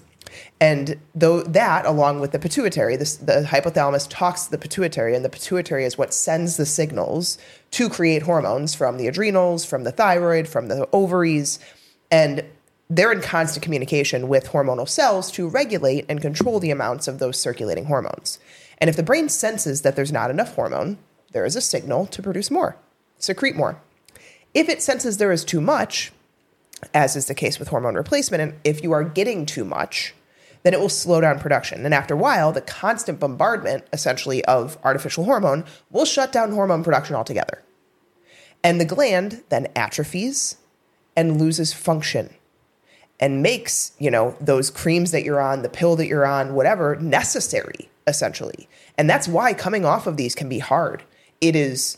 And 0.60 0.98
though 1.14 1.42
that, 1.44 1.86
along 1.86 2.20
with 2.20 2.32
the 2.32 2.40
pituitary, 2.40 2.96
this, 2.96 3.18
the 3.18 3.44
hypothalamus 3.48 4.08
talks 4.10 4.46
to 4.46 4.52
the 4.52 4.58
pituitary, 4.58 5.16
and 5.16 5.24
the 5.24 5.30
pituitary 5.30 5.86
is 5.86 5.98
what 5.98 6.14
sends 6.14 6.58
the 6.58 6.66
signals 6.66 7.38
to 7.72 7.90
create 7.90 8.24
hormones 8.24 8.74
from 8.74 8.98
the 8.98 9.08
adrenals, 9.08 9.66
from 9.66 9.84
the 9.84 9.92
thyroid, 9.92 10.48
from 10.48 10.68
the 10.68 10.88
ovaries, 10.94 11.60
and 12.14 12.44
they're 12.92 13.12
in 13.12 13.22
constant 13.22 13.64
communication 13.64 14.28
with 14.28 14.50
hormonal 14.50 14.88
cells 14.88 15.32
to 15.32 15.50
regulate 15.50 16.06
and 16.08 16.22
control 16.22 16.60
the 16.60 16.70
amounts 16.70 17.08
of 17.08 17.18
those 17.18 17.40
circulating 17.40 17.86
hormones. 17.86 18.38
And 18.78 18.88
if 18.88 18.96
the 18.96 19.02
brain 19.02 19.30
senses 19.30 19.82
that 19.82 19.96
there's 19.96 20.12
not 20.12 20.30
enough 20.30 20.54
hormone, 20.54 21.00
there 21.32 21.44
is 21.44 21.56
a 21.56 21.62
signal 21.62 22.06
to 22.06 22.22
produce 22.22 22.52
more, 22.52 22.78
secrete 23.18 23.56
more. 23.56 23.82
If 24.54 24.70
it 24.70 24.84
senses 24.84 25.18
there 25.18 25.32
is 25.32 25.44
too 25.44 25.60
much, 25.60 26.12
as 26.94 27.16
is 27.16 27.26
the 27.26 27.34
case 27.34 27.58
with 27.58 27.70
hormone 27.70 27.96
replacement, 27.96 28.44
and 28.44 28.54
if 28.64 28.84
you 28.84 28.92
are 28.92 29.04
getting 29.04 29.48
too 29.48 29.66
much, 29.66 30.14
then 30.62 30.76
it 30.76 30.80
will 30.80 30.90
slow 30.90 31.20
down 31.20 31.40
production. 31.40 31.84
And 31.84 31.96
after 31.96 32.14
a 32.14 32.18
while, 32.18 32.52
the 32.52 32.62
constant 32.62 33.20
bombardment, 33.20 33.86
essentially, 33.92 34.46
of 34.46 34.78
artificial 34.84 35.24
hormone 35.24 35.66
will 35.90 36.06
shut 36.06 36.32
down 36.32 36.52
hormone 36.52 36.84
production 36.84 37.16
altogether. 37.16 37.64
And 38.64 38.80
the 38.80 38.86
gland 38.86 39.42
then 39.50 39.70
atrophies 39.76 40.58
and 41.16 41.40
loses 41.40 41.74
function 41.74 42.34
and 43.20 43.42
makes, 43.42 43.94
you 44.00 44.12
know, 44.12 44.36
those 44.42 44.70
creams 44.70 45.12
that 45.12 45.24
you're 45.24 45.42
on, 45.42 45.62
the 45.62 45.70
pill 45.70 45.96
that 45.96 46.08
you're 46.08 46.26
on, 46.26 46.54
whatever, 46.56 46.96
necessary, 46.98 47.90
essentially. 48.08 48.68
And 48.98 49.10
that's 49.10 49.28
why 49.28 49.54
coming 49.54 49.86
off 49.86 50.08
of 50.08 50.18
these 50.18 50.36
can 50.36 50.50
be 50.50 50.60
hard. 50.60 51.04
It 51.40 51.56
is 51.56 51.98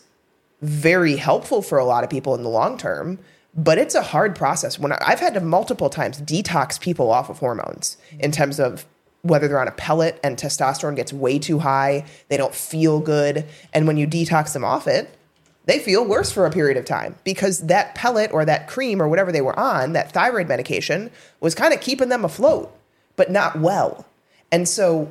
very 0.62 1.15
helpful 1.15 1.62
for 1.62 1.78
a 1.78 1.86
lot 1.86 2.04
of 2.04 2.10
people 2.10 2.36
in 2.36 2.43
the 2.43 2.49
long 2.49 2.78
term, 2.78 3.19
but 3.56 3.78
it's 3.78 3.95
a 3.95 4.01
hard 4.01 4.36
process. 4.36 4.78
When 4.78 4.91
I've 4.91 5.19
had 5.19 5.34
to 5.36 5.41
multiple 5.41 5.89
times 5.89 6.21
detox 6.21 6.80
people 6.80 7.12
off 7.12 7.30
of 7.30 7.39
hormones 7.39 7.97
in 8.19 8.32
terms 8.32 8.60
of 8.60 8.86
whether 9.21 9.47
they're 9.47 9.60
on 9.60 9.67
a 9.67 9.71
pellet 9.71 10.19
and 10.23 10.38
testosterone 10.38 10.95
gets 10.95 11.12
way 11.12 11.39
too 11.39 11.60
high, 11.60 12.06
they 12.30 12.38
don't 12.38 12.54
feel 12.54 12.99
good, 12.99 13.45
and 13.73 13.88
when 13.88 13.97
you 13.97 14.06
detox 14.06 14.54
them 14.54 14.63
off 14.63 14.88
it, 14.88 15.17
they 15.65 15.80
feel 15.80 16.06
worse 16.06 16.32
for 16.32 16.45
a 16.45 16.51
period 16.51 16.78
of 16.78 16.86
time 16.86 17.15
because 17.23 17.60
that 17.67 17.95
pellet 17.95 18.32
or 18.32 18.45
that 18.45 18.67
cream 18.67 19.01
or 19.01 19.08
whatever 19.08 19.32
they 19.32 19.41
were 19.41 19.58
on, 19.60 19.93
that 19.93 20.12
thyroid 20.12 20.47
medication, 20.47 21.12
was 21.39 21.56
kind 21.56 21.73
of 21.73 21.82
keeping 21.82 22.10
them 22.10 22.23
afloat, 22.23 22.75
but 23.15 23.32
not 23.32 23.60
well. 23.60 24.06
And 24.51 24.67
so 24.69 25.10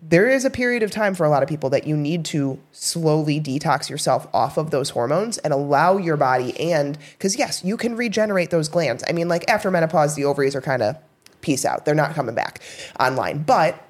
there 0.00 0.28
is 0.28 0.44
a 0.44 0.50
period 0.50 0.82
of 0.82 0.90
time 0.90 1.14
for 1.14 1.24
a 1.24 1.30
lot 1.30 1.42
of 1.42 1.48
people 1.48 1.70
that 1.70 1.86
you 1.86 1.96
need 1.96 2.24
to 2.24 2.58
slowly 2.72 3.40
detox 3.40 3.88
yourself 3.88 4.26
off 4.34 4.56
of 4.56 4.70
those 4.72 4.90
hormones 4.90 5.38
and 5.38 5.52
allow 5.52 5.96
your 5.96 6.16
body 6.16 6.58
and 6.58 6.98
because 7.12 7.36
yes 7.36 7.62
you 7.64 7.76
can 7.76 7.94
regenerate 7.94 8.50
those 8.50 8.68
glands. 8.68 9.04
I 9.08 9.12
mean 9.12 9.28
like 9.28 9.48
after 9.48 9.70
menopause 9.70 10.16
the 10.16 10.24
ovaries 10.24 10.56
are 10.56 10.60
kind 10.60 10.82
of 10.82 10.96
peace 11.40 11.64
out. 11.64 11.84
They're 11.84 11.94
not 11.94 12.14
coming 12.14 12.34
back 12.34 12.60
online. 12.98 13.42
But 13.42 13.80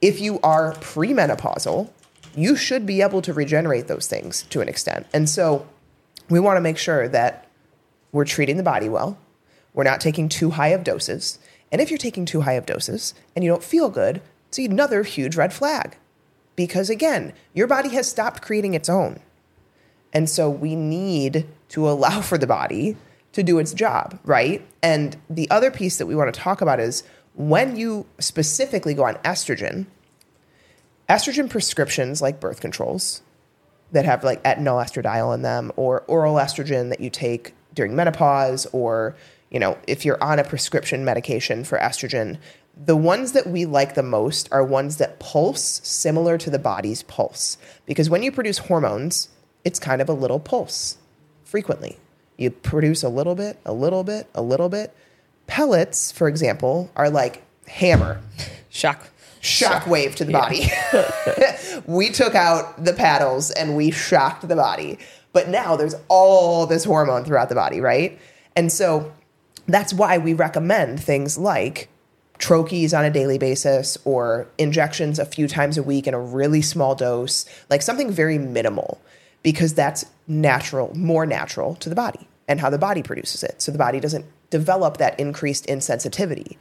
if 0.00 0.20
you 0.20 0.40
are 0.40 0.72
premenopausal 0.74 1.90
you 2.34 2.56
should 2.56 2.86
be 2.86 3.02
able 3.02 3.22
to 3.22 3.32
regenerate 3.32 3.88
those 3.88 4.06
things 4.06 4.42
to 4.44 4.60
an 4.60 4.68
extent 4.68 5.06
and 5.12 5.28
so 5.28 5.66
we 6.28 6.38
want 6.40 6.56
to 6.56 6.60
make 6.60 6.78
sure 6.78 7.08
that 7.08 7.46
we're 8.12 8.24
treating 8.24 8.56
the 8.56 8.62
body 8.62 8.88
well 8.88 9.18
we're 9.72 9.84
not 9.84 10.00
taking 10.00 10.28
too 10.28 10.50
high 10.50 10.68
of 10.68 10.84
doses 10.84 11.38
and 11.72 11.80
if 11.80 11.90
you're 11.90 11.98
taking 11.98 12.24
too 12.24 12.42
high 12.42 12.54
of 12.54 12.66
doses 12.66 13.14
and 13.34 13.44
you 13.44 13.50
don't 13.50 13.64
feel 13.64 13.88
good 13.88 14.20
it's 14.48 14.58
another 14.58 15.04
huge 15.04 15.36
red 15.36 15.52
flag 15.52 15.96
because 16.60 16.90
again, 16.90 17.32
your 17.54 17.66
body 17.66 17.88
has 17.90 18.06
stopped 18.06 18.42
creating 18.42 18.74
its 18.74 18.88
own. 18.88 19.20
And 20.12 20.28
so 20.28 20.50
we 20.50 20.76
need 20.76 21.46
to 21.70 21.88
allow 21.90 22.20
for 22.20 22.36
the 22.36 22.46
body 22.46 22.98
to 23.32 23.42
do 23.42 23.58
its 23.58 23.72
job, 23.72 24.18
right? 24.24 24.66
And 24.82 25.16
the 25.30 25.50
other 25.50 25.70
piece 25.70 25.96
that 25.96 26.06
we 26.06 26.14
want 26.14 26.34
to 26.34 26.38
talk 26.38 26.60
about 26.60 26.80
is 26.80 27.02
when 27.34 27.76
you 27.76 28.04
specifically 28.18 28.92
go 28.92 29.04
on 29.04 29.14
estrogen, 29.24 29.86
estrogen 31.10 31.50
prescriptions 31.50 32.22
like 32.22 32.40
birth 32.40 32.60
controls 32.60 33.20
that 33.92 34.04
have 34.04 34.24
like 34.24 34.42
ethinyl 34.44 34.82
estradiol 34.82 35.34
in 35.34 35.42
them 35.42 35.72
or 35.76 36.02
oral 36.06 36.36
estrogen 36.36 36.88
that 36.90 37.00
you 37.00 37.10
take 37.10 37.54
during 37.74 37.96
menopause 37.96 38.66
or 38.72 39.16
you 39.50 39.58
know 39.58 39.76
if 39.86 40.04
you're 40.04 40.22
on 40.22 40.38
a 40.38 40.44
prescription 40.44 41.04
medication 41.04 41.64
for 41.64 41.78
estrogen 41.78 42.38
the 42.82 42.96
ones 42.96 43.32
that 43.32 43.46
we 43.46 43.66
like 43.66 43.94
the 43.94 44.02
most 44.02 44.48
are 44.52 44.64
ones 44.64 44.96
that 44.96 45.18
pulse 45.18 45.80
similar 45.84 46.38
to 46.38 46.48
the 46.48 46.58
body's 46.58 47.02
pulse. 47.02 47.58
Because 47.84 48.08
when 48.08 48.22
you 48.22 48.32
produce 48.32 48.58
hormones, 48.58 49.28
it's 49.64 49.78
kind 49.78 50.00
of 50.00 50.08
a 50.08 50.14
little 50.14 50.40
pulse 50.40 50.96
frequently. 51.44 51.98
You 52.38 52.50
produce 52.50 53.02
a 53.02 53.10
little 53.10 53.34
bit, 53.34 53.58
a 53.66 53.74
little 53.74 54.02
bit, 54.02 54.28
a 54.34 54.40
little 54.40 54.70
bit. 54.70 54.94
Pellets, 55.46 56.10
for 56.10 56.26
example, 56.26 56.90
are 56.96 57.10
like 57.10 57.42
hammer, 57.66 58.22
Shock. 58.70 59.10
Shock 59.40 59.86
wave 59.86 60.14
to 60.16 60.24
the 60.24 60.32
body. 60.32 60.70
we 61.86 62.10
took 62.10 62.34
out 62.34 62.84
the 62.84 62.92
paddles 62.92 63.50
and 63.50 63.76
we 63.76 63.90
shocked 63.90 64.46
the 64.46 64.56
body. 64.56 64.98
But 65.32 65.48
now 65.48 65.76
there's 65.76 65.94
all 66.08 66.66
this 66.66 66.84
hormone 66.84 67.24
throughout 67.24 67.48
the 67.48 67.54
body, 67.54 67.80
right? 67.80 68.18
And 68.56 68.70
so 68.70 69.12
that's 69.66 69.92
why 69.92 70.18
we 70.18 70.34
recommend 70.34 71.02
things 71.02 71.38
like 71.38 71.88
troches 72.38 72.96
on 72.96 73.04
a 73.04 73.10
daily 73.10 73.38
basis 73.38 73.98
or 74.04 74.48
injections 74.58 75.18
a 75.18 75.26
few 75.26 75.46
times 75.46 75.76
a 75.76 75.82
week 75.82 76.06
in 76.06 76.14
a 76.14 76.20
really 76.20 76.62
small 76.62 76.94
dose, 76.94 77.44
like 77.68 77.82
something 77.82 78.10
very 78.10 78.38
minimal, 78.38 79.00
because 79.42 79.74
that's 79.74 80.04
natural, 80.26 80.92
more 80.96 81.26
natural 81.26 81.74
to 81.76 81.88
the 81.88 81.94
body 81.94 82.26
and 82.48 82.60
how 82.60 82.70
the 82.70 82.78
body 82.78 83.02
produces 83.02 83.44
it. 83.44 83.62
So 83.62 83.70
the 83.70 83.78
body 83.78 84.00
doesn't 84.00 84.24
develop 84.48 84.96
that 84.96 85.18
increased 85.20 85.66
insensitivity. 85.66 86.56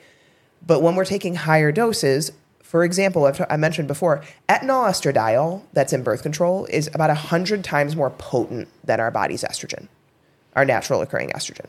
But 0.65 0.81
when 0.81 0.95
we're 0.95 1.05
taking 1.05 1.35
higher 1.35 1.71
doses, 1.71 2.31
for 2.69 2.83
example, 2.83 3.25
I've 3.25 3.35
t- 3.35 3.43
I 3.49 3.57
mentioned 3.57 3.87
before, 3.87 4.21
ethinyl 4.47 4.87
estradiol 4.87 5.63
that's 5.73 5.91
in 5.91 6.03
birth 6.03 6.21
control 6.21 6.65
is 6.65 6.87
about 6.93 7.09
100 7.09 7.63
times 7.63 7.95
more 7.95 8.11
potent 8.11 8.67
than 8.83 8.99
our 8.99 9.09
body's 9.09 9.43
estrogen, 9.43 9.87
our 10.55 10.65
natural 10.65 11.01
occurring 11.01 11.29
estrogen. 11.29 11.65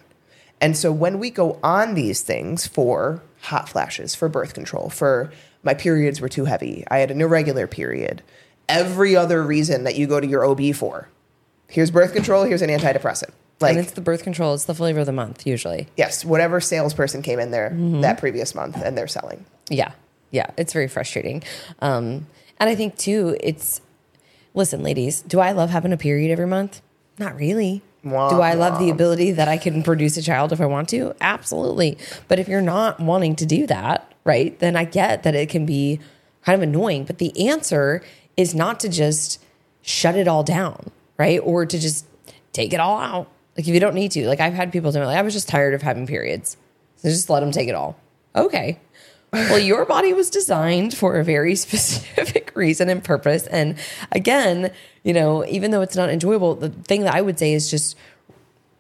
And 0.60 0.76
so 0.76 0.92
when 0.92 1.18
we 1.18 1.30
go 1.30 1.58
on 1.62 1.94
these 1.94 2.20
things 2.20 2.66
for 2.66 3.22
hot 3.40 3.66
flashes, 3.66 4.14
for 4.14 4.28
birth 4.28 4.52
control, 4.52 4.90
for 4.90 5.32
my 5.62 5.72
periods 5.72 6.20
were 6.20 6.28
too 6.28 6.44
heavy, 6.44 6.84
I 6.90 6.98
had 6.98 7.10
an 7.10 7.22
irregular 7.22 7.66
period, 7.66 8.20
every 8.68 9.16
other 9.16 9.42
reason 9.42 9.84
that 9.84 9.96
you 9.96 10.06
go 10.06 10.20
to 10.20 10.26
your 10.26 10.44
OB 10.44 10.74
for, 10.74 11.08
here's 11.70 11.90
birth 11.90 12.12
control, 12.12 12.44
here's 12.44 12.60
an 12.60 12.68
antidepressant. 12.68 13.30
Like, 13.58 13.70
and 13.70 13.80
it's 13.80 13.92
the 13.92 14.02
birth 14.02 14.22
control. 14.22 14.52
It's 14.52 14.66
the 14.66 14.74
flavor 14.74 15.00
of 15.00 15.06
the 15.06 15.12
month 15.12 15.46
usually. 15.46 15.88
yes, 15.96 16.26
whatever 16.26 16.60
salesperson 16.60 17.22
came 17.22 17.38
in 17.38 17.52
there 17.52 17.70
mm-hmm. 17.70 18.02
that 18.02 18.18
previous 18.18 18.54
month 18.54 18.76
and 18.76 18.98
they're 18.98 19.08
selling. 19.08 19.46
Yeah. 19.70 19.92
Yeah. 20.31 20.51
It's 20.57 20.73
very 20.73 20.88
frustrating. 20.88 21.43
Um, 21.81 22.27
and 22.59 22.69
I 22.69 22.75
think 22.75 22.97
too, 22.97 23.37
it's 23.40 23.81
listen, 24.55 24.83
ladies, 24.83 25.23
do 25.23 25.40
I 25.40 25.53
love 25.53 25.71
having 25.71 25.93
a 25.93 25.97
period 25.97 26.31
every 26.31 26.47
month? 26.47 26.83
Not 27.19 27.37
really. 27.37 27.83
Wah, 28.03 28.31
do 28.31 28.40
I 28.40 28.55
love 28.55 28.79
the 28.79 28.88
ability 28.88 29.33
that 29.33 29.49
I 29.49 29.59
can 29.59 29.83
produce 29.83 30.16
a 30.16 30.23
child 30.23 30.53
if 30.53 30.61
I 30.61 30.66
want 30.66 30.88
to? 30.90 31.14
Absolutely. 31.21 31.99
But 32.29 32.38
if 32.38 32.49
you're 32.49 32.62
not 32.62 32.99
wanting 32.99 33.37
to 33.37 33.47
do 33.47 33.66
that, 33.66 34.11
right, 34.25 34.59
then 34.59 34.75
I 34.75 34.85
get 34.85 35.23
that 35.25 35.35
it 35.35 35.51
can 35.51 35.66
be 35.66 36.01
kind 36.45 36.57
of 36.57 36.66
annoying. 36.66 37.05
But 37.05 37.19
the 37.19 37.49
answer 37.49 38.03
is 38.37 38.55
not 38.55 38.81
to 38.81 38.88
just 38.88 39.43
shut 39.83 40.16
it 40.16 40.29
all 40.29 40.43
down, 40.43 40.90
right? 41.19 41.40
Or 41.43 41.66
to 41.66 41.79
just 41.79 42.07
take 42.53 42.73
it 42.73 42.81
all 42.81 42.99
out. 42.99 43.29
Like 43.57 43.69
if 43.69 43.75
you 43.75 43.81
don't 43.81 43.95
need 43.95 44.12
to. 44.12 44.27
Like 44.27 44.40
I've 44.40 44.55
had 44.55 44.73
people 44.73 44.93
tell 44.93 45.03
me, 45.03 45.07
like, 45.07 45.19
I 45.19 45.23
was 45.23 45.35
just 45.35 45.49
tired 45.49 45.75
of 45.75 45.83
having 45.83 46.07
periods. 46.07 46.57
So 46.97 47.09
just 47.09 47.29
let 47.29 47.40
them 47.40 47.51
take 47.51 47.69
it 47.69 47.75
all. 47.75 47.99
Okay. 48.35 48.79
Well, 49.33 49.59
your 49.59 49.85
body 49.85 50.12
was 50.12 50.29
designed 50.31 50.97
for 50.97 51.19
a 51.19 51.25
very 51.25 51.55
specific 51.66 52.53
reason 52.55 52.88
and 52.88 53.03
purpose. 53.03 53.47
And 53.47 53.77
again, 54.12 54.73
you 55.05 55.12
know, 55.12 55.45
even 55.47 55.71
though 55.71 55.83
it's 55.83 55.97
not 55.97 56.11
enjoyable, 56.11 56.55
the 56.55 56.71
thing 56.71 57.03
that 57.03 57.14
I 57.14 57.21
would 57.21 57.38
say 57.38 57.53
is 57.53 57.71
just 57.71 57.97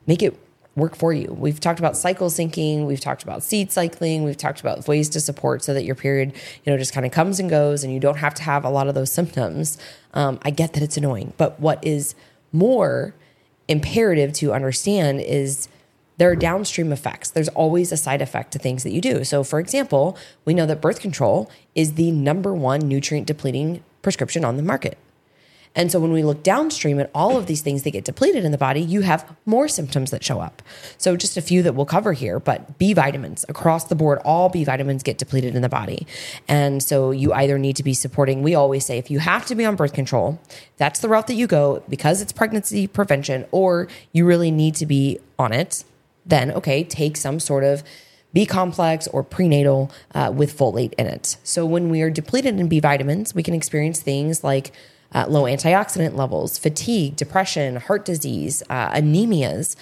make 0.06 0.22
it 0.22 0.38
work 0.76 0.96
for 0.96 1.12
you. 1.12 1.32
We've 1.38 1.58
talked 1.60 1.78
about 1.78 1.96
cycle 1.96 2.28
syncing, 2.28 2.86
we've 2.86 3.00
talked 3.00 3.22
about 3.22 3.42
seed 3.42 3.72
cycling, 3.72 4.24
we've 4.24 4.36
talked 4.36 4.60
about 4.60 4.86
ways 4.86 5.08
to 5.10 5.20
support 5.20 5.62
so 5.62 5.74
that 5.74 5.84
your 5.84 5.94
period, 5.94 6.32
you 6.64 6.72
know, 6.72 6.78
just 6.78 6.92
kind 6.92 7.04
of 7.04 7.12
comes 7.12 7.40
and 7.40 7.50
goes 7.50 7.84
and 7.84 7.92
you 7.92 8.00
don't 8.00 8.18
have 8.18 8.34
to 8.34 8.42
have 8.42 8.64
a 8.64 8.70
lot 8.70 8.88
of 8.88 8.94
those 8.94 9.12
symptoms. 9.12 9.78
Um, 10.14 10.38
I 10.42 10.50
get 10.50 10.72
that 10.74 10.82
it's 10.82 10.96
annoying, 10.96 11.32
but 11.36 11.58
what 11.60 11.84
is 11.84 12.14
more 12.52 13.14
imperative 13.68 14.32
to 14.34 14.52
understand 14.52 15.20
is 15.20 15.68
there 16.20 16.30
are 16.30 16.36
downstream 16.36 16.92
effects. 16.92 17.30
There's 17.30 17.48
always 17.48 17.92
a 17.92 17.96
side 17.96 18.20
effect 18.20 18.52
to 18.52 18.58
things 18.58 18.82
that 18.82 18.90
you 18.90 19.00
do. 19.00 19.24
So, 19.24 19.42
for 19.42 19.58
example, 19.58 20.18
we 20.44 20.52
know 20.52 20.66
that 20.66 20.82
birth 20.82 21.00
control 21.00 21.50
is 21.74 21.94
the 21.94 22.10
number 22.10 22.52
one 22.52 22.80
nutrient 22.80 23.26
depleting 23.26 23.82
prescription 24.02 24.44
on 24.44 24.58
the 24.58 24.62
market. 24.62 24.98
And 25.74 25.90
so 25.90 25.98
when 25.98 26.12
we 26.12 26.22
look 26.22 26.42
downstream 26.42 27.00
at 27.00 27.10
all 27.14 27.38
of 27.38 27.46
these 27.46 27.62
things 27.62 27.84
that 27.84 27.92
get 27.92 28.04
depleted 28.04 28.44
in 28.44 28.52
the 28.52 28.58
body, 28.58 28.82
you 28.82 29.00
have 29.00 29.34
more 29.46 29.66
symptoms 29.66 30.10
that 30.10 30.22
show 30.22 30.40
up. 30.40 30.60
So 30.98 31.16
just 31.16 31.38
a 31.38 31.40
few 31.40 31.62
that 31.62 31.74
we'll 31.74 31.86
cover 31.86 32.12
here, 32.12 32.38
but 32.38 32.76
B 32.76 32.92
vitamins 32.92 33.46
across 33.48 33.84
the 33.84 33.94
board, 33.94 34.18
all 34.22 34.50
B 34.50 34.62
vitamins 34.62 35.02
get 35.02 35.16
depleted 35.16 35.56
in 35.56 35.62
the 35.62 35.70
body. 35.70 36.06
And 36.46 36.82
so 36.82 37.12
you 37.12 37.32
either 37.32 37.56
need 37.56 37.76
to 37.76 37.82
be 37.82 37.94
supporting, 37.94 38.42
we 38.42 38.54
always 38.54 38.84
say 38.84 38.98
if 38.98 39.10
you 39.10 39.20
have 39.20 39.46
to 39.46 39.54
be 39.54 39.64
on 39.64 39.74
birth 39.74 39.94
control, 39.94 40.38
that's 40.76 41.00
the 41.00 41.08
route 41.08 41.28
that 41.28 41.34
you 41.34 41.46
go 41.46 41.82
because 41.88 42.20
it's 42.20 42.32
pregnancy 42.32 42.86
prevention, 42.86 43.46
or 43.52 43.88
you 44.12 44.26
really 44.26 44.50
need 44.50 44.74
to 44.74 44.84
be 44.84 45.18
on 45.38 45.54
it, 45.54 45.84
then 46.30 46.50
okay, 46.52 46.84
take 46.84 47.16
some 47.16 47.38
sort 47.40 47.64
of 47.64 47.82
B 48.32 48.46
complex 48.46 49.08
or 49.08 49.22
prenatal 49.22 49.90
uh, 50.14 50.32
with 50.34 50.56
folate 50.56 50.94
in 50.94 51.06
it. 51.06 51.36
So 51.42 51.66
when 51.66 51.90
we 51.90 52.00
are 52.02 52.10
depleted 52.10 52.58
in 52.60 52.68
B 52.68 52.80
vitamins, 52.80 53.34
we 53.34 53.42
can 53.42 53.54
experience 53.54 54.00
things 54.00 54.44
like 54.44 54.72
uh, 55.12 55.26
low 55.28 55.42
antioxidant 55.42 56.14
levels, 56.14 56.58
fatigue, 56.58 57.16
depression, 57.16 57.76
heart 57.76 58.04
disease, 58.04 58.62
uh, 58.70 58.90
anemias, 58.90 59.74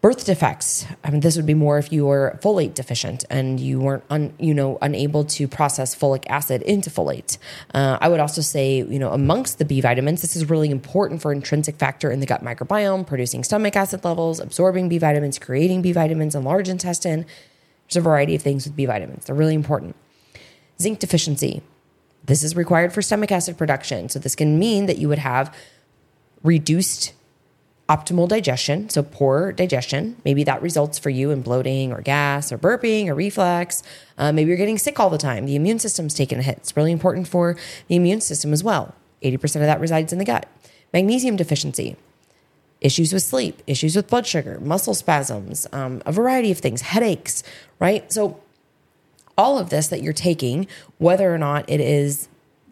birth 0.00 0.24
defects. 0.24 0.86
I 1.02 1.10
mean, 1.10 1.20
this 1.20 1.36
would 1.36 1.46
be 1.46 1.54
more 1.54 1.76
if 1.78 1.92
you 1.92 2.06
were 2.06 2.38
folate 2.40 2.74
deficient 2.74 3.24
and 3.30 3.58
you 3.58 3.80
weren't, 3.80 4.04
un, 4.10 4.32
you 4.38 4.54
know, 4.54 4.78
unable 4.80 5.24
to 5.24 5.48
process 5.48 5.94
folic 5.94 6.24
acid 6.28 6.62
into 6.62 6.88
folate. 6.88 7.36
Uh, 7.74 7.98
I 8.00 8.08
would 8.08 8.20
also 8.20 8.40
say, 8.40 8.76
you 8.76 8.98
know, 8.98 9.10
amongst 9.10 9.58
the 9.58 9.64
B 9.64 9.80
vitamins, 9.80 10.22
this 10.22 10.36
is 10.36 10.48
really 10.48 10.70
important 10.70 11.20
for 11.20 11.32
intrinsic 11.32 11.76
factor 11.76 12.10
in 12.12 12.20
the 12.20 12.26
gut 12.26 12.44
microbiome, 12.44 13.06
producing 13.06 13.42
stomach 13.42 13.74
acid 13.74 14.04
levels, 14.04 14.38
absorbing 14.38 14.88
B 14.88 14.98
vitamins, 14.98 15.38
creating 15.38 15.82
B 15.82 15.90
vitamins 15.90 16.34
in 16.36 16.44
large 16.44 16.68
intestine. 16.68 17.26
There's 17.88 17.96
a 17.96 18.00
variety 18.00 18.36
of 18.36 18.42
things 18.42 18.66
with 18.66 18.76
B 18.76 18.86
vitamins. 18.86 19.26
They're 19.26 19.34
really 19.34 19.54
important. 19.54 19.96
Zinc 20.80 21.00
deficiency. 21.00 21.62
This 22.24 22.44
is 22.44 22.54
required 22.54 22.92
for 22.92 23.02
stomach 23.02 23.32
acid 23.32 23.58
production. 23.58 24.08
So 24.10 24.18
this 24.20 24.36
can 24.36 24.58
mean 24.58 24.86
that 24.86 24.98
you 24.98 25.08
would 25.08 25.18
have 25.18 25.52
reduced 26.44 27.14
optimal 27.88 28.28
digestion, 28.28 28.88
so 28.90 29.02
poor 29.02 29.52
digestion. 29.52 30.16
Maybe 30.24 30.44
that 30.44 30.60
results 30.60 30.98
for 30.98 31.08
you 31.08 31.30
in 31.30 31.40
bloating 31.40 31.92
or 31.92 32.02
gas 32.02 32.52
or 32.52 32.58
burping 32.58 33.08
or 33.08 33.14
reflux. 33.14 33.82
Uh, 34.18 34.30
maybe 34.30 34.48
you're 34.48 34.58
getting 34.58 34.78
sick 34.78 35.00
all 35.00 35.08
the 35.08 35.18
time. 35.18 35.46
The 35.46 35.56
immune 35.56 35.78
system's 35.78 36.12
taking 36.12 36.38
a 36.38 36.42
hit. 36.42 36.58
It's 36.58 36.76
really 36.76 36.92
important 36.92 37.28
for 37.28 37.56
the 37.88 37.96
immune 37.96 38.20
system 38.20 38.52
as 38.52 38.62
well. 38.62 38.94
80% 39.22 39.42
of 39.56 39.62
that 39.62 39.80
resides 39.80 40.12
in 40.12 40.18
the 40.18 40.24
gut. 40.24 40.46
Magnesium 40.92 41.36
deficiency, 41.36 41.96
issues 42.80 43.12
with 43.12 43.22
sleep, 43.22 43.62
issues 43.66 43.96
with 43.96 44.08
blood 44.08 44.26
sugar, 44.26 44.58
muscle 44.60 44.94
spasms, 44.94 45.66
um, 45.72 46.02
a 46.06 46.12
variety 46.12 46.50
of 46.50 46.58
things, 46.58 46.82
headaches, 46.82 47.42
right? 47.78 48.10
So 48.12 48.40
all 49.36 49.58
of 49.58 49.70
this 49.70 49.88
that 49.88 50.02
you're 50.02 50.12
taking, 50.12 50.66
whether 50.98 51.32
or 51.32 51.38
not 51.38 51.68
it 51.68 51.80
is 51.80 52.28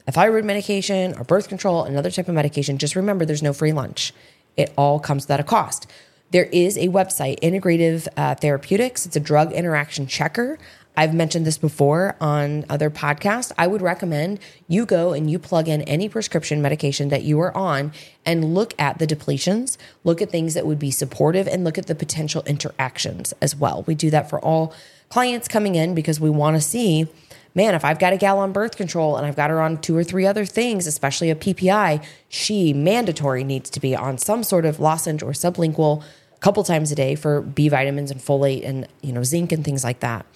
a 0.07 0.13
thyroid 0.13 0.45
medication 0.45 1.15
or 1.15 1.25
birth 1.25 1.49
control, 1.49 1.85
another 1.85 2.11
type 2.11 2.29
of 2.29 2.35
medication, 2.35 2.79
just 2.79 2.97
remember 2.97 3.25
there's 3.25 3.43
no 3.43 3.53
free 3.53 3.73
lunch. 3.73 4.13
It 4.57 4.73
all 4.77 4.99
comes 4.99 5.29
at 5.31 5.41
a 5.41 5.45
cost. 5.45 5.87
There 6.31 6.45
is 6.47 6.77
a 6.77 6.89
website, 6.89 7.39
Integrative 7.41 8.09
uh, 8.17 8.35
Therapeutics. 8.35 9.07
It's 9.07 9.17
a 9.17 9.21
drug 9.21 9.53
interaction 9.53 10.07
checker. 10.07 10.59
I've 10.97 11.15
mentioned 11.15 11.47
this 11.47 11.59
before 11.59 12.17
on 12.21 12.65
other 12.71 12.89
podcasts. 12.89 13.53
I 13.59 13.67
would 13.67 13.83
recommend 13.83 14.41
you 14.67 14.87
go 14.87 15.13
and 15.13 15.31
you 15.31 15.39
plug 15.39 15.69
in 15.69 15.83
any 15.83 16.09
prescription 16.09 16.63
medication 16.63 17.11
that 17.11 17.23
you 17.23 17.39
are 17.41 17.55
on 17.55 17.93
and 18.25 18.55
look 18.55 18.75
at 18.79 18.99
the 18.99 19.07
depletions, 19.07 19.77
look 20.05 20.23
at 20.23 20.31
things 20.31 20.55
that 20.55 20.67
would 20.67 20.79
be 20.79 20.91
supportive, 20.91 21.47
and 21.47 21.65
look 21.65 21.77
at 21.77 21.87
the 21.87 21.95
potential 21.95 22.43
interactions 22.47 23.35
as 23.43 23.55
well. 23.55 23.85
We 23.87 23.95
do 23.95 24.09
that 24.11 24.31
for 24.31 24.41
all 24.41 24.75
clients 25.11 25.49
coming 25.49 25.75
in 25.75 25.95
because 25.95 26.19
we 26.19 26.31
want 26.31 26.57
to 26.57 26.63
see 26.63 27.09
man, 27.57 27.75
if 27.75 27.85
I've 27.85 27.99
got 27.99 28.13
a 28.13 28.19
gal 28.19 28.39
on 28.39 28.53
birth 28.53 28.77
control 28.77 29.17
and 29.17 29.27
I've 29.27 29.35
got 29.35 29.49
her 29.51 29.61
on 29.61 29.81
two 29.81 29.97
or 29.97 30.05
three 30.05 30.27
other 30.27 30.45
things, 30.45 30.87
especially 30.87 31.31
a 31.31 31.35
PPI, 31.35 32.05
she 32.29 32.75
mandatory 32.75 33.43
needs 33.43 33.71
to 33.71 33.81
be 33.81 33.97
on 33.97 34.19
some 34.19 34.45
sort 34.45 34.67
of 34.67 34.79
lozenge 34.79 35.23
or 35.23 35.33
sublingual 35.33 36.05
a 36.35 36.39
couple 36.39 36.63
times 36.63 36.93
a 36.93 36.95
day 36.95 37.15
for 37.15 37.41
B 37.41 37.71
vitamins 37.71 38.11
and 38.11 38.21
folate 38.21 38.65
and 38.65 38.87
you 39.01 39.13
know 39.13 39.25
zinc 39.25 39.51
and 39.51 39.65
things 39.65 39.83
like 39.83 40.01
that. 40.01 40.27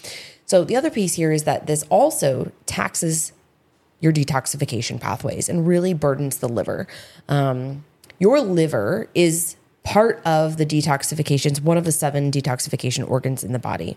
So 0.46 0.64
the 0.64 0.74
other 0.74 0.90
piece 0.90 1.14
here 1.14 1.30
is 1.30 1.44
that 1.44 1.66
this 1.66 1.85
also 1.90 2.50
taxes 2.66 3.33
your 4.00 4.12
detoxification 4.12 4.98
pathways 4.98 5.48
and 5.48 5.66
really 5.66 5.92
burdens 5.92 6.38
the 6.38 6.48
liver. 6.48 6.88
Um, 7.28 7.85
your 8.18 8.40
liver 8.40 9.09
is 9.14 9.56
part 9.83 10.20
of 10.24 10.56
the 10.56 10.66
detoxifications, 10.66 11.61
one 11.61 11.76
of 11.76 11.85
the 11.85 11.92
seven 11.92 12.30
detoxification 12.30 13.09
organs 13.09 13.44
in 13.44 13.52
the 13.52 13.59
body. 13.59 13.96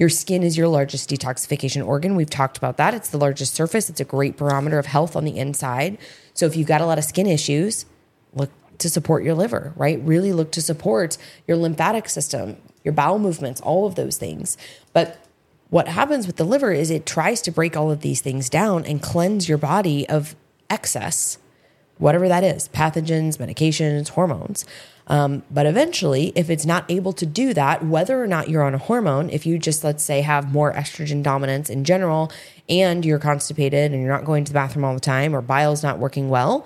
Your 0.00 0.08
skin 0.08 0.42
is 0.42 0.56
your 0.56 0.66
largest 0.66 1.10
detoxification 1.10 1.86
organ. 1.86 2.16
We've 2.16 2.30
talked 2.30 2.56
about 2.56 2.78
that. 2.78 2.94
It's 2.94 3.10
the 3.10 3.18
largest 3.18 3.52
surface. 3.52 3.90
It's 3.90 4.00
a 4.00 4.04
great 4.04 4.38
barometer 4.38 4.78
of 4.78 4.86
health 4.86 5.14
on 5.14 5.26
the 5.26 5.36
inside. 5.36 5.98
So 6.32 6.46
if 6.46 6.56
you've 6.56 6.66
got 6.66 6.80
a 6.80 6.86
lot 6.86 6.96
of 6.96 7.04
skin 7.04 7.26
issues, 7.26 7.84
look 8.32 8.50
to 8.78 8.88
support 8.88 9.24
your 9.24 9.34
liver, 9.34 9.74
right? 9.76 10.00
Really 10.02 10.32
look 10.32 10.52
to 10.52 10.62
support 10.62 11.18
your 11.46 11.58
lymphatic 11.58 12.08
system, 12.08 12.56
your 12.82 12.94
bowel 12.94 13.18
movements, 13.18 13.60
all 13.60 13.86
of 13.86 13.94
those 13.94 14.16
things. 14.16 14.56
But 14.94 15.22
what 15.68 15.86
happens 15.86 16.26
with 16.26 16.36
the 16.36 16.44
liver 16.44 16.72
is 16.72 16.90
it 16.90 17.04
tries 17.04 17.42
to 17.42 17.50
break 17.50 17.76
all 17.76 17.90
of 17.90 18.00
these 18.00 18.22
things 18.22 18.48
down 18.48 18.86
and 18.86 19.02
cleanse 19.02 19.50
your 19.50 19.58
body 19.58 20.08
of 20.08 20.34
excess, 20.70 21.36
whatever 21.98 22.26
that 22.26 22.42
is 22.42 22.70
pathogens, 22.70 23.36
medications, 23.36 24.08
hormones. 24.08 24.64
Um, 25.10 25.42
but 25.50 25.66
eventually, 25.66 26.32
if 26.36 26.48
it's 26.50 26.64
not 26.64 26.88
able 26.88 27.12
to 27.14 27.26
do 27.26 27.52
that, 27.54 27.84
whether 27.84 28.22
or 28.22 28.28
not 28.28 28.48
you're 28.48 28.62
on 28.62 28.74
a 28.74 28.78
hormone, 28.78 29.28
if 29.28 29.44
you 29.44 29.58
just, 29.58 29.82
let's 29.82 30.04
say, 30.04 30.20
have 30.20 30.52
more 30.52 30.72
estrogen 30.72 31.20
dominance 31.20 31.68
in 31.68 31.82
general 31.82 32.30
and 32.68 33.04
you're 33.04 33.18
constipated 33.18 33.90
and 33.90 34.00
you're 34.00 34.12
not 34.12 34.24
going 34.24 34.44
to 34.44 34.52
the 34.52 34.54
bathroom 34.56 34.84
all 34.84 34.94
the 34.94 35.00
time 35.00 35.34
or 35.34 35.42
bile's 35.42 35.82
not 35.82 35.98
working 35.98 36.28
well, 36.28 36.64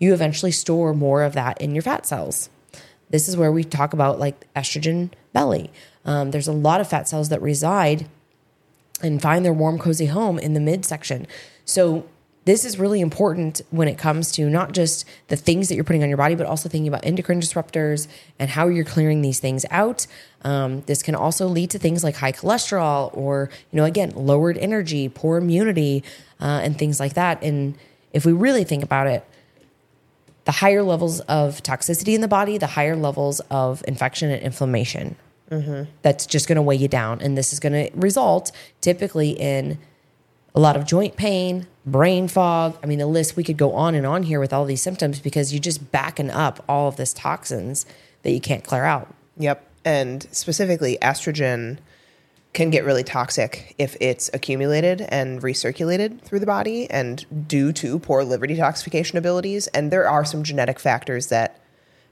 you 0.00 0.12
eventually 0.12 0.50
store 0.50 0.92
more 0.92 1.22
of 1.22 1.34
that 1.34 1.60
in 1.60 1.72
your 1.72 1.82
fat 1.82 2.04
cells. 2.04 2.50
This 3.10 3.28
is 3.28 3.36
where 3.36 3.52
we 3.52 3.62
talk 3.62 3.92
about 3.92 4.18
like 4.18 4.52
estrogen 4.54 5.10
belly. 5.32 5.70
Um, 6.04 6.32
there's 6.32 6.48
a 6.48 6.52
lot 6.52 6.80
of 6.80 6.88
fat 6.88 7.08
cells 7.08 7.28
that 7.28 7.40
reside 7.40 8.08
and 9.00 9.22
find 9.22 9.44
their 9.44 9.52
warm, 9.52 9.78
cozy 9.78 10.06
home 10.06 10.40
in 10.40 10.54
the 10.54 10.60
midsection. 10.60 11.28
So 11.64 12.06
this 12.44 12.64
is 12.64 12.78
really 12.78 13.00
important 13.00 13.62
when 13.70 13.88
it 13.88 13.96
comes 13.96 14.30
to 14.32 14.50
not 14.50 14.72
just 14.72 15.06
the 15.28 15.36
things 15.36 15.68
that 15.68 15.74
you're 15.74 15.84
putting 15.84 16.02
on 16.02 16.08
your 16.08 16.18
body, 16.18 16.34
but 16.34 16.46
also 16.46 16.68
thinking 16.68 16.88
about 16.88 17.04
endocrine 17.04 17.40
disruptors 17.40 18.06
and 18.38 18.50
how 18.50 18.68
you're 18.68 18.84
clearing 18.84 19.22
these 19.22 19.40
things 19.40 19.64
out. 19.70 20.06
Um, 20.42 20.82
this 20.82 21.02
can 21.02 21.14
also 21.14 21.46
lead 21.46 21.70
to 21.70 21.78
things 21.78 22.04
like 22.04 22.16
high 22.16 22.32
cholesterol 22.32 23.16
or, 23.16 23.48
you 23.72 23.78
know, 23.78 23.84
again, 23.84 24.12
lowered 24.14 24.58
energy, 24.58 25.08
poor 25.08 25.38
immunity, 25.38 26.04
uh, 26.40 26.60
and 26.62 26.78
things 26.78 27.00
like 27.00 27.14
that. 27.14 27.42
And 27.42 27.76
if 28.12 28.26
we 28.26 28.32
really 28.32 28.64
think 28.64 28.84
about 28.84 29.06
it, 29.06 29.24
the 30.44 30.52
higher 30.52 30.82
levels 30.82 31.20
of 31.20 31.62
toxicity 31.62 32.14
in 32.14 32.20
the 32.20 32.28
body, 32.28 32.58
the 32.58 32.66
higher 32.66 32.96
levels 32.96 33.40
of 33.50 33.82
infection 33.88 34.30
and 34.30 34.42
inflammation. 34.42 35.16
That's 36.02 36.26
just 36.26 36.46
going 36.48 36.56
to 36.56 36.62
weigh 36.62 36.76
you 36.76 36.88
down. 36.88 37.22
And 37.22 37.38
this 37.38 37.54
is 37.54 37.60
going 37.60 37.72
to 37.72 37.90
result 37.96 38.52
typically 38.82 39.30
in 39.30 39.78
a 40.54 40.60
lot 40.60 40.76
of 40.76 40.86
joint 40.86 41.16
pain, 41.16 41.66
brain 41.84 42.28
fog. 42.28 42.78
I 42.82 42.86
mean, 42.86 42.98
the 42.98 43.06
list, 43.06 43.36
we 43.36 43.42
could 43.42 43.56
go 43.56 43.72
on 43.72 43.94
and 43.94 44.06
on 44.06 44.22
here 44.22 44.38
with 44.38 44.52
all 44.52 44.64
these 44.64 44.82
symptoms 44.82 45.18
because 45.18 45.52
you're 45.52 45.60
just 45.60 45.90
backing 45.90 46.30
up 46.30 46.64
all 46.68 46.88
of 46.88 46.96
this 46.96 47.12
toxins 47.12 47.86
that 48.22 48.30
you 48.30 48.40
can't 48.40 48.64
clear 48.64 48.84
out. 48.84 49.12
Yep. 49.36 49.68
And 49.84 50.26
specifically, 50.30 50.96
estrogen 51.02 51.78
can 52.52 52.70
get 52.70 52.84
really 52.84 53.02
toxic 53.02 53.74
if 53.78 53.96
it's 54.00 54.30
accumulated 54.32 55.00
and 55.02 55.42
recirculated 55.42 56.20
through 56.20 56.38
the 56.38 56.46
body 56.46 56.88
and 56.88 57.48
due 57.48 57.72
to 57.72 57.98
poor 57.98 58.22
liver 58.22 58.46
detoxification 58.46 59.16
abilities. 59.16 59.66
And 59.68 59.90
there 59.90 60.08
are 60.08 60.24
some 60.24 60.44
genetic 60.44 60.78
factors 60.78 61.26
that 61.26 61.60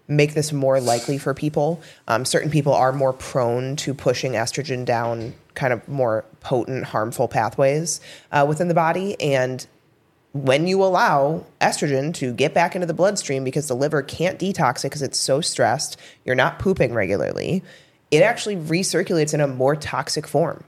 make 0.09 0.35
this 0.35 0.53
more 0.53 0.81
likely 0.81 1.19
for 1.19 1.35
people. 1.35 1.81
Um, 2.09 2.25
certain 2.25 2.51
people 2.51 2.75
are 2.75 2.93
more 2.93 3.13
prone 3.13 3.77
to 3.77 3.95
pushing 3.95 4.33
estrogen 4.33 4.85
down 4.85 5.35
kind 5.55 5.73
of 5.73 5.87
more 5.89 6.25
potent, 6.41 6.85
harmful 6.85 7.29
pathways 7.29 8.01
uh, 8.31 8.45
within 8.49 8.69
the 8.69 8.75
body. 8.75 9.21
And 9.21 9.67
when 10.33 10.67
you 10.67 10.83
allow 10.83 11.45
estrogen 11.61 12.15
to 12.15 12.33
get 12.33 12.55
back 12.55 12.75
into 12.75 12.87
the 12.87 12.95
bloodstream 12.95 13.45
because 13.45 13.69
the 13.69 13.77
liver 13.77 14.03
can't 14.03 14.39
detox 14.39 14.81
it 14.81 14.85
because 14.85 15.03
it's 15.03 15.19
so 15.19 15.41
stressed, 15.41 15.99
you're 16.25 16.35
not 16.35 16.59
pooping 16.59 16.95
regularly, 16.95 17.63
it 18.11 18.23
actually 18.23 18.57
recirculates 18.57 19.35
in 19.35 19.41
a 19.41 19.47
more 19.47 19.77
toxic 19.77 20.27
form. 20.27 20.65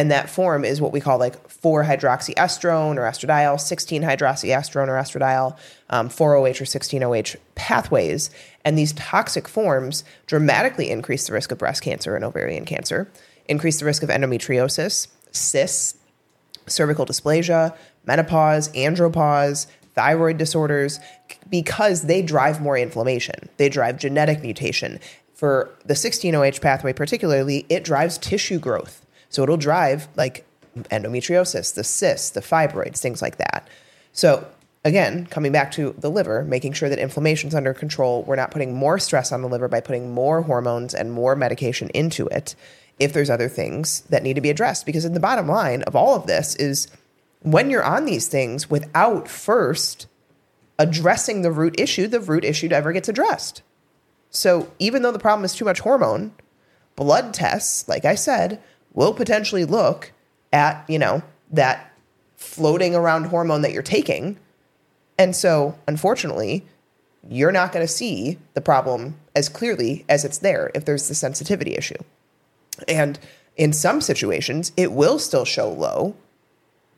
And 0.00 0.10
that 0.10 0.30
form 0.30 0.64
is 0.64 0.80
what 0.80 0.92
we 0.92 1.00
call 1.00 1.18
like 1.18 1.50
4 1.50 1.84
hydroxyestrone 1.84 2.96
or 2.96 3.02
estradiol, 3.02 3.60
16 3.60 4.00
hydroxyestrone 4.00 4.88
or 4.88 4.94
estradiol, 4.94 5.58
um, 5.90 6.08
4OH 6.08 6.62
or 6.62 6.64
16OH 6.64 7.36
pathways. 7.54 8.30
And 8.64 8.78
these 8.78 8.94
toxic 8.94 9.46
forms 9.46 10.02
dramatically 10.24 10.88
increase 10.88 11.26
the 11.26 11.34
risk 11.34 11.52
of 11.52 11.58
breast 11.58 11.82
cancer 11.82 12.16
and 12.16 12.24
ovarian 12.24 12.64
cancer, 12.64 13.12
increase 13.44 13.78
the 13.78 13.84
risk 13.84 14.02
of 14.02 14.08
endometriosis, 14.08 15.08
cysts, 15.32 15.98
cervical 16.66 17.04
dysplasia, 17.04 17.76
menopause, 18.06 18.70
andropause, 18.70 19.66
thyroid 19.94 20.38
disorders, 20.38 20.98
because 21.50 22.04
they 22.04 22.22
drive 22.22 22.62
more 22.62 22.78
inflammation. 22.78 23.50
They 23.58 23.68
drive 23.68 23.98
genetic 23.98 24.40
mutation. 24.40 24.98
For 25.34 25.68
the 25.84 25.92
16OH 25.92 26.62
pathway, 26.62 26.94
particularly, 26.94 27.66
it 27.68 27.84
drives 27.84 28.16
tissue 28.16 28.58
growth. 28.58 28.99
So 29.30 29.42
it'll 29.42 29.56
drive 29.56 30.08
like 30.16 30.44
endometriosis, 30.76 31.74
the 31.74 31.84
cysts, 31.84 32.30
the 32.30 32.40
fibroids, 32.40 32.98
things 32.98 33.22
like 33.22 33.38
that. 33.38 33.66
So 34.12 34.46
again, 34.84 35.26
coming 35.26 35.52
back 35.52 35.72
to 35.72 35.94
the 35.98 36.10
liver, 36.10 36.44
making 36.44 36.72
sure 36.72 36.88
that 36.88 36.98
inflammation's 36.98 37.54
under 37.54 37.72
control, 37.72 38.22
we're 38.24 38.36
not 38.36 38.50
putting 38.50 38.74
more 38.74 38.98
stress 38.98 39.32
on 39.32 39.42
the 39.42 39.48
liver 39.48 39.68
by 39.68 39.80
putting 39.80 40.12
more 40.12 40.42
hormones 40.42 40.94
and 40.94 41.12
more 41.12 41.34
medication 41.34 41.90
into 41.90 42.26
it 42.28 42.54
if 42.98 43.12
there's 43.12 43.30
other 43.30 43.48
things 43.48 44.02
that 44.02 44.22
need 44.22 44.34
to 44.34 44.40
be 44.40 44.50
addressed. 44.50 44.84
Because 44.84 45.04
in 45.04 45.14
the 45.14 45.20
bottom 45.20 45.48
line 45.48 45.82
of 45.82 45.96
all 45.96 46.14
of 46.14 46.26
this 46.26 46.54
is 46.56 46.88
when 47.42 47.70
you're 47.70 47.84
on 47.84 48.04
these 48.04 48.28
things 48.28 48.68
without 48.68 49.28
first 49.28 50.06
addressing 50.78 51.42
the 51.42 51.52
root 51.52 51.78
issue, 51.78 52.06
the 52.06 52.20
root 52.20 52.44
issue 52.44 52.68
never 52.68 52.92
gets 52.92 53.08
addressed. 53.08 53.62
So 54.30 54.70
even 54.78 55.02
though 55.02 55.12
the 55.12 55.18
problem 55.18 55.44
is 55.44 55.54
too 55.54 55.64
much 55.64 55.80
hormone, 55.80 56.32
blood 56.96 57.34
tests, 57.34 57.88
like 57.88 58.04
I 58.04 58.14
said, 58.14 58.60
will 58.92 59.14
potentially 59.14 59.64
look 59.64 60.12
at, 60.52 60.84
you 60.88 60.98
know, 60.98 61.22
that 61.50 61.92
floating 62.36 62.94
around 62.94 63.24
hormone 63.24 63.62
that 63.62 63.72
you're 63.72 63.82
taking. 63.82 64.38
And 65.18 65.36
so, 65.36 65.78
unfortunately, 65.86 66.64
you're 67.28 67.52
not 67.52 67.72
going 67.72 67.86
to 67.86 67.92
see 67.92 68.38
the 68.54 68.60
problem 68.60 69.16
as 69.36 69.48
clearly 69.48 70.04
as 70.08 70.24
it's 70.24 70.38
there 70.38 70.70
if 70.74 70.84
there's 70.84 71.08
the 71.08 71.14
sensitivity 71.14 71.74
issue. 71.74 72.02
And 72.88 73.18
in 73.56 73.72
some 73.72 74.00
situations, 74.00 74.72
it 74.76 74.92
will 74.92 75.18
still 75.18 75.44
show 75.44 75.70
low 75.70 76.14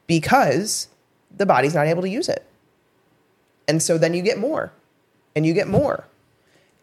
because 0.07 0.89
the 1.37 1.47
body's 1.47 1.75
not 1.75 1.87
able 1.87 2.03
to 2.03 2.09
use 2.09 2.29
it. 2.29 2.47
And 3.67 3.83
so 3.83 3.99
then 3.99 4.15
you 4.15 4.23
get 4.23 4.39
more 4.39 4.73
and 5.35 5.45
you 5.45 5.55
get 5.55 5.67
more. 5.69 6.07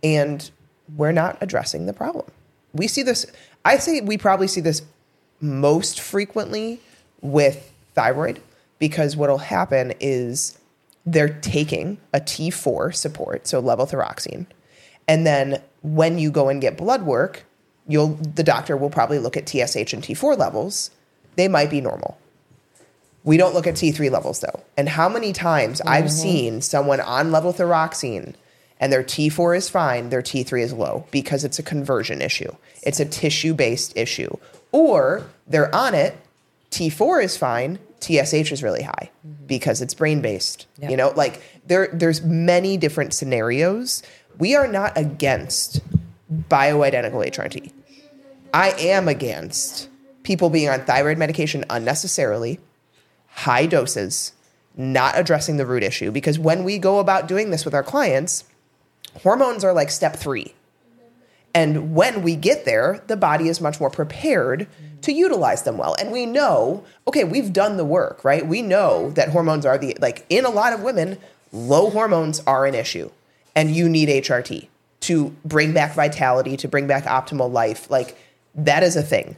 And 0.04 0.50
we're 0.96 1.12
not 1.12 1.38
addressing 1.42 1.86
the 1.86 1.94
problem. 1.94 2.26
We 2.74 2.88
see 2.88 3.04
this, 3.04 3.26
I 3.64 3.78
say 3.78 4.02
we 4.02 4.18
probably 4.18 4.48
see 4.48 4.62
this 4.62 4.82
most 5.42 6.00
frequently 6.00 6.80
with 7.22 7.72
thyroid 7.94 8.42
because 8.78 9.16
what'll 9.16 9.38
happen 9.38 9.94
is 10.00 10.58
they're 11.06 11.30
taking 11.42 11.98
a 12.14 12.20
T4 12.20 12.94
support, 12.96 13.48
so 13.48 13.62
levothyroxine. 13.62 14.46
And 15.08 15.26
then 15.26 15.62
when 15.82 16.20
you 16.20 16.32
go 16.32 16.50
and 16.50 16.62
get 16.62 16.78
blood 16.78 17.04
work, 17.04 17.46
you'll 17.88 18.10
the 18.10 18.44
doctor 18.44 18.78
will 18.78 18.90
probably 18.90 19.20
look 19.20 19.36
at 19.36 19.50
TSH 19.50 19.94
and 19.94 20.04
T4 20.04 20.38
levels. 20.38 20.92
They 21.36 21.48
might 21.48 21.70
be 21.70 21.82
normal. 21.82 22.18
We 23.24 23.38
don't 23.38 23.54
look 23.54 23.68
at 23.68 23.76
T3 23.76 24.12
levels 24.12 24.40
though. 24.40 24.62
And 24.78 24.90
how 24.90 25.10
many 25.10 25.34
times 25.34 25.82
I've 25.82 26.06
mm-hmm. 26.06 26.14
seen 26.14 26.62
someone 26.62 27.00
on 27.00 27.32
levothyroxine 27.32 28.36
and 28.80 28.94
their 28.94 29.04
T4 29.04 29.58
is 29.58 29.70
fine, 29.70 30.10
their 30.10 30.22
T3 30.22 30.62
is 30.62 30.74
low 30.74 31.06
because 31.12 31.44
it's 31.44 31.60
a 31.60 31.64
conversion 31.64 32.22
issue. 32.22 32.56
It's 32.84 33.00
a 33.00 33.06
tissue 33.06 33.54
based 33.54 33.98
issue. 33.98 34.38
Or 34.72 35.30
they're 35.48 35.74
on 35.74 35.96
it, 35.96 36.18
T4 36.72 37.24
is 37.24 37.38
fine, 37.38 37.80
TSH 38.00 38.52
is 38.52 38.64
really 38.64 38.84
high 38.84 39.10
mm-hmm. 39.26 39.46
because 39.46 39.82
it's 39.82 39.94
brain 39.94 40.22
based. 40.22 40.68
You 40.90 40.98
know, 40.98 41.14
like 41.16 41.42
there 41.66 41.90
there's 41.92 42.22
many 42.22 42.78
different 42.78 43.14
scenarios. 43.14 44.04
We 44.38 44.56
are 44.56 44.68
not 44.68 44.98
against 44.98 45.82
bioidentical 46.50 47.26
HRT. 47.28 47.72
I 48.54 48.72
am 48.72 49.08
against 49.08 49.90
people 50.24 50.50
being 50.50 50.70
on 50.70 50.86
thyroid 50.86 51.18
medication 51.18 51.66
unnecessarily, 51.70 52.60
high 53.28 53.66
doses, 53.66 54.34
not 54.76 55.18
addressing 55.18 55.58
the 55.58 55.66
root 55.66 55.84
issue. 55.84 56.12
Because 56.12 56.40
when 56.40 56.64
we 56.64 56.78
go 56.78 57.00
about 57.00 57.28
doing 57.28 57.50
this 57.50 57.66
with 57.66 57.74
our 57.74 57.84
clients, 57.84 58.46
hormones 59.24 59.64
are 59.64 59.74
like 59.74 59.92
step 59.92 60.16
three. 60.16 60.54
And 61.54 61.96
when 61.96 62.22
we 62.22 62.36
get 62.36 62.66
there, 62.66 63.04
the 63.08 63.18
body 63.18 63.50
is 63.50 63.60
much 63.60 63.80
more 63.80 63.90
prepared 63.90 64.68
to 65.02 65.12
utilize 65.12 65.64
them 65.64 65.78
well. 65.78 65.96
And 66.00 66.12
we 66.12 66.26
know, 66.26 66.84
okay, 67.08 67.24
we've 67.24 67.54
done 67.54 67.78
the 67.78 67.86
work, 67.86 68.24
right? 68.24 68.46
We 68.46 68.62
know 68.62 69.12
that 69.12 69.30
hormones 69.30 69.66
are 69.66 69.78
the, 69.78 69.98
like 70.00 70.26
in 70.30 70.46
a 70.46 70.50
lot 70.50 70.74
of 70.74 70.82
women, 70.82 71.18
low 71.52 71.90
hormones 71.90 72.42
are 72.46 72.66
an 72.66 72.76
issue. 72.76 73.10
And 73.56 73.76
you 73.76 73.90
need 73.90 74.10
HRT 74.10 74.68
to 75.02 75.36
bring 75.44 75.74
back 75.74 75.96
vitality, 75.96 76.58
to 76.58 76.68
bring 76.68 76.88
back 76.88 77.06
optimal 77.06 77.52
life. 77.52 77.90
Like 77.90 78.18
that 78.56 78.84
is 78.84 78.96
a 78.96 79.04
thing. 79.04 79.38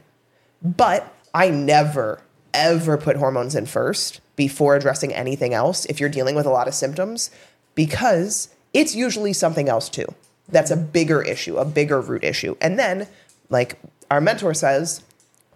But 0.62 1.12
I 1.32 1.50
never, 1.50 2.20
ever 2.52 2.98
put 2.98 3.16
hormones 3.16 3.54
in 3.54 3.66
first 3.66 4.20
before 4.36 4.76
addressing 4.76 5.12
anything 5.14 5.54
else 5.54 5.84
if 5.86 6.00
you're 6.00 6.08
dealing 6.08 6.34
with 6.34 6.46
a 6.46 6.50
lot 6.50 6.68
of 6.68 6.74
symptoms, 6.74 7.30
because 7.74 8.48
it's 8.74 8.94
usually 8.94 9.32
something 9.32 9.68
else 9.68 9.88
too. 9.88 10.06
That's 10.52 10.70
a 10.70 10.76
bigger 10.76 11.22
issue, 11.22 11.56
a 11.56 11.64
bigger 11.64 12.00
root 12.00 12.22
issue. 12.22 12.56
And 12.60 12.78
then, 12.78 13.08
like 13.48 13.78
our 14.10 14.20
mentor 14.20 14.54
says, 14.54 15.02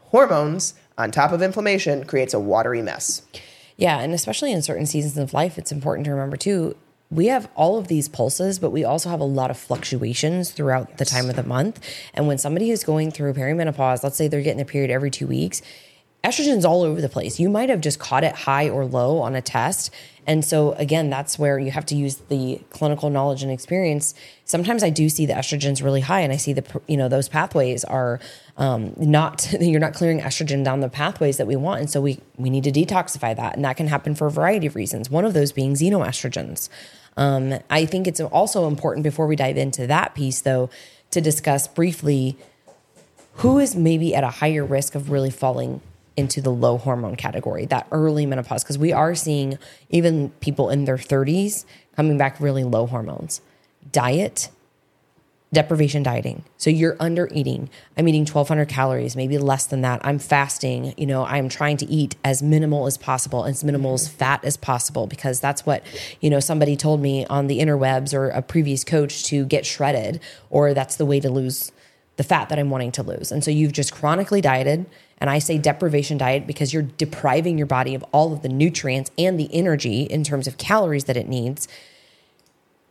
hormones 0.07 0.75
on 0.99 1.11
top 1.11 1.33
of 1.33 1.43
inflammation 1.43 2.05
creates 2.05 2.35
a 2.35 2.41
watery 2.41 2.83
mess. 2.83 3.23
Yeah, 3.77 3.99
and 4.01 4.15
especially 4.15 4.53
in 4.53 4.63
certain 4.63 4.87
seasons 4.87 5.19
of 5.19 5.35
life, 5.35 5.59
it's 5.59 5.71
important 5.71 6.07
to 6.07 6.11
remember 6.11 6.37
too. 6.37 6.77
We 7.11 7.27
have 7.27 7.49
all 7.55 7.79
of 7.79 7.87
these 7.87 8.09
pulses, 8.09 8.59
but 8.59 8.71
we 8.71 8.83
also 8.83 9.11
have 9.11 9.21
a 9.21 9.25
lot 9.25 9.51
of 9.51 9.59
fluctuations 9.59 10.51
throughout 10.51 10.99
the 10.99 11.05
time 11.05 11.31
of 11.31 11.37
the 11.37 11.45
month. 11.45 11.81
And 12.15 12.27
when 12.27 12.39
somebody 12.39 12.71
is 12.71 12.83
going 12.83 13.13
through 13.13 13.35
perimenopause, 13.35 14.03
let's 14.03 14.17
say 14.17 14.27
they're 14.27 14.43
getting 14.43 14.57
their 14.57 14.67
period 14.67 14.91
every 14.91 15.11
two 15.11 15.27
weeks, 15.27 15.63
estrogen's 16.25 16.65
all 16.65 16.83
over 16.83 17.01
the 17.01 17.09
place. 17.09 17.39
You 17.39 17.49
might 17.49 17.69
have 17.69 17.81
just 17.81 18.01
caught 18.01 18.25
it 18.25 18.35
high 18.35 18.69
or 18.69 18.85
low 18.85 19.19
on 19.19 19.37
a 19.37 19.43
test. 19.43 19.93
And 20.27 20.45
so 20.45 20.73
again, 20.73 21.09
that's 21.09 21.39
where 21.39 21.59
you 21.59 21.71
have 21.71 21.87
to 21.87 21.97
use 21.97 22.17
the 22.29 22.61
clinical 22.71 23.11
knowledge 23.11 23.43
and 23.43 23.53
experience. 23.53 24.15
Sometimes 24.45 24.83
I 24.83 24.91
do 24.91 25.09
see 25.09 25.25
the 25.25 25.35
estrogens 25.35 25.83
really 25.83 26.01
high 26.01 26.21
and 26.21 26.33
I 26.33 26.37
see 26.37 26.53
the 26.53 26.65
you 26.89 26.97
know 26.97 27.09
those 27.09 27.29
pathways 27.29 27.85
are 27.85 28.19
um, 28.57 28.93
not 28.97 29.53
you're 29.61 29.81
not 29.81 29.95
clearing 29.95 30.21
estrogen 30.21 30.65
down 30.65 30.81
the 30.81 30.89
pathways 30.89 31.37
that 31.37 31.47
we 31.47 31.57
want 31.57 31.81
and 31.81 31.91
so 31.91 32.01
we 32.01 32.19
we 32.37 32.51
need 32.51 32.65
to 32.65 32.73
detoxify 32.73 33.35
that 33.37 33.55
and 33.55 33.65
that 33.65 33.77
can 33.77 33.87
happen 33.87 34.15
for 34.15 34.27
a 34.27 34.31
variety 34.31 34.67
of 34.67 34.75
reasons. 34.75 35.09
One 35.09 35.25
of 35.25 35.35
those 35.35 35.53
being 35.53 35.75
xenoestrogens. 35.75 36.69
Um, 37.17 37.55
I 37.71 37.87
think 37.87 38.07
it's 38.07 38.21
also 38.21 38.67
important 38.67 39.05
before 39.05 39.27
we 39.27 39.37
dive 39.37 39.57
into 39.57 39.87
that 39.87 40.15
piece 40.15 40.41
though 40.41 40.69
to 41.13 41.21
discuss 41.21 41.69
briefly 41.69 42.37
who 43.37 43.59
is 43.59 43.77
maybe 43.77 44.15
at 44.15 44.25
a 44.25 44.31
higher 44.31 44.65
risk 44.65 44.95
of 44.95 45.11
really 45.11 45.31
falling 45.31 45.81
into 46.17 46.41
the 46.41 46.51
low 46.51 46.79
hormone 46.79 47.17
category, 47.17 47.67
that 47.67 47.87
early 47.93 48.27
menopause, 48.27 48.65
because 48.65 48.79
we 48.79 48.93
are 48.93 49.15
seeing 49.15 49.59
even 49.91 50.31
people 50.41 50.71
in 50.71 50.85
their 50.85 50.97
30s 50.97 51.65
coming 51.95 52.17
back 52.17 52.41
really 52.41 52.65
low 52.65 52.87
hormones. 52.87 53.41
Diet, 53.93 54.49
deprivation 55.53 56.03
dieting. 56.03 56.45
So 56.57 56.71
you're 56.71 56.97
under 56.99 57.29
eating. 57.33 57.71
I'm 57.97 58.09
eating 58.09 58.23
1200 58.23 58.69
calories, 58.69 59.15
maybe 59.15 59.39
less 59.39 59.67
than 59.67 59.83
that. 59.83 60.01
I'm 60.05 60.19
fasting. 60.19 60.93
You 60.97 61.07
know, 61.07 61.25
I'm 61.25 61.49
trying 61.49 61.77
to 61.79 61.87
eat 61.87 62.17
as 62.25 62.43
minimal 62.43 62.87
as 62.87 62.99
possible, 62.99 63.45
as 63.45 63.63
minimal 63.63 63.95
as 63.95 64.09
fat 64.09 64.45
as 64.45 64.57
possible, 64.57 65.07
because 65.07 65.41
that's 65.41 65.65
what, 65.65 65.85
you 66.21 66.31
know, 66.31 66.41
somebody 66.41 66.77
told 66.77 67.01
me 67.01 67.25
on 67.27 67.47
the 67.47 67.61
interwebs 67.61 68.13
or 68.13 68.29
a 68.31 68.43
previous 68.43 68.85
coach 68.85 69.25
to 69.25 69.47
get 69.47 69.65
shredded, 69.65 70.21
or 70.51 70.75
that's 70.75 70.97
the 70.97 71.07
way 71.07 71.21
to 71.21 71.31
lose 71.31 71.71
the 72.17 72.25
fat 72.25 72.49
that 72.49 72.59
I'm 72.59 72.71
wanting 72.71 72.93
to 72.93 73.03
lose. 73.03 73.31
And 73.31 73.45
so 73.45 73.51
you've 73.51 73.73
just 73.73 73.93
chronically 73.93 74.41
dieted 74.41 74.87
and 75.19 75.31
I 75.31 75.39
say 75.39 75.59
deprivation 75.59 76.19
diet 76.19 76.47
because 76.47 76.73
you're 76.73 76.83
depriving 76.83 77.57
your 77.57 77.67
body 77.67 77.95
of 77.95 78.05
all 78.13 78.33
of 78.33 78.43
the 78.43 78.49
nutrients 78.49 79.11
and 79.19 79.39
the 79.41 79.49
energy 79.53 80.03
in 80.03 80.25
terms 80.25 80.47
of 80.47 80.59
calories 80.59 81.05
that 81.05 81.17
it 81.17 81.29
needs. 81.29 81.69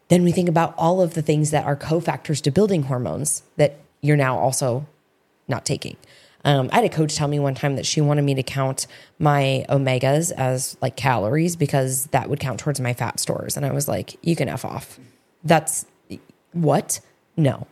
Then 0.08 0.24
we 0.24 0.32
think 0.32 0.50
about 0.50 0.74
all 0.78 1.02
of 1.02 1.14
the 1.14 1.22
things 1.22 1.52
that 1.52 1.66
are 1.66 1.76
cofactors 1.76 2.42
to 2.44 2.52
building 2.52 2.84
hormones 2.84 3.44
that 3.58 3.78
you're 4.02 4.18
now 4.18 4.38
also 4.38 4.88
not 5.48 5.66
taking. 5.66 5.98
Um, 6.44 6.70
I 6.72 6.76
had 6.76 6.84
a 6.84 6.90
coach 6.90 7.16
tell 7.16 7.28
me 7.28 7.40
one 7.40 7.56
time 7.56 7.76
that 7.76 7.88
she 7.88 8.02
wanted 8.02 8.22
me 8.22 8.36
to 8.36 8.44
count 8.44 8.86
my 9.18 9.66
omegas 9.68 10.32
as 10.32 10.78
like 10.80 10.96
calories 10.96 11.56
because 11.56 12.06
that 12.08 12.30
would 12.30 12.40
count 12.40 12.60
towards 12.60 12.80
my 12.80 12.94
fat 12.94 13.20
stores. 13.20 13.58
And 13.58 13.66
I 13.66 13.72
was 13.72 13.88
like, 13.88 14.16
you 14.24 14.36
can 14.36 14.48
F 14.48 14.64
off. 14.64 15.00
That's 15.44 15.88
what? 16.54 17.00
No. 17.36 17.68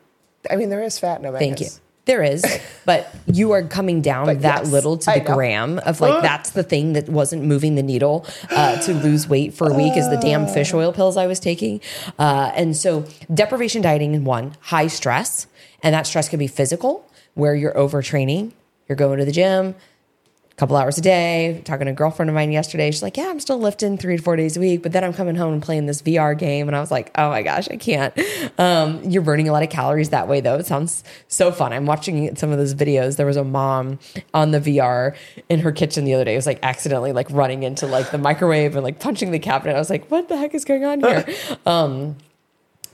I 0.50 0.56
mean, 0.56 0.70
there 0.70 0.84
is 0.84 1.00
fat 1.00 1.20
in 1.20 1.26
omegas. 1.26 1.40
Thank 1.40 1.60
you. 1.62 1.68
There 2.06 2.22
is, 2.22 2.44
but 2.86 3.16
you 3.28 3.52
are 3.52 3.64
coming 3.64 4.02
down 4.02 4.26
that 4.26 4.42
yes, 4.42 4.72
little 4.72 4.98
to 4.98 5.12
the 5.12 5.22
gram 5.22 5.80
of 5.80 6.02
like 6.02 6.22
that's 6.22 6.52
the 6.52 6.64
thing 6.64 6.94
that 6.94 7.08
wasn't 7.08 7.44
moving 7.44 7.76
the 7.76 7.84
needle 7.84 8.26
uh, 8.52 8.78
to 8.82 8.94
lose 8.94 9.28
weight 9.28 9.54
for 9.54 9.70
a 9.70 9.74
week 9.74 9.96
is 9.96 10.10
the 10.10 10.18
damn 10.18 10.46
fish 10.48 10.74
oil 10.74 10.92
pills 10.92 11.16
I 11.16 11.28
was 11.28 11.40
taking, 11.40 11.80
uh, 12.20 12.52
and 12.56 12.76
so 12.76 13.06
deprivation 13.34 13.82
dieting 13.82 14.14
in 14.14 14.26
one 14.26 14.56
high 14.60 14.88
stress, 14.88 15.48
and 15.82 15.96
that 15.96 16.06
stress 16.06 16.28
could 16.28 16.40
be 16.40 16.48
physical 16.48 17.10
where 17.36 17.56
you're 17.56 17.74
overtraining, 17.74 18.52
you're 18.88 18.96
going 18.96 19.20
to 19.20 19.26
the 19.26 19.32
gym, 19.32 19.76
a 20.54 20.60
couple 20.60 20.76
hours 20.76 20.98
a 20.98 21.02
day. 21.02 21.62
Talking 21.66 21.86
to 21.86 21.92
a 21.92 21.96
girlfriend 21.96 22.30
of 22.30 22.36
mine 22.36 22.52
yesterday, 22.52 22.92
she's 22.92 23.02
like, 23.02 23.18
"Yeah, 23.18 23.30
I'm 23.30 23.40
still 23.40 23.58
lifting 23.58 23.98
three 23.98 24.18
to 24.18 24.24
four 24.24 24.36
days 24.36 24.56
a 24.56 24.60
week, 24.60 24.84
but 24.84 24.92
then 24.92 25.04
I'm 25.04 25.14
coming 25.14 25.36
home 25.36 25.54
and 25.54 25.64
playing 25.64 25.88
this 25.88 26.02
VR 26.02 26.38
game." 26.38 26.68
And 26.68 26.76
I 26.76 26.80
was 26.80 26.92
like, 26.92 27.12
"Oh 27.18 27.30
my 27.30 27.42
gosh, 27.42 27.68
I 27.70 27.78
can't." 27.78 28.14
Um, 28.60 29.02
you're 29.04 29.24
burning 29.24 29.50
a 29.50 29.52
lot 29.52 29.64
of 29.64 29.70
calories 29.70 30.10
that 30.10 30.28
way, 30.28 30.42
though. 30.42 30.56
It 30.56 30.68
sounds 30.68 31.04
so 31.28 31.52
fun. 31.52 31.74
I'm 31.74 31.86
watching 31.86 32.36
some 32.36 32.52
of 32.52 32.58
those 32.58 32.76
videos. 32.76 33.18
There 33.18 33.26
was 33.26 33.38
a 33.38 33.44
mom 33.44 34.00
on 34.34 34.52
the 34.52 34.60
VR 34.60 35.16
in 35.50 35.60
her 35.62 35.72
kitchen 35.72 36.06
the 36.06 36.14
other 36.14 36.26
day. 36.26 36.34
It 36.34 36.38
was 36.38 36.46
like 36.46 36.60
accidentally 36.62 37.14
like 37.14 37.28
running 37.32 37.64
into 37.64 37.88
like 37.88 38.12
the 38.12 38.18
microwave 38.20 38.76
and 38.76 38.84
like 38.84 39.00
punching 39.00 39.32
the 39.32 39.40
cabinet. 39.40 39.76
I 39.76 39.80
was 39.80 39.90
like, 39.90 40.10
"What 40.12 40.30
the 40.30 40.38
heck 40.38 40.54
is 40.54 40.66
going 40.66 40.86
on 40.86 41.00
here?" 41.00 41.26
um, 41.66 42.18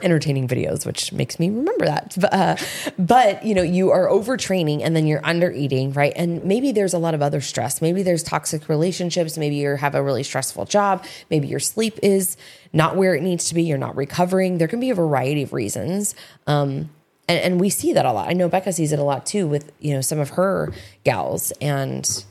entertaining 0.02 0.48
videos, 0.48 0.86
which 0.86 1.12
makes 1.12 1.40
me 1.40 1.50
remember 1.50 1.86
that. 1.86 2.16
But, 2.20 2.34
uh, 2.34 2.56
but 2.98 3.46
you 3.46 3.56
know, 3.56 3.62
you 3.62 3.92
are 3.92 4.08
overtraining 4.08 4.82
and 4.84 4.96
then 4.96 5.08
you're 5.08 5.26
under 5.26 5.52
eating, 5.52 5.94
right? 5.94 6.12
And 6.16 6.44
maybe 6.44 6.72
there's 6.72 6.94
a 6.94 6.98
lot 6.98 7.14
of 7.14 7.22
other 7.22 7.40
stress. 7.40 7.82
Maybe 7.82 8.04
there's 8.04 8.24
toxic 8.24 8.68
relationships. 8.68 9.38
Maybe 9.38 9.56
you 9.56 9.76
have 9.76 9.96
a 9.96 10.04
really 10.04 10.24
stressful 10.24 10.66
job. 10.66 11.06
Maybe 11.30 11.48
your 11.48 11.60
sleep 11.60 11.98
is 12.04 12.36
not 12.74 12.98
where 12.98 13.16
it 13.16 13.24
needs 13.24 13.46
to 13.50 13.56
be. 13.56 13.64
You're 13.64 13.78
not 13.78 13.96
recovering. 13.96 14.58
There 14.58 14.68
can 14.68 14.80
be 14.82 14.90
a 14.90 14.96
variety 14.96 15.44
of 15.44 15.54
reasons. 15.54 16.14
Um, 16.46 16.90
and, 17.30 17.40
and 17.40 17.60
we 17.60 17.70
see 17.70 17.94
that 17.94 18.06
a 18.06 18.12
lot. 18.12 18.28
I 18.28 18.34
know 18.34 18.50
Becca 18.50 18.74
sees 18.74 18.92
it 18.92 19.00
a 19.00 19.04
lot 19.04 19.26
too 19.26 19.48
with 19.48 19.72
you 19.80 19.94
know 19.94 20.02
some 20.02 20.20
of 20.20 20.32
her 20.32 20.74
gals 21.06 21.52
and. 21.62 22.26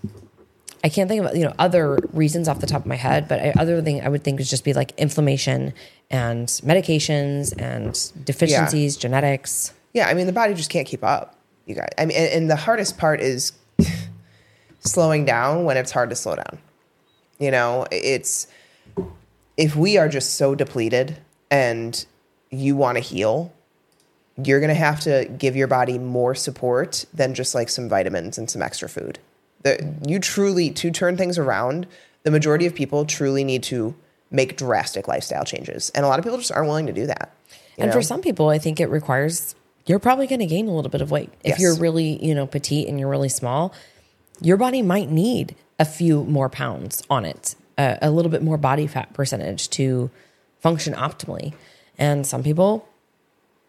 I 0.84 0.88
can't 0.88 1.08
think 1.08 1.24
of 1.24 1.36
you 1.36 1.44
know 1.44 1.54
other 1.58 1.98
reasons 2.12 2.48
off 2.48 2.60
the 2.60 2.66
top 2.66 2.82
of 2.82 2.86
my 2.86 2.96
head, 2.96 3.28
but 3.28 3.40
I, 3.40 3.52
other 3.58 3.80
thing 3.82 4.02
I 4.02 4.08
would 4.08 4.22
think 4.22 4.38
would 4.38 4.46
just 4.46 4.64
be 4.64 4.72
like 4.72 4.92
inflammation 4.98 5.74
and 6.10 6.46
medications 6.46 7.52
and 7.60 8.24
deficiencies, 8.24 8.96
genetics. 8.96 9.72
Yeah, 9.92 10.08
I 10.08 10.14
mean 10.14 10.26
the 10.26 10.32
body 10.32 10.54
just 10.54 10.70
can't 10.70 10.86
keep 10.86 11.02
up. 11.02 11.36
You 11.66 11.74
guys. 11.74 11.88
I 11.98 12.06
mean, 12.06 12.16
and, 12.16 12.32
and 12.32 12.50
the 12.50 12.56
hardest 12.56 12.96
part 12.96 13.20
is 13.20 13.52
slowing 14.80 15.24
down 15.24 15.64
when 15.64 15.76
it's 15.76 15.90
hard 15.90 16.10
to 16.10 16.16
slow 16.16 16.36
down. 16.36 16.58
You 17.38 17.50
know, 17.50 17.86
it's 17.90 18.46
if 19.56 19.76
we 19.76 19.98
are 19.98 20.08
just 20.08 20.36
so 20.36 20.54
depleted 20.54 21.18
and 21.50 22.06
you 22.50 22.76
want 22.76 22.96
to 22.96 23.02
heal, 23.02 23.52
you're 24.42 24.60
going 24.60 24.68
to 24.68 24.74
have 24.74 25.00
to 25.00 25.28
give 25.36 25.56
your 25.56 25.66
body 25.66 25.98
more 25.98 26.34
support 26.34 27.04
than 27.12 27.34
just 27.34 27.54
like 27.54 27.68
some 27.68 27.88
vitamins 27.88 28.38
and 28.38 28.48
some 28.48 28.62
extra 28.62 28.88
food. 28.88 29.18
The, 29.62 29.94
you 30.06 30.18
truly 30.18 30.70
to 30.70 30.90
turn 30.90 31.16
things 31.16 31.38
around, 31.38 31.86
the 32.22 32.30
majority 32.30 32.66
of 32.66 32.74
people 32.74 33.04
truly 33.04 33.44
need 33.44 33.62
to 33.64 33.94
make 34.30 34.56
drastic 34.56 35.08
lifestyle 35.08 35.44
changes, 35.44 35.90
and 35.90 36.04
a 36.04 36.08
lot 36.08 36.18
of 36.18 36.24
people 36.24 36.38
just 36.38 36.52
aren't 36.52 36.68
willing 36.68 36.86
to 36.86 36.92
do 36.92 37.06
that. 37.06 37.34
And 37.78 37.88
know? 37.88 37.92
for 37.92 38.02
some 38.02 38.20
people, 38.20 38.48
I 38.48 38.58
think 38.58 38.80
it 38.80 38.86
requires 38.86 39.54
you're 39.86 39.98
probably 39.98 40.26
going 40.26 40.40
to 40.40 40.46
gain 40.46 40.68
a 40.68 40.74
little 40.74 40.90
bit 40.90 41.00
of 41.00 41.10
weight 41.10 41.30
if 41.42 41.52
Yes. 41.52 41.60
you're 41.60 41.76
really 41.76 42.24
you 42.24 42.34
know 42.34 42.46
petite 42.46 42.88
and 42.88 43.00
you're 43.00 43.08
really 43.08 43.28
small. 43.28 43.72
Your 44.40 44.56
body 44.56 44.82
might 44.82 45.10
need 45.10 45.56
a 45.78 45.84
few 45.84 46.24
more 46.24 46.48
pounds 46.48 47.02
on 47.08 47.24
it, 47.24 47.56
uh, 47.76 47.96
a 48.02 48.10
little 48.10 48.30
bit 48.30 48.42
more 48.42 48.58
body 48.58 48.86
fat 48.86 49.12
percentage 49.14 49.68
to 49.70 50.10
function 50.60 50.94
optimally. 50.94 51.54
And 51.96 52.26
some 52.26 52.42
people 52.42 52.88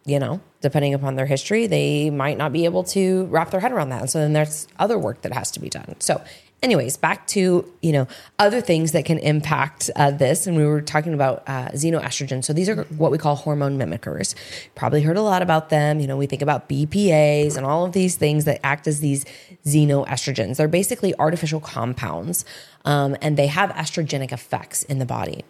you 0.05 0.19
know, 0.19 0.41
depending 0.61 0.93
upon 0.93 1.15
their 1.15 1.25
history, 1.25 1.67
they 1.67 2.09
might 2.09 2.37
not 2.37 2.51
be 2.51 2.65
able 2.65 2.83
to 2.83 3.25
wrap 3.25 3.51
their 3.51 3.59
head 3.59 3.71
around 3.71 3.89
that. 3.89 4.01
And 4.01 4.09
so 4.09 4.19
then 4.19 4.33
there's 4.33 4.67
other 4.77 4.97
work 4.97 5.21
that 5.21 5.33
has 5.33 5.51
to 5.51 5.59
be 5.59 5.69
done. 5.69 5.95
So, 5.99 6.21
anyways, 6.61 6.97
back 6.97 7.25
to, 7.27 7.71
you 7.81 7.91
know, 7.91 8.07
other 8.37 8.61
things 8.61 8.91
that 8.91 9.05
can 9.05 9.17
impact 9.19 9.89
uh, 9.95 10.11
this. 10.11 10.47
And 10.47 10.57
we 10.57 10.65
were 10.65 10.81
talking 10.81 11.13
about 11.13 11.43
uh, 11.47 11.69
xenoestrogen. 11.69 12.43
So 12.43 12.53
these 12.53 12.67
are 12.69 12.83
what 12.97 13.11
we 13.11 13.17
call 13.17 13.35
hormone 13.35 13.77
mimickers. 13.77 14.35
Probably 14.75 15.01
heard 15.01 15.17
a 15.17 15.21
lot 15.21 15.41
about 15.41 15.69
them. 15.69 15.99
You 15.99 16.07
know, 16.07 16.17
we 16.17 16.25
think 16.25 16.41
about 16.41 16.67
BPAs 16.67 17.55
and 17.55 17.65
all 17.65 17.85
of 17.85 17.93
these 17.93 18.15
things 18.15 18.45
that 18.45 18.59
act 18.63 18.87
as 18.87 18.99
these 18.99 19.25
xenoestrogens. 19.65 20.57
They're 20.57 20.67
basically 20.67 21.15
artificial 21.17 21.59
compounds 21.59 22.43
um, 22.85 23.15
and 23.21 23.37
they 23.37 23.47
have 23.47 23.69
estrogenic 23.71 24.31
effects 24.31 24.83
in 24.83 24.99
the 24.99 25.05
body. 25.05 25.45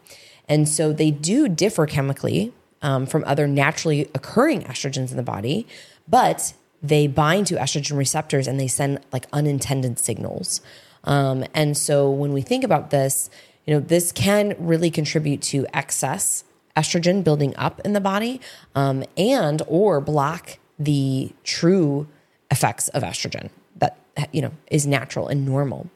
And 0.48 0.68
so 0.68 0.92
they 0.92 1.12
do 1.12 1.48
differ 1.48 1.86
chemically 1.86 2.54
um, 2.82 3.06
from 3.06 3.24
other 3.26 3.48
naturally 3.48 4.10
occurring 4.14 4.64
estrogens 4.64 5.12
in 5.12 5.18
the 5.18 5.24
body, 5.24 5.68
but 6.08 6.54
they 6.82 7.08
bind 7.08 7.48
to 7.48 7.56
estrogen 7.56 7.98
receptors 7.98 8.48
and 8.48 8.60
they 8.60 8.68
send 8.68 9.00
like 9.12 9.28
unintended 9.34 10.00
signals. 10.00 10.62
Um, 11.04 11.46
and 11.54 11.78
so 11.78 12.10
when 12.10 12.34
we 12.34 12.42
think 12.42 12.64
about 12.64 12.90
this, 12.90 13.30
you 13.66 13.74
know, 13.74 13.80
this 13.80 14.12
can 14.12 14.56
really 14.58 14.90
contribute 14.90 15.42
to 15.44 15.66
excess 15.74 16.44
estrogen 16.76 17.24
building 17.24 17.54
up 17.58 17.82
in 17.82 17.94
the 17.94 18.02
body 18.02 18.40
um, 18.76 19.04
and 19.18 19.62
or 19.68 20.00
block 20.00 20.58
the 20.78 21.34
true 21.44 22.08
effects 22.50 22.88
of 22.90 23.04
estrogen 23.04 23.50
you 24.32 24.42
know 24.42 24.52
is 24.72 24.86
natural 24.88 25.28
and 25.28 25.46
normal. 25.46 25.90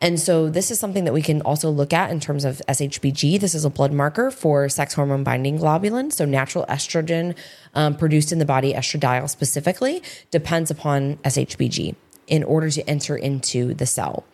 And 0.00 0.20
so 0.20 0.48
this 0.48 0.70
is 0.70 0.78
something 0.78 1.04
that 1.04 1.12
we 1.12 1.22
can 1.22 1.42
also 1.42 1.70
look 1.70 1.92
at 1.92 2.10
in 2.10 2.20
terms 2.20 2.44
of 2.44 2.62
shbg 2.68 3.40
this 3.40 3.54
is 3.54 3.64
a 3.64 3.70
blood 3.70 3.92
marker 3.92 4.30
for 4.30 4.68
sex 4.68 4.94
hormone 4.94 5.24
binding 5.24 5.58
globulin 5.58 6.12
so 6.12 6.24
natural 6.24 6.64
estrogen 6.68 7.34
um, 7.74 7.96
produced 7.96 8.30
in 8.30 8.38
the 8.38 8.44
body 8.44 8.72
estradiol 8.72 9.28
specifically 9.28 10.02
depends 10.30 10.70
upon 10.70 11.16
shbg 11.18 11.96
in 12.28 12.44
order 12.44 12.70
to 12.70 12.88
enter 12.88 13.16
into 13.16 13.74
the 13.74 13.86
cell. 13.86 14.24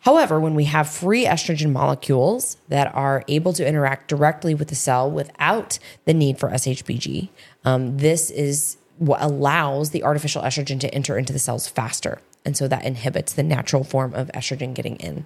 However, 0.00 0.40
when 0.40 0.54
we 0.54 0.64
have 0.64 0.88
free 0.88 1.26
estrogen 1.26 1.72
molecules 1.72 2.56
that 2.68 2.92
are 2.94 3.22
able 3.28 3.52
to 3.52 3.66
interact 3.66 4.08
directly 4.08 4.54
with 4.54 4.68
the 4.68 4.74
cell 4.74 5.10
without 5.10 5.78
the 6.06 6.14
need 6.14 6.38
for 6.38 6.48
SHBG, 6.48 7.28
um, 7.64 7.98
this 7.98 8.30
is 8.30 8.78
what 8.96 9.20
allows 9.22 9.90
the 9.90 10.02
artificial 10.02 10.42
estrogen 10.42 10.80
to 10.80 10.94
enter 10.94 11.18
into 11.18 11.34
the 11.34 11.38
cells 11.38 11.68
faster. 11.68 12.20
And 12.44 12.56
so 12.56 12.68
that 12.68 12.84
inhibits 12.84 13.32
the 13.32 13.42
natural 13.42 13.84
form 13.84 14.14
of 14.14 14.28
estrogen 14.28 14.74
getting 14.74 14.96
in. 14.96 15.24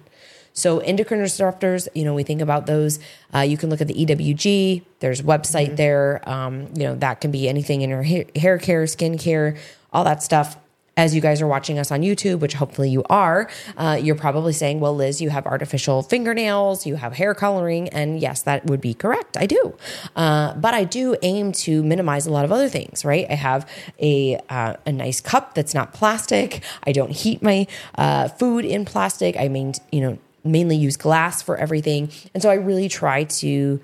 So 0.53 0.79
endocrine 0.79 1.19
disruptors, 1.19 1.87
you 1.93 2.05
know, 2.05 2.13
we 2.13 2.23
think 2.23 2.41
about 2.41 2.65
those. 2.65 2.99
Uh, 3.33 3.39
you 3.39 3.57
can 3.57 3.69
look 3.69 3.81
at 3.81 3.87
the 3.87 4.05
EWG. 4.05 4.83
There's 4.99 5.21
website 5.21 5.67
mm-hmm. 5.67 5.75
there. 5.75 6.29
Um, 6.29 6.69
you 6.73 6.83
know, 6.83 6.95
that 6.95 7.19
can 7.19 7.31
be 7.31 7.49
anything 7.49 7.81
in 7.81 7.89
your 7.89 8.03
hair, 8.03 8.25
hair 8.35 8.57
care, 8.57 8.87
skin 8.87 9.17
care, 9.17 9.57
all 9.91 10.05
that 10.05 10.23
stuff 10.23 10.57
as 10.97 11.13
you 11.13 11.21
guys 11.21 11.41
are 11.41 11.47
watching 11.47 11.77
us 11.77 11.91
on 11.91 12.01
YouTube, 12.01 12.39
which 12.39 12.53
hopefully 12.53 12.89
you 12.89 13.03
are, 13.09 13.49
uh, 13.77 13.99
you're 14.01 14.15
probably 14.15 14.53
saying, 14.53 14.79
well, 14.79 14.95
Liz, 14.95 15.21
you 15.21 15.29
have 15.29 15.45
artificial 15.45 16.01
fingernails, 16.01 16.85
you 16.85 16.95
have 16.95 17.13
hair 17.13 17.33
coloring. 17.33 17.89
And 17.89 18.19
yes, 18.19 18.41
that 18.43 18.65
would 18.65 18.81
be 18.81 18.93
correct. 18.93 19.35
I 19.37 19.45
do. 19.45 19.75
Uh, 20.15 20.53
but 20.55 20.73
I 20.73 20.85
do 20.85 21.15
aim 21.21 21.51
to 21.53 21.83
minimize 21.83 22.25
a 22.27 22.31
lot 22.31 22.45
of 22.45 22.51
other 22.51 22.69
things, 22.69 23.03
right? 23.03 23.25
I 23.29 23.35
have 23.35 23.69
a, 23.99 24.39
uh, 24.49 24.75
a 24.85 24.91
nice 24.91 25.19
cup 25.19 25.53
that's 25.53 25.73
not 25.73 25.93
plastic. 25.93 26.63
I 26.83 26.91
don't 26.91 27.11
heat 27.11 27.41
my 27.41 27.67
uh, 27.97 28.29
food 28.29 28.63
in 28.63 28.85
plastic. 28.85 29.35
I 29.37 29.49
mean, 29.49 29.73
you 29.91 30.01
know, 30.01 30.17
mainly 30.45 30.77
use 30.77 30.95
glass 30.95 31.41
for 31.41 31.57
everything. 31.57 32.09
And 32.33 32.41
so 32.41 32.49
I 32.49 32.53
really 32.53 32.87
try 32.87 33.23
to 33.25 33.81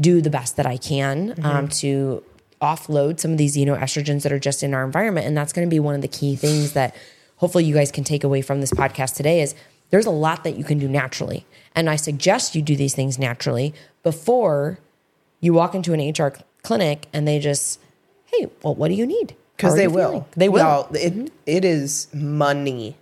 do 0.00 0.20
the 0.20 0.30
best 0.30 0.56
that 0.56 0.66
I 0.66 0.76
can 0.76 1.30
um, 1.30 1.36
mm-hmm. 1.36 1.46
um, 1.46 1.68
to 1.68 2.22
offload 2.62 3.18
some 3.18 3.32
of 3.32 3.38
these 3.38 3.56
xenoestrogens 3.56 4.22
that 4.22 4.32
are 4.32 4.38
just 4.38 4.62
in 4.62 4.72
our 4.72 4.84
environment. 4.84 5.26
And 5.26 5.36
that's 5.36 5.52
going 5.52 5.66
to 5.66 5.70
be 5.70 5.80
one 5.80 5.94
of 5.94 6.00
the 6.00 6.08
key 6.08 6.36
things 6.36 6.72
that 6.72 6.96
hopefully 7.36 7.64
you 7.64 7.74
guys 7.74 7.90
can 7.90 8.04
take 8.04 8.24
away 8.24 8.40
from 8.40 8.60
this 8.60 8.70
podcast 8.70 9.16
today 9.16 9.42
is 9.42 9.54
there's 9.90 10.06
a 10.06 10.10
lot 10.10 10.44
that 10.44 10.56
you 10.56 10.64
can 10.64 10.78
do 10.78 10.88
naturally. 10.88 11.44
And 11.74 11.90
I 11.90 11.96
suggest 11.96 12.54
you 12.54 12.62
do 12.62 12.76
these 12.76 12.94
things 12.94 13.18
naturally 13.18 13.74
before 14.02 14.78
you 15.40 15.52
walk 15.52 15.74
into 15.74 15.92
an 15.92 16.00
HR 16.00 16.32
clinic 16.62 17.08
and 17.12 17.26
they 17.26 17.40
just, 17.40 17.80
hey, 18.26 18.48
well, 18.62 18.74
what 18.74 18.88
do 18.88 18.94
you 18.94 19.06
need? 19.06 19.34
Because 19.56 19.76
they 19.76 19.88
will. 19.88 20.10
Feeling? 20.10 20.24
They 20.36 20.48
will. 20.48 20.60
Y'all, 20.60 20.94
it, 20.94 21.12
mm-hmm. 21.12 21.26
it 21.46 21.64
is 21.64 22.06
money. 22.14 22.96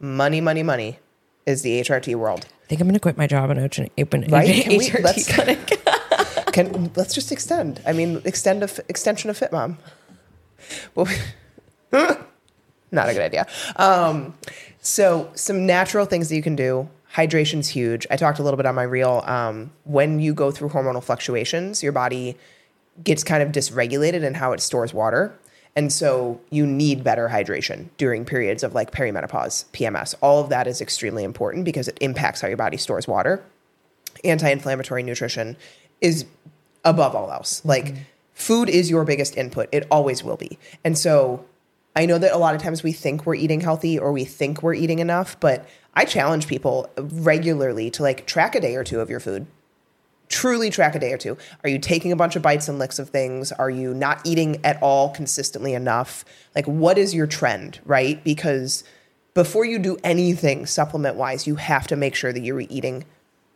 Money, 0.00 0.40
money, 0.40 0.62
money 0.62 0.98
is 1.46 1.62
the 1.62 1.80
HRT 1.80 2.16
world. 2.16 2.46
I 2.64 2.66
think 2.66 2.80
I'm 2.80 2.88
going 2.88 2.94
to 2.94 3.00
quit 3.00 3.16
my 3.16 3.26
job 3.26 3.50
and 3.50 3.60
open, 3.60 3.90
open 3.98 4.24
right? 4.30 4.64
HRT 4.64 5.34
clinic. 5.34 5.80
Can 6.54 6.92
let's 6.94 7.12
just 7.12 7.32
extend. 7.32 7.82
I 7.84 7.92
mean, 7.92 8.22
extend 8.24 8.62
extension 8.88 9.28
of 9.28 9.36
FitMom. 9.36 9.76
Well, 10.94 11.08
not 12.92 13.08
a 13.08 13.12
good 13.12 13.22
idea. 13.22 13.48
Um, 13.74 14.34
so 14.80 15.32
some 15.34 15.66
natural 15.66 16.06
things 16.06 16.28
that 16.28 16.36
you 16.36 16.42
can 16.42 16.54
do. 16.54 16.88
Hydration's 17.08 17.70
huge. 17.70 18.06
I 18.08 18.14
talked 18.14 18.38
a 18.38 18.44
little 18.44 18.56
bit 18.56 18.66
on 18.66 18.76
my 18.76 18.84
reel. 18.84 19.24
Um, 19.26 19.72
when 19.82 20.20
you 20.20 20.32
go 20.32 20.52
through 20.52 20.68
hormonal 20.68 21.02
fluctuations, 21.02 21.82
your 21.82 21.90
body 21.90 22.36
gets 23.02 23.24
kind 23.24 23.42
of 23.42 23.48
dysregulated 23.50 24.22
in 24.22 24.34
how 24.34 24.52
it 24.52 24.60
stores 24.60 24.94
water. 24.94 25.36
And 25.74 25.92
so 25.92 26.40
you 26.50 26.68
need 26.68 27.02
better 27.02 27.28
hydration 27.30 27.88
during 27.96 28.24
periods 28.24 28.62
of 28.62 28.76
like 28.76 28.92
perimenopause, 28.92 29.64
PMS. 29.72 30.14
All 30.20 30.40
of 30.40 30.50
that 30.50 30.68
is 30.68 30.80
extremely 30.80 31.24
important 31.24 31.64
because 31.64 31.88
it 31.88 31.98
impacts 32.00 32.42
how 32.42 32.46
your 32.46 32.56
body 32.56 32.76
stores 32.76 33.08
water. 33.08 33.42
Anti 34.22 34.48
inflammatory 34.48 35.02
nutrition 35.02 35.56
is 36.00 36.26
above 36.84 37.14
all 37.14 37.30
else. 37.30 37.64
Like 37.64 37.86
mm-hmm. 37.86 38.02
food 38.34 38.68
is 38.68 38.90
your 38.90 39.04
biggest 39.04 39.36
input. 39.36 39.68
It 39.72 39.86
always 39.90 40.22
will 40.22 40.36
be. 40.36 40.58
And 40.84 40.96
so 40.96 41.44
I 41.96 42.06
know 42.06 42.18
that 42.18 42.32
a 42.32 42.38
lot 42.38 42.54
of 42.54 42.62
times 42.62 42.82
we 42.82 42.92
think 42.92 43.24
we're 43.24 43.36
eating 43.36 43.60
healthy 43.60 43.98
or 43.98 44.12
we 44.12 44.24
think 44.24 44.62
we're 44.62 44.74
eating 44.74 44.98
enough, 44.98 45.38
but 45.38 45.66
I 45.94 46.04
challenge 46.04 46.48
people 46.48 46.90
regularly 46.96 47.90
to 47.92 48.02
like 48.02 48.26
track 48.26 48.54
a 48.54 48.60
day 48.60 48.74
or 48.74 48.84
two 48.84 49.00
of 49.00 49.08
your 49.08 49.20
food. 49.20 49.46
Truly 50.28 50.70
track 50.70 50.96
a 50.96 50.98
day 50.98 51.12
or 51.12 51.18
two. 51.18 51.36
Are 51.62 51.68
you 51.68 51.78
taking 51.78 52.10
a 52.10 52.16
bunch 52.16 52.34
of 52.34 52.42
bites 52.42 52.66
and 52.66 52.78
licks 52.78 52.98
of 52.98 53.10
things? 53.10 53.52
Are 53.52 53.70
you 53.70 53.94
not 53.94 54.20
eating 54.24 54.64
at 54.64 54.82
all 54.82 55.10
consistently 55.10 55.74
enough? 55.74 56.24
Like, 56.56 56.66
what 56.66 56.98
is 56.98 57.14
your 57.14 57.26
trend, 57.26 57.78
right? 57.84 58.22
Because 58.24 58.82
before 59.34 59.64
you 59.64 59.78
do 59.78 59.96
anything 60.02 60.66
supplement 60.66 61.16
wise, 61.16 61.46
you 61.46 61.56
have 61.56 61.86
to 61.88 61.96
make 61.96 62.14
sure 62.14 62.32
that 62.32 62.40
you're 62.40 62.60
eating 62.60 63.04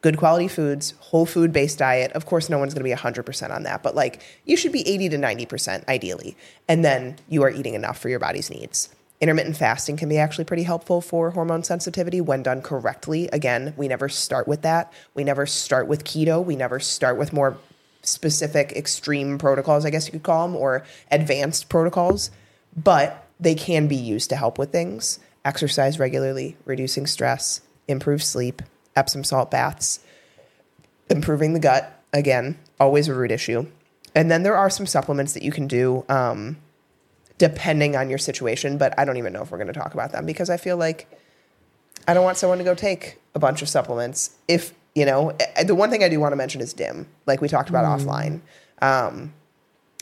good 0.01 0.17
quality 0.17 0.49
foods, 0.49 0.95
whole 1.01 1.27
food 1.27 1.53
based 1.53 1.79
diet. 1.79 2.13
Of 2.13 2.27
course, 2.27 2.49
no 2.49 2.59
one's 2.59 2.75
going 2.75 2.89
to 2.89 2.97
be 2.97 3.01
100% 3.01 3.51
on 3.51 3.65
that, 3.65 3.83
but 3.83 3.95
like 3.95 4.23
you 4.45 4.57
should 4.57 4.73
be 4.73 4.87
80 4.89 5.11
to 5.11 5.19
90% 5.19 5.87
ideally. 5.89 6.37
And 6.69 6.85
then 6.85 7.17
you 7.29 7.43
are 7.43 7.51
eating 7.51 7.75
enough 7.75 7.99
for 7.99 8.09
your 8.09 8.21
body's 8.21 8.51
needs. 8.51 8.91
Intermittent 9.21 9.57
fasting 9.57 9.97
can 9.97 10.09
be 10.09 10.19
actually 10.19 10.45
pretty 10.45 10.63
helpful 10.63 11.01
for 11.01 11.33
hormone 11.33 11.65
sensitivity 11.65 12.21
when 12.21 12.45
done 12.45 12.63
correctly. 12.63 13.29
Again, 13.33 13.75
we 13.77 13.89
never 13.89 14.09
start 14.09 14.47
with 14.47 14.63
that. 14.63 14.93
We 15.15 15.25
never 15.25 15.45
start 15.45 15.89
with 15.89 16.05
keto. 16.05 16.45
We 16.45 16.55
never 16.55 16.79
start 16.79 17.19
with 17.19 17.33
more 17.33 17.59
specific 18.03 18.73
extreme 18.73 19.37
protocols, 19.37 19.85
I 19.85 19.91
guess 19.91 20.07
you 20.07 20.13
could 20.13 20.23
call 20.23 20.47
them, 20.47 20.57
or 20.57 20.85
advanced 21.11 21.69
protocols, 21.69 22.31
but 22.77 23.27
they 23.41 23.57
can 23.57 23.89
be 23.89 23.97
used 23.97 24.31
to 24.31 24.37
help 24.37 24.57
with 24.57 24.71
things. 24.71 25.19
Exercise 25.45 25.99
regularly, 25.99 26.57
reducing 26.65 27.07
stress, 27.07 27.61
improve 27.89 28.23
sleep, 28.23 28.63
Epsom 28.99 29.23
salt 29.23 29.51
baths, 29.51 30.01
improving 31.09 31.55
the 31.55 31.61
gut. 31.61 31.95
Again, 32.13 32.59
always 32.81 33.07
a 33.07 33.15
root 33.15 33.31
issue. 33.31 33.67
And 34.15 34.31
then 34.31 34.43
there 34.43 34.57
are 34.57 34.69
some 34.69 34.87
supplements 34.87 35.35
that 35.35 35.45
you 35.45 35.53
can 35.53 35.69
do 35.69 36.05
um, 36.09 36.57
depending 37.39 37.95
on 37.95 38.11
your 38.11 38.19
situation, 38.19 38.77
but 38.77 38.99
I 38.99 39.05
don't 39.05 39.17
even 39.17 39.33
know 39.33 39.43
if 39.43 39.53
we're 39.53 39.59
going 39.59 39.73
to 39.73 39.79
talk 39.79 39.95
about 39.95 40.11
them 40.11 40.27
because 40.27 40.51
I 40.51 40.57
feel 40.57 40.77
like 40.77 41.09
I 42.09 42.15
don't 42.15 42.25
want 42.25 42.37
someone 42.37 42.59
to 42.59 42.65
go 42.65 42.75
take 42.75 43.21
a 43.35 43.39
bunch 43.39 43.63
of 43.63 43.69
supplements. 43.69 44.37
If, 44.49 44.75
you 44.95 45.07
know, 45.07 45.37
the 45.65 45.75
one 45.75 45.91
thing 45.91 46.03
I 46.03 46.09
do 46.09 46.19
want 46.19 46.33
to 46.33 46.37
mention 46.37 46.61
is 46.61 46.73
DIM, 46.73 47.07
like 47.27 47.41
we 47.41 47.49
talked 47.49 47.69
about 47.69 47.85
mm. 47.85 48.05
offline. 48.05 48.41
Um, 48.83 49.35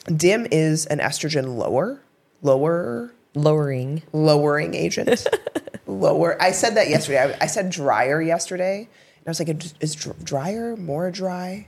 DIM 0.07 0.47
is 0.51 0.87
an 0.87 1.01
estrogen 1.01 1.57
lower, 1.59 2.01
lower, 2.41 3.13
lowering, 3.35 4.03
lowering 4.13 4.75
agent. 4.75 5.27
lower. 6.01 6.41
I 6.41 6.53
said 6.53 6.77
that 6.77 6.89
yesterday. 6.89 7.35
I, 7.35 7.45
I 7.45 7.47
said 7.47 7.71
drier 7.71 8.21
yesterday. 8.23 8.81
And 8.81 9.27
I 9.27 9.31
was 9.31 9.41
like, 9.41 9.49
is 9.81 9.95
drier 9.95 10.77
more 10.77 11.11
dry? 11.11 11.67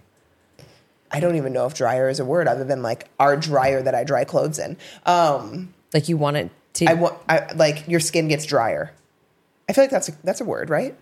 I 1.10 1.20
don't 1.20 1.36
even 1.36 1.52
know 1.52 1.66
if 1.66 1.74
dryer 1.74 2.08
is 2.08 2.20
a 2.20 2.24
word 2.24 2.48
other 2.48 2.64
than 2.64 2.82
like 2.82 3.08
our 3.18 3.36
dryer 3.36 3.82
that 3.82 3.94
I 3.94 4.04
dry 4.04 4.24
clothes 4.24 4.58
in. 4.58 4.76
Um, 5.06 5.74
like 5.94 6.08
you 6.08 6.16
want 6.16 6.36
it 6.36 6.50
to. 6.74 6.86
I 6.86 6.94
want. 6.94 7.18
I 7.28 7.50
like 7.54 7.88
your 7.88 8.00
skin 8.00 8.28
gets 8.28 8.44
drier. 8.44 8.92
I 9.68 9.72
feel 9.72 9.84
like 9.84 9.90
that's 9.90 10.08
a, 10.08 10.12
that's 10.22 10.40
a 10.40 10.44
word, 10.44 10.70
right? 10.70 10.94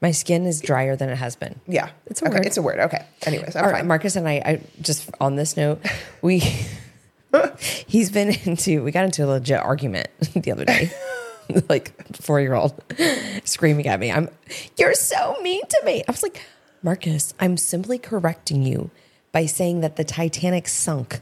My 0.00 0.12
skin 0.12 0.46
is 0.46 0.60
drier 0.60 0.94
than 0.96 1.08
it 1.08 1.16
has 1.16 1.36
been. 1.36 1.60
Yeah, 1.66 1.90
it's 2.06 2.22
a 2.22 2.26
okay, 2.26 2.36
word. 2.36 2.46
It's 2.46 2.56
a 2.56 2.62
word. 2.62 2.78
Okay. 2.78 3.04
Anyways, 3.26 3.56
I'm 3.56 3.70
fine. 3.70 3.86
Marcus 3.86 4.16
and 4.16 4.28
I, 4.28 4.34
I 4.44 4.60
just 4.80 5.10
on 5.20 5.36
this 5.36 5.56
note, 5.56 5.84
we 6.22 6.38
he's 7.86 8.10
been 8.10 8.34
into. 8.44 8.82
We 8.82 8.92
got 8.92 9.04
into 9.04 9.24
a 9.24 9.26
legit 9.26 9.58
argument 9.58 10.08
the 10.34 10.52
other 10.52 10.64
day. 10.64 10.90
like 11.68 12.16
four 12.16 12.40
year 12.40 12.54
old 12.54 12.82
screaming 13.44 13.86
at 13.86 14.00
me. 14.00 14.10
I'm 14.12 14.28
you're 14.76 14.94
so 14.94 15.36
mean 15.42 15.62
to 15.66 15.82
me. 15.84 16.02
I 16.06 16.10
was 16.10 16.22
like, 16.22 16.42
Marcus, 16.82 17.34
I'm 17.40 17.56
simply 17.56 17.98
correcting 17.98 18.62
you 18.62 18.90
by 19.32 19.46
saying 19.46 19.80
that 19.80 19.96
the 19.96 20.04
Titanic 20.04 20.68
sunk. 20.68 21.20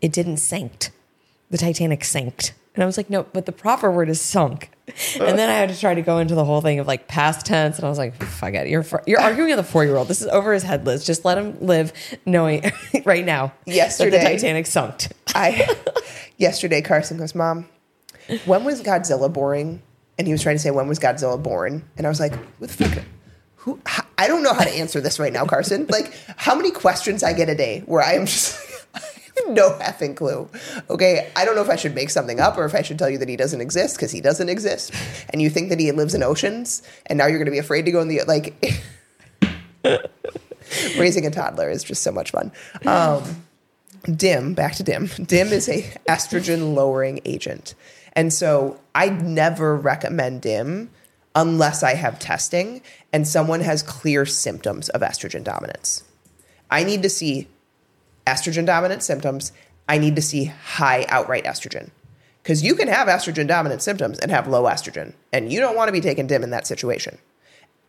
It 0.00 0.12
didn't 0.12 0.38
sank. 0.38 0.90
The 1.50 1.58
Titanic 1.58 2.04
sank. 2.04 2.52
And 2.74 2.84
I 2.84 2.86
was 2.86 2.96
like, 2.96 3.10
no, 3.10 3.24
but 3.24 3.46
the 3.46 3.52
proper 3.52 3.90
word 3.90 4.08
is 4.08 4.20
sunk. 4.20 4.70
And 5.20 5.38
then 5.38 5.48
I 5.48 5.52
had 5.52 5.68
to 5.68 5.78
try 5.78 5.94
to 5.94 6.02
go 6.02 6.18
into 6.18 6.34
the 6.34 6.44
whole 6.44 6.60
thing 6.60 6.80
of 6.80 6.86
like 6.88 7.06
past 7.06 7.46
tense, 7.46 7.76
and 7.76 7.86
I 7.86 7.88
was 7.88 7.96
like, 7.96 8.20
fuck 8.20 8.54
it. 8.54 8.66
You're 8.66 8.84
you're 9.06 9.20
arguing 9.20 9.50
with 9.50 9.60
a 9.60 9.64
four 9.64 9.84
year 9.84 9.96
old. 9.96 10.08
This 10.08 10.20
is 10.20 10.26
over 10.26 10.52
his 10.52 10.64
head, 10.64 10.84
Liz. 10.84 11.06
Just 11.06 11.24
let 11.24 11.38
him 11.38 11.56
live, 11.60 11.92
knowing 12.26 12.72
right 13.04 13.24
now 13.24 13.52
yesterday 13.66 14.18
the 14.18 14.24
Titanic 14.24 14.66
sunk. 14.66 15.06
I 15.32 15.68
yesterday 16.38 16.82
Carson 16.82 17.18
goes, 17.18 17.36
Mom, 17.36 17.68
when 18.44 18.64
was 18.64 18.82
Godzilla 18.82 19.32
boring? 19.32 19.82
And 20.18 20.26
he 20.26 20.32
was 20.32 20.42
trying 20.42 20.56
to 20.56 20.60
say, 20.60 20.70
when 20.70 20.86
was 20.86 20.98
Godzilla 20.98 21.42
born? 21.42 21.82
And 21.96 22.06
I 22.06 22.10
was 22.10 22.20
like, 22.20 22.34
who 22.34 22.66
the 22.66 22.72
fuck? 22.72 23.04
Who? 23.56 23.80
I 24.18 24.28
don't 24.28 24.42
know 24.42 24.52
how 24.52 24.64
to 24.64 24.70
answer 24.70 25.00
this 25.00 25.18
right 25.18 25.32
now, 25.32 25.46
Carson. 25.46 25.86
Like, 25.88 26.14
how 26.36 26.54
many 26.54 26.70
questions 26.70 27.22
I 27.22 27.32
get 27.32 27.48
a 27.48 27.54
day 27.54 27.82
where 27.86 28.02
I 28.02 28.12
am 28.14 28.26
just 28.26 28.60
like, 28.92 29.00
no 29.48 29.70
effing 29.78 30.14
clue. 30.14 30.48
Okay, 30.88 31.30
I 31.36 31.44
don't 31.44 31.54
know 31.54 31.62
if 31.62 31.70
I 31.70 31.76
should 31.76 31.94
make 31.94 32.10
something 32.10 32.40
up 32.40 32.58
or 32.58 32.64
if 32.64 32.74
I 32.74 32.82
should 32.82 32.98
tell 32.98 33.08
you 33.08 33.18
that 33.18 33.28
he 33.28 33.36
doesn't 33.36 33.60
exist 33.60 33.96
because 33.96 34.10
he 34.10 34.20
doesn't 34.20 34.48
exist, 34.48 34.92
and 35.30 35.40
you 35.40 35.50
think 35.50 35.70
that 35.70 35.80
he 35.80 35.90
lives 35.92 36.14
in 36.14 36.22
oceans, 36.22 36.82
and 37.06 37.18
now 37.18 37.26
you're 37.26 37.38
going 37.38 37.46
to 37.46 37.52
be 37.52 37.58
afraid 37.58 37.84
to 37.86 37.92
go 37.92 38.00
in 38.00 38.08
the 38.08 38.22
like. 38.26 38.54
raising 40.98 41.26
a 41.26 41.30
toddler 41.30 41.70
is 41.70 41.82
just 41.82 42.02
so 42.02 42.12
much 42.12 42.30
fun. 42.30 42.52
Um, 42.86 43.42
DIM, 44.04 44.54
back 44.54 44.74
to 44.76 44.82
DIM. 44.82 45.06
DIM 45.06 45.48
is 45.48 45.68
a 45.68 45.82
estrogen 46.08 46.74
lowering 46.74 47.20
agent, 47.24 47.74
and 48.14 48.32
so 48.32 48.80
I'd 48.94 49.22
never 49.22 49.76
recommend 49.76 50.42
DIM 50.42 50.90
unless 51.34 51.82
I 51.82 51.94
have 51.94 52.18
testing 52.18 52.82
and 53.12 53.26
someone 53.26 53.60
has 53.60 53.82
clear 53.82 54.26
symptoms 54.26 54.88
of 54.88 55.00
estrogen 55.00 55.44
dominance. 55.44 56.04
I 56.70 56.84
need 56.84 57.02
to 57.02 57.08
see 57.08 57.48
estrogen 58.26 58.66
dominant 58.66 59.02
symptoms. 59.02 59.52
I 59.88 59.98
need 59.98 60.16
to 60.16 60.22
see 60.22 60.44
high 60.44 61.04
outright 61.08 61.44
estrogen. 61.44 61.90
Because 62.42 62.62
you 62.62 62.74
can 62.74 62.88
have 62.88 63.08
estrogen 63.08 63.46
dominant 63.46 63.82
symptoms 63.82 64.18
and 64.18 64.30
have 64.30 64.48
low 64.48 64.64
estrogen, 64.64 65.12
and 65.30 65.52
you 65.52 65.60
don't 65.60 65.76
want 65.76 65.88
to 65.88 65.92
be 65.92 66.00
taking 66.00 66.26
DIM 66.26 66.42
in 66.42 66.50
that 66.50 66.66
situation. 66.66 67.18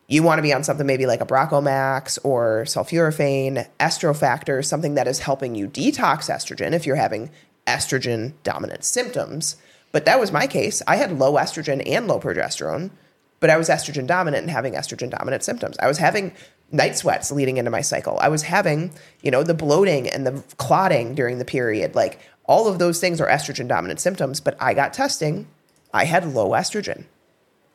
You 0.07 0.23
want 0.23 0.39
to 0.39 0.43
be 0.43 0.53
on 0.53 0.65
something 0.65 0.85
maybe 0.85 1.05
like 1.05 1.21
a 1.21 1.25
BroccoMax 1.25 2.19
or 2.25 2.63
sulforaphane, 2.65 3.65
estrofactor, 3.79 4.65
something 4.65 4.95
that 4.95 5.07
is 5.07 5.19
helping 5.19 5.55
you 5.55 5.69
detox 5.69 6.29
estrogen 6.29 6.73
if 6.73 6.85
you're 6.85 6.97
having 6.97 7.29
estrogen 7.65 8.33
dominant 8.43 8.83
symptoms. 8.83 9.55
But 9.91 10.05
that 10.05 10.19
was 10.19 10.31
my 10.31 10.47
case. 10.47 10.81
I 10.87 10.95
had 10.95 11.17
low 11.19 11.33
estrogen 11.33 11.81
and 11.85 12.07
low 12.07 12.19
progesterone, 12.19 12.91
but 13.39 13.49
I 13.49 13.57
was 13.57 13.69
estrogen 13.69 14.07
dominant 14.07 14.43
and 14.43 14.51
having 14.51 14.73
estrogen 14.73 15.09
dominant 15.09 15.43
symptoms. 15.43 15.77
I 15.79 15.87
was 15.87 15.97
having 15.97 16.33
night 16.71 16.97
sweats 16.97 17.31
leading 17.31 17.57
into 17.57 17.71
my 17.71 17.81
cycle. 17.81 18.17
I 18.21 18.29
was 18.29 18.43
having, 18.43 18.91
you 19.21 19.31
know, 19.31 19.43
the 19.43 19.53
bloating 19.53 20.09
and 20.09 20.25
the 20.25 20.43
clotting 20.57 21.15
during 21.15 21.39
the 21.39 21.45
period. 21.45 21.95
Like 21.95 22.19
all 22.45 22.67
of 22.67 22.79
those 22.79 22.99
things 22.99 23.19
are 23.19 23.27
estrogen 23.27 23.67
dominant 23.67 23.99
symptoms, 23.99 24.39
but 24.39 24.55
I 24.61 24.73
got 24.73 24.93
testing. 24.93 25.47
I 25.93 26.05
had 26.05 26.33
low 26.33 26.51
estrogen. 26.51 27.05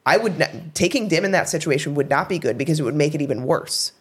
I 0.07 0.17
would 0.17 0.39
not, 0.39 0.51
taking 0.75 1.09
DIM 1.09 1.25
in 1.25 1.33
that 1.33 1.49
situation 1.49 1.95
would 1.97 2.09
not 2.09 2.29
be 2.29 2.39
good 2.39 2.57
because 2.57 2.79
it 2.79 2.85
would 2.85 2.95
make 2.95 3.15
it 3.15 3.21
even 3.21 3.43
worse. 3.43 3.93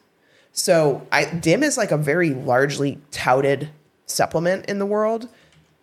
So 0.51 1.05
I, 1.11 1.26
DIM 1.26 1.63
is 1.63 1.78
like 1.78 1.91
a 1.91 1.97
very 1.97 2.30
largely 2.30 2.99
touted 3.11 3.70
supplement 4.05 4.68
in 4.68 4.80
the 4.80 4.86
world. 4.86 5.28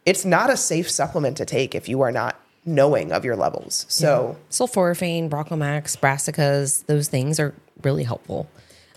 It's 0.04 0.24
not 0.24 0.50
a 0.50 0.56
safe 0.56 0.90
supplement 0.90 1.36
to 1.36 1.44
take 1.44 1.74
if 1.74 1.88
you 1.88 2.00
are 2.00 2.12
not 2.12 2.40
knowing 2.64 3.12
of 3.12 3.24
your 3.24 3.36
levels. 3.36 3.86
So 3.88 4.36
yeah. 4.36 4.44
sulforaphane, 4.50 5.28
BroccoMax, 5.28 5.98
brassicas, 5.98 6.86
those 6.86 7.08
things 7.08 7.40
are 7.40 7.54
really 7.82 8.04
helpful 8.04 8.48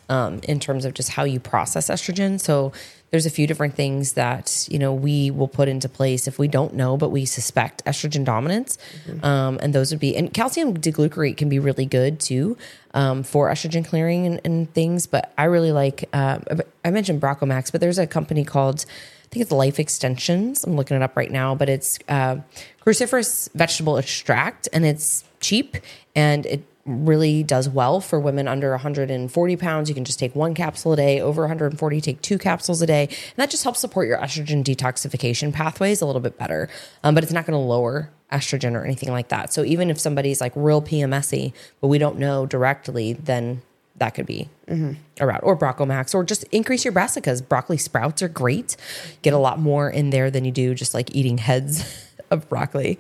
um, 0.10 0.40
in 0.44 0.60
terms 0.60 0.86
of 0.86 0.94
just 0.94 1.10
how 1.10 1.24
you 1.24 1.40
process 1.40 1.90
estrogen. 1.90 2.40
So 2.40 2.72
there's 3.12 3.26
a 3.26 3.30
few 3.30 3.48
different 3.48 3.76
things 3.76 4.14
that 4.14 4.68
you 4.70 4.78
know 4.78 4.94
we 4.94 5.32
will 5.32 5.48
put 5.48 5.68
into 5.68 5.88
place 5.88 6.28
if 6.28 6.38
we 6.38 6.48
don't 6.48 6.74
know, 6.74 6.98
but 6.98 7.10
we 7.10 7.26
suspect 7.26 7.84
estrogen 7.86 8.26
dominance, 8.26 8.78
mm-hmm. 9.08 9.24
um, 9.24 9.60
and 9.62 9.74
those 9.74 9.92
would 9.92 10.00
be 10.00 10.16
and 10.16 10.34
calcium 10.34 10.74
D-glucarate 10.74 11.38
can 11.38 11.48
be 11.48 11.60
really 11.60 11.86
good 11.86 12.20
too 12.20 12.58
um, 12.94 13.24
for 13.24 13.50
estrogen 13.50 13.86
clearing 13.86 14.26
and, 14.26 14.42
and, 14.44 14.74
things. 14.74 15.08
But 15.08 15.34
I 15.38 15.46
really 15.46 15.72
like 15.72 16.10
uh, 16.14 16.40
I 16.84 16.92
mentioned 16.92 17.22
BroccoMax, 17.22 17.72
but 17.72 17.80
there's 17.82 18.00
a 18.00 18.08
company 18.08 18.44
called 18.44 18.86
I 19.24 19.28
think 19.30 19.42
it's 19.42 19.52
Life 19.52 19.80
Extensions. 19.80 20.64
I'm 20.64 20.76
looking 20.76 20.98
it 20.98 21.04
up 21.04 21.16
right 21.16 21.32
now, 21.32 21.56
but 21.56 21.70
it's 21.70 22.00
uh, 22.08 22.38
cruciferous 22.86 23.50
vegetable 23.54 23.98
extract, 23.98 24.68
and 24.72 24.86
it's 24.86 25.24
cheap 25.40 25.78
and 26.16 26.46
it 26.46 26.64
really 26.86 27.42
does 27.42 27.68
well 27.68 28.00
for 28.00 28.20
women 28.20 28.48
under 28.48 28.70
140 28.72 29.56
pounds. 29.56 29.90
You 29.90 29.96
can 29.96 30.06
just 30.06 30.20
take 30.20 30.36
one 30.36 30.54
capsule 30.54 30.94
a 30.94 30.96
day. 30.96 31.20
Over 31.20 31.42
140, 31.44 32.02
take 32.02 32.22
two 32.22 32.38
capsules 32.38 32.82
a 32.82 32.86
day. 32.86 33.04
And 33.08 33.38
that 33.38 33.50
just 33.50 33.64
helps 33.64 33.80
support 33.80 34.08
your 34.08 34.20
estrogen 34.20 34.64
detoxification 34.64 35.52
pathways 35.52 36.02
a 36.02 36.06
little 36.06 36.22
bit 36.22 36.38
better. 36.38 36.70
Um, 37.04 37.16
but 37.16 37.24
it's 37.24 37.34
not 37.34 37.46
going 37.46 37.60
to 37.60 37.66
lower 37.66 38.12
estrogen 38.32 38.76
or 38.76 38.84
anything 38.84 39.12
like 39.12 39.30
that. 39.30 39.52
So 39.52 39.64
even 39.64 39.90
if 39.90 40.00
somebody's 40.00 40.42
like 40.42 40.54
real 40.56 40.82
PMSy, 40.82 41.54
but 41.82 41.88
we 41.88 41.98
don't 41.98 42.20
know 42.20 42.46
directly, 42.46 43.14
then 43.14 43.62
that 43.98 44.14
could 44.14 44.26
be 44.26 44.50
mm-hmm. 44.68 44.94
a 45.20 45.26
route 45.26 45.42
or 45.44 45.58
BroccoMax 45.58 46.14
or 46.14 46.24
just 46.24 46.44
increase 46.46 46.84
your 46.84 46.94
brassicas. 46.94 47.48
Broccoli 47.48 47.78
sprouts 47.78 48.22
are 48.22 48.28
great. 48.28 48.76
Get 49.22 49.34
a 49.34 49.38
lot 49.38 49.60
more 49.60 49.90
in 49.90 50.10
there 50.10 50.30
than 50.30 50.46
you 50.46 50.52
do 50.52 50.76
just 50.76 50.94
like 50.94 51.16
eating 51.16 51.38
heads 51.38 52.12
of 52.32 52.48
broccoli. 52.50 53.00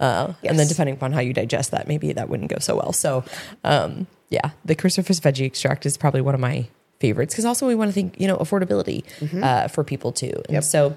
Uh, 0.00 0.32
yes. 0.42 0.50
And 0.50 0.58
then 0.58 0.66
depending 0.66 0.94
upon 0.94 1.12
how 1.12 1.20
you 1.20 1.32
digest 1.32 1.70
that, 1.70 1.88
maybe 1.88 2.12
that 2.12 2.28
wouldn't 2.28 2.50
go 2.50 2.58
so 2.58 2.76
well. 2.76 2.92
So, 2.92 3.24
um, 3.62 4.06
yeah, 4.30 4.50
the 4.64 4.74
cruciferous 4.74 5.20
veggie 5.20 5.46
extract 5.46 5.86
is 5.86 5.96
probably 5.96 6.20
one 6.20 6.34
of 6.34 6.40
my 6.40 6.66
favorites 7.00 7.34
because 7.34 7.44
also 7.44 7.66
we 7.66 7.74
want 7.74 7.88
to 7.88 7.92
think, 7.92 8.20
you 8.20 8.26
know, 8.26 8.36
affordability 8.38 9.04
mm-hmm. 9.18 9.42
uh, 9.42 9.68
for 9.68 9.84
people 9.84 10.12
too. 10.12 10.32
And 10.46 10.54
yep. 10.54 10.64
so 10.64 10.96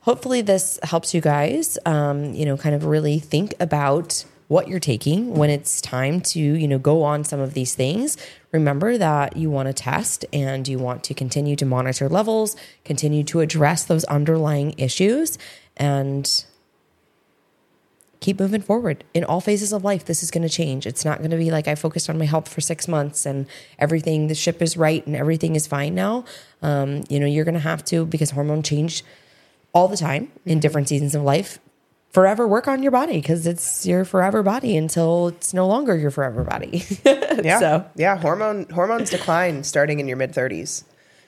hopefully 0.00 0.42
this 0.42 0.78
helps 0.82 1.14
you 1.14 1.20
guys, 1.20 1.78
um, 1.84 2.34
you 2.34 2.44
know, 2.44 2.56
kind 2.56 2.74
of 2.74 2.84
really 2.84 3.18
think 3.18 3.54
about 3.60 4.24
what 4.48 4.66
you're 4.66 4.80
taking 4.80 5.34
when 5.34 5.50
it's 5.50 5.80
time 5.82 6.20
to 6.22 6.40
you 6.40 6.66
know 6.66 6.78
go 6.78 7.02
on 7.02 7.22
some 7.22 7.38
of 7.38 7.52
these 7.52 7.74
things 7.74 8.16
remember 8.50 8.96
that 8.96 9.36
you 9.36 9.50
want 9.50 9.68
to 9.68 9.74
test 9.74 10.24
and 10.32 10.66
you 10.66 10.78
want 10.78 11.04
to 11.04 11.12
continue 11.12 11.54
to 11.54 11.66
monitor 11.66 12.08
levels 12.08 12.56
continue 12.84 13.22
to 13.22 13.40
address 13.40 13.84
those 13.84 14.04
underlying 14.04 14.74
issues 14.78 15.38
and 15.76 16.44
keep 18.20 18.40
moving 18.40 18.60
forward 18.60 19.04
in 19.14 19.24
all 19.24 19.40
phases 19.40 19.72
of 19.72 19.84
life. 19.84 20.04
This 20.04 20.22
is 20.22 20.30
going 20.30 20.42
to 20.42 20.48
change. 20.48 20.86
It's 20.86 21.04
not 21.04 21.18
going 21.18 21.30
to 21.30 21.36
be 21.36 21.50
like 21.50 21.68
I 21.68 21.74
focused 21.74 22.10
on 22.10 22.18
my 22.18 22.24
health 22.24 22.48
for 22.48 22.60
six 22.60 22.88
months 22.88 23.24
and 23.26 23.46
everything, 23.78 24.26
the 24.26 24.34
ship 24.34 24.60
is 24.60 24.76
right 24.76 25.06
and 25.06 25.14
everything 25.14 25.54
is 25.56 25.66
fine 25.66 25.94
now. 25.94 26.24
Um, 26.62 27.04
you 27.08 27.20
know, 27.20 27.26
you're 27.26 27.44
going 27.44 27.54
to 27.54 27.60
have 27.60 27.84
to, 27.86 28.04
because 28.06 28.30
hormone 28.30 28.62
change 28.62 29.04
all 29.72 29.88
the 29.88 29.96
time 29.96 30.32
in 30.44 30.52
mm-hmm. 30.52 30.60
different 30.60 30.88
seasons 30.88 31.14
of 31.14 31.22
life, 31.22 31.58
forever 32.10 32.48
work 32.48 32.66
on 32.66 32.82
your 32.82 32.90
body 32.90 33.20
because 33.20 33.46
it's 33.46 33.86
your 33.86 34.04
forever 34.04 34.42
body 34.42 34.76
until 34.76 35.28
it's 35.28 35.54
no 35.54 35.66
longer 35.66 35.96
your 35.96 36.10
forever 36.10 36.42
body. 36.42 36.84
yeah. 37.04 37.60
So, 37.60 37.86
yeah. 37.94 38.16
Hormone, 38.16 38.66
hormones 38.70 39.10
decline 39.10 39.62
starting 39.62 40.00
in 40.00 40.08
your 40.08 40.16
mid 40.16 40.32
30s. 40.32 40.84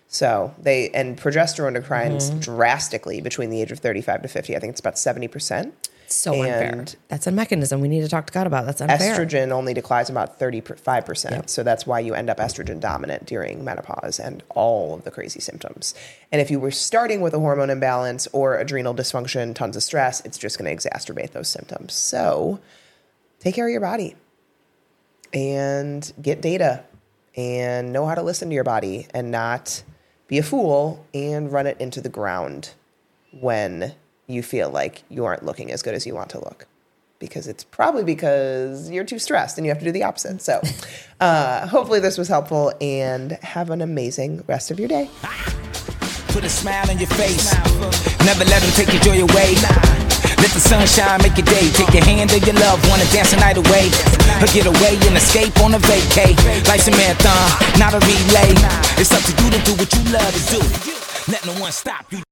So 0.09 0.53
they 0.61 0.91
and 0.91 1.16
progesterone 1.16 1.74
declines 1.74 2.30
mm-hmm. 2.30 2.41
drastically 2.41 3.20
between 3.20 3.51
the 3.51 3.62
age 3.62 3.70
of 3.70 3.78
35 3.78 4.22
to 4.22 4.28
50. 4.28 4.57
I 4.57 4.59
think 4.59 4.72
it's 4.72 4.80
about 4.80 4.97
70% 4.97 5.72
so 6.15 6.43
unfair. 6.43 6.85
That's 7.09 7.27
a 7.27 7.33
mechanism 7.33 7.81
we 7.81 7.89
need 7.89 8.01
to 8.01 8.09
talk 8.09 8.27
to 8.27 8.33
God 8.33 8.47
about. 8.47 8.67
That's 8.67 8.81
unfair. 8.81 9.17
Estrogen 9.17 9.51
only 9.51 9.75
declines 9.75 10.11
about 10.11 10.39
35%. 10.39 11.31
Yep. 11.31 11.51
So 11.51 11.63
that's 11.63 11.87
why 11.87 12.01
you 12.01 12.15
end 12.15 12.31
up 12.31 12.39
estrogen 12.39 12.81
dominant 12.81 13.27
during 13.27 13.65
menopause 13.65 14.19
and 14.19 14.43
all 14.51 14.95
of 14.95 15.05
the 15.05 15.11
crazy 15.11 15.41
symptoms. 15.41 15.95
And 16.33 16.41
if 16.41 16.51
you 16.51 16.61
were 16.61 16.71
starting 16.71 17.21
with 17.21 17.35
a 17.35 17.39
hormone 17.39 17.71
imbalance 17.71 18.27
or 18.33 18.59
adrenal 18.59 18.95
dysfunction, 18.95 19.55
tons 19.55 19.77
of 19.77 19.83
stress, 19.83 20.21
it's 20.25 20.39
just 20.39 20.59
going 20.59 20.77
to 20.77 20.89
exacerbate 20.89 21.33
those 21.33 21.49
symptoms. 21.49 21.95
So 21.95 22.61
take 23.39 23.55
care 23.55 23.67
of 23.67 23.73
your 23.73 23.81
body 23.81 24.17
and 25.33 26.13
get 26.21 26.41
data 26.41 26.85
and 27.37 27.93
know 27.93 28.07
how 28.07 28.15
to 28.15 28.23
listen 28.23 28.49
to 28.49 28.55
your 28.55 28.65
body 28.65 29.07
and 29.15 29.31
not 29.31 29.83
be 30.27 30.39
a 30.39 30.43
fool 30.43 31.05
and 31.15 31.53
run 31.53 31.67
it 31.67 31.81
into 31.81 32.01
the 32.01 32.09
ground 32.09 32.75
when 33.33 33.95
you 34.33 34.43
feel 34.43 34.70
like 34.70 35.03
you 35.09 35.24
aren't 35.24 35.45
looking 35.45 35.70
as 35.70 35.83
good 35.83 35.95
as 35.95 36.07
you 36.07 36.14
want 36.14 36.31
to 36.31 36.39
look 36.39 36.66
because 37.20 37.47
it's 37.47 37.62
probably 37.62 38.03
because 38.03 38.91
you're 38.91 39.05
too 39.05 39.18
stressed 39.18 39.59
and 39.59 39.66
you 39.66 39.70
have 39.70 39.78
to 39.78 39.85
do 39.85 39.93
the 39.93 40.03
opposite. 40.03 40.43
So, 40.43 40.61
uh, 41.20 41.68
hopefully, 41.68 42.01
this 42.01 42.18
was 42.18 42.26
helpful 42.26 42.72
and 42.81 43.33
have 43.43 43.70
an 43.70 43.81
amazing 43.81 44.43
rest 44.49 44.72
of 44.72 44.81
your 44.81 44.89
day. 44.89 45.09
Put 46.28 46.45
a 46.45 46.49
smile 46.49 46.91
on 46.91 46.99
your 46.99 47.09
face. 47.09 47.53
Never 48.24 48.45
let 48.45 48.62
them 48.62 48.72
take 48.72 48.93
your 48.93 49.03
joy 49.03 49.22
away. 49.22 49.55
Let 50.41 50.51
the 50.57 50.61
sunshine 50.61 51.20
make 51.22 51.37
your 51.37 51.47
day. 51.47 51.68
Take 51.76 51.93
your 51.93 52.05
hand 52.05 52.33
of 52.33 52.43
your 52.47 52.57
love, 52.57 52.81
wanna 52.89 53.05
dance 53.12 53.31
the 53.31 53.37
night 53.37 53.59
away. 53.59 53.93
Or 54.41 54.49
get 54.49 54.64
away 54.64 54.97
and 55.07 55.16
escape 55.16 55.61
on 55.61 55.74
a 55.74 55.78
vacay. 55.78 56.33
Life's 56.66 56.89
a 56.89 56.93
marathon, 56.93 57.78
not 57.78 57.93
a 57.93 58.01
relay. 58.01 58.57
It's 58.97 59.12
up 59.12 59.22
to 59.22 59.45
you 59.45 59.51
to 59.51 59.61
do 59.66 59.74
what 59.74 59.93
you 59.93 60.03
love 60.11 60.33
to 60.33 60.43
do. 60.57 61.31
Let 61.31 61.45
no 61.45 61.61
one 61.61 61.72
stop 61.72 62.11
you. 62.12 62.30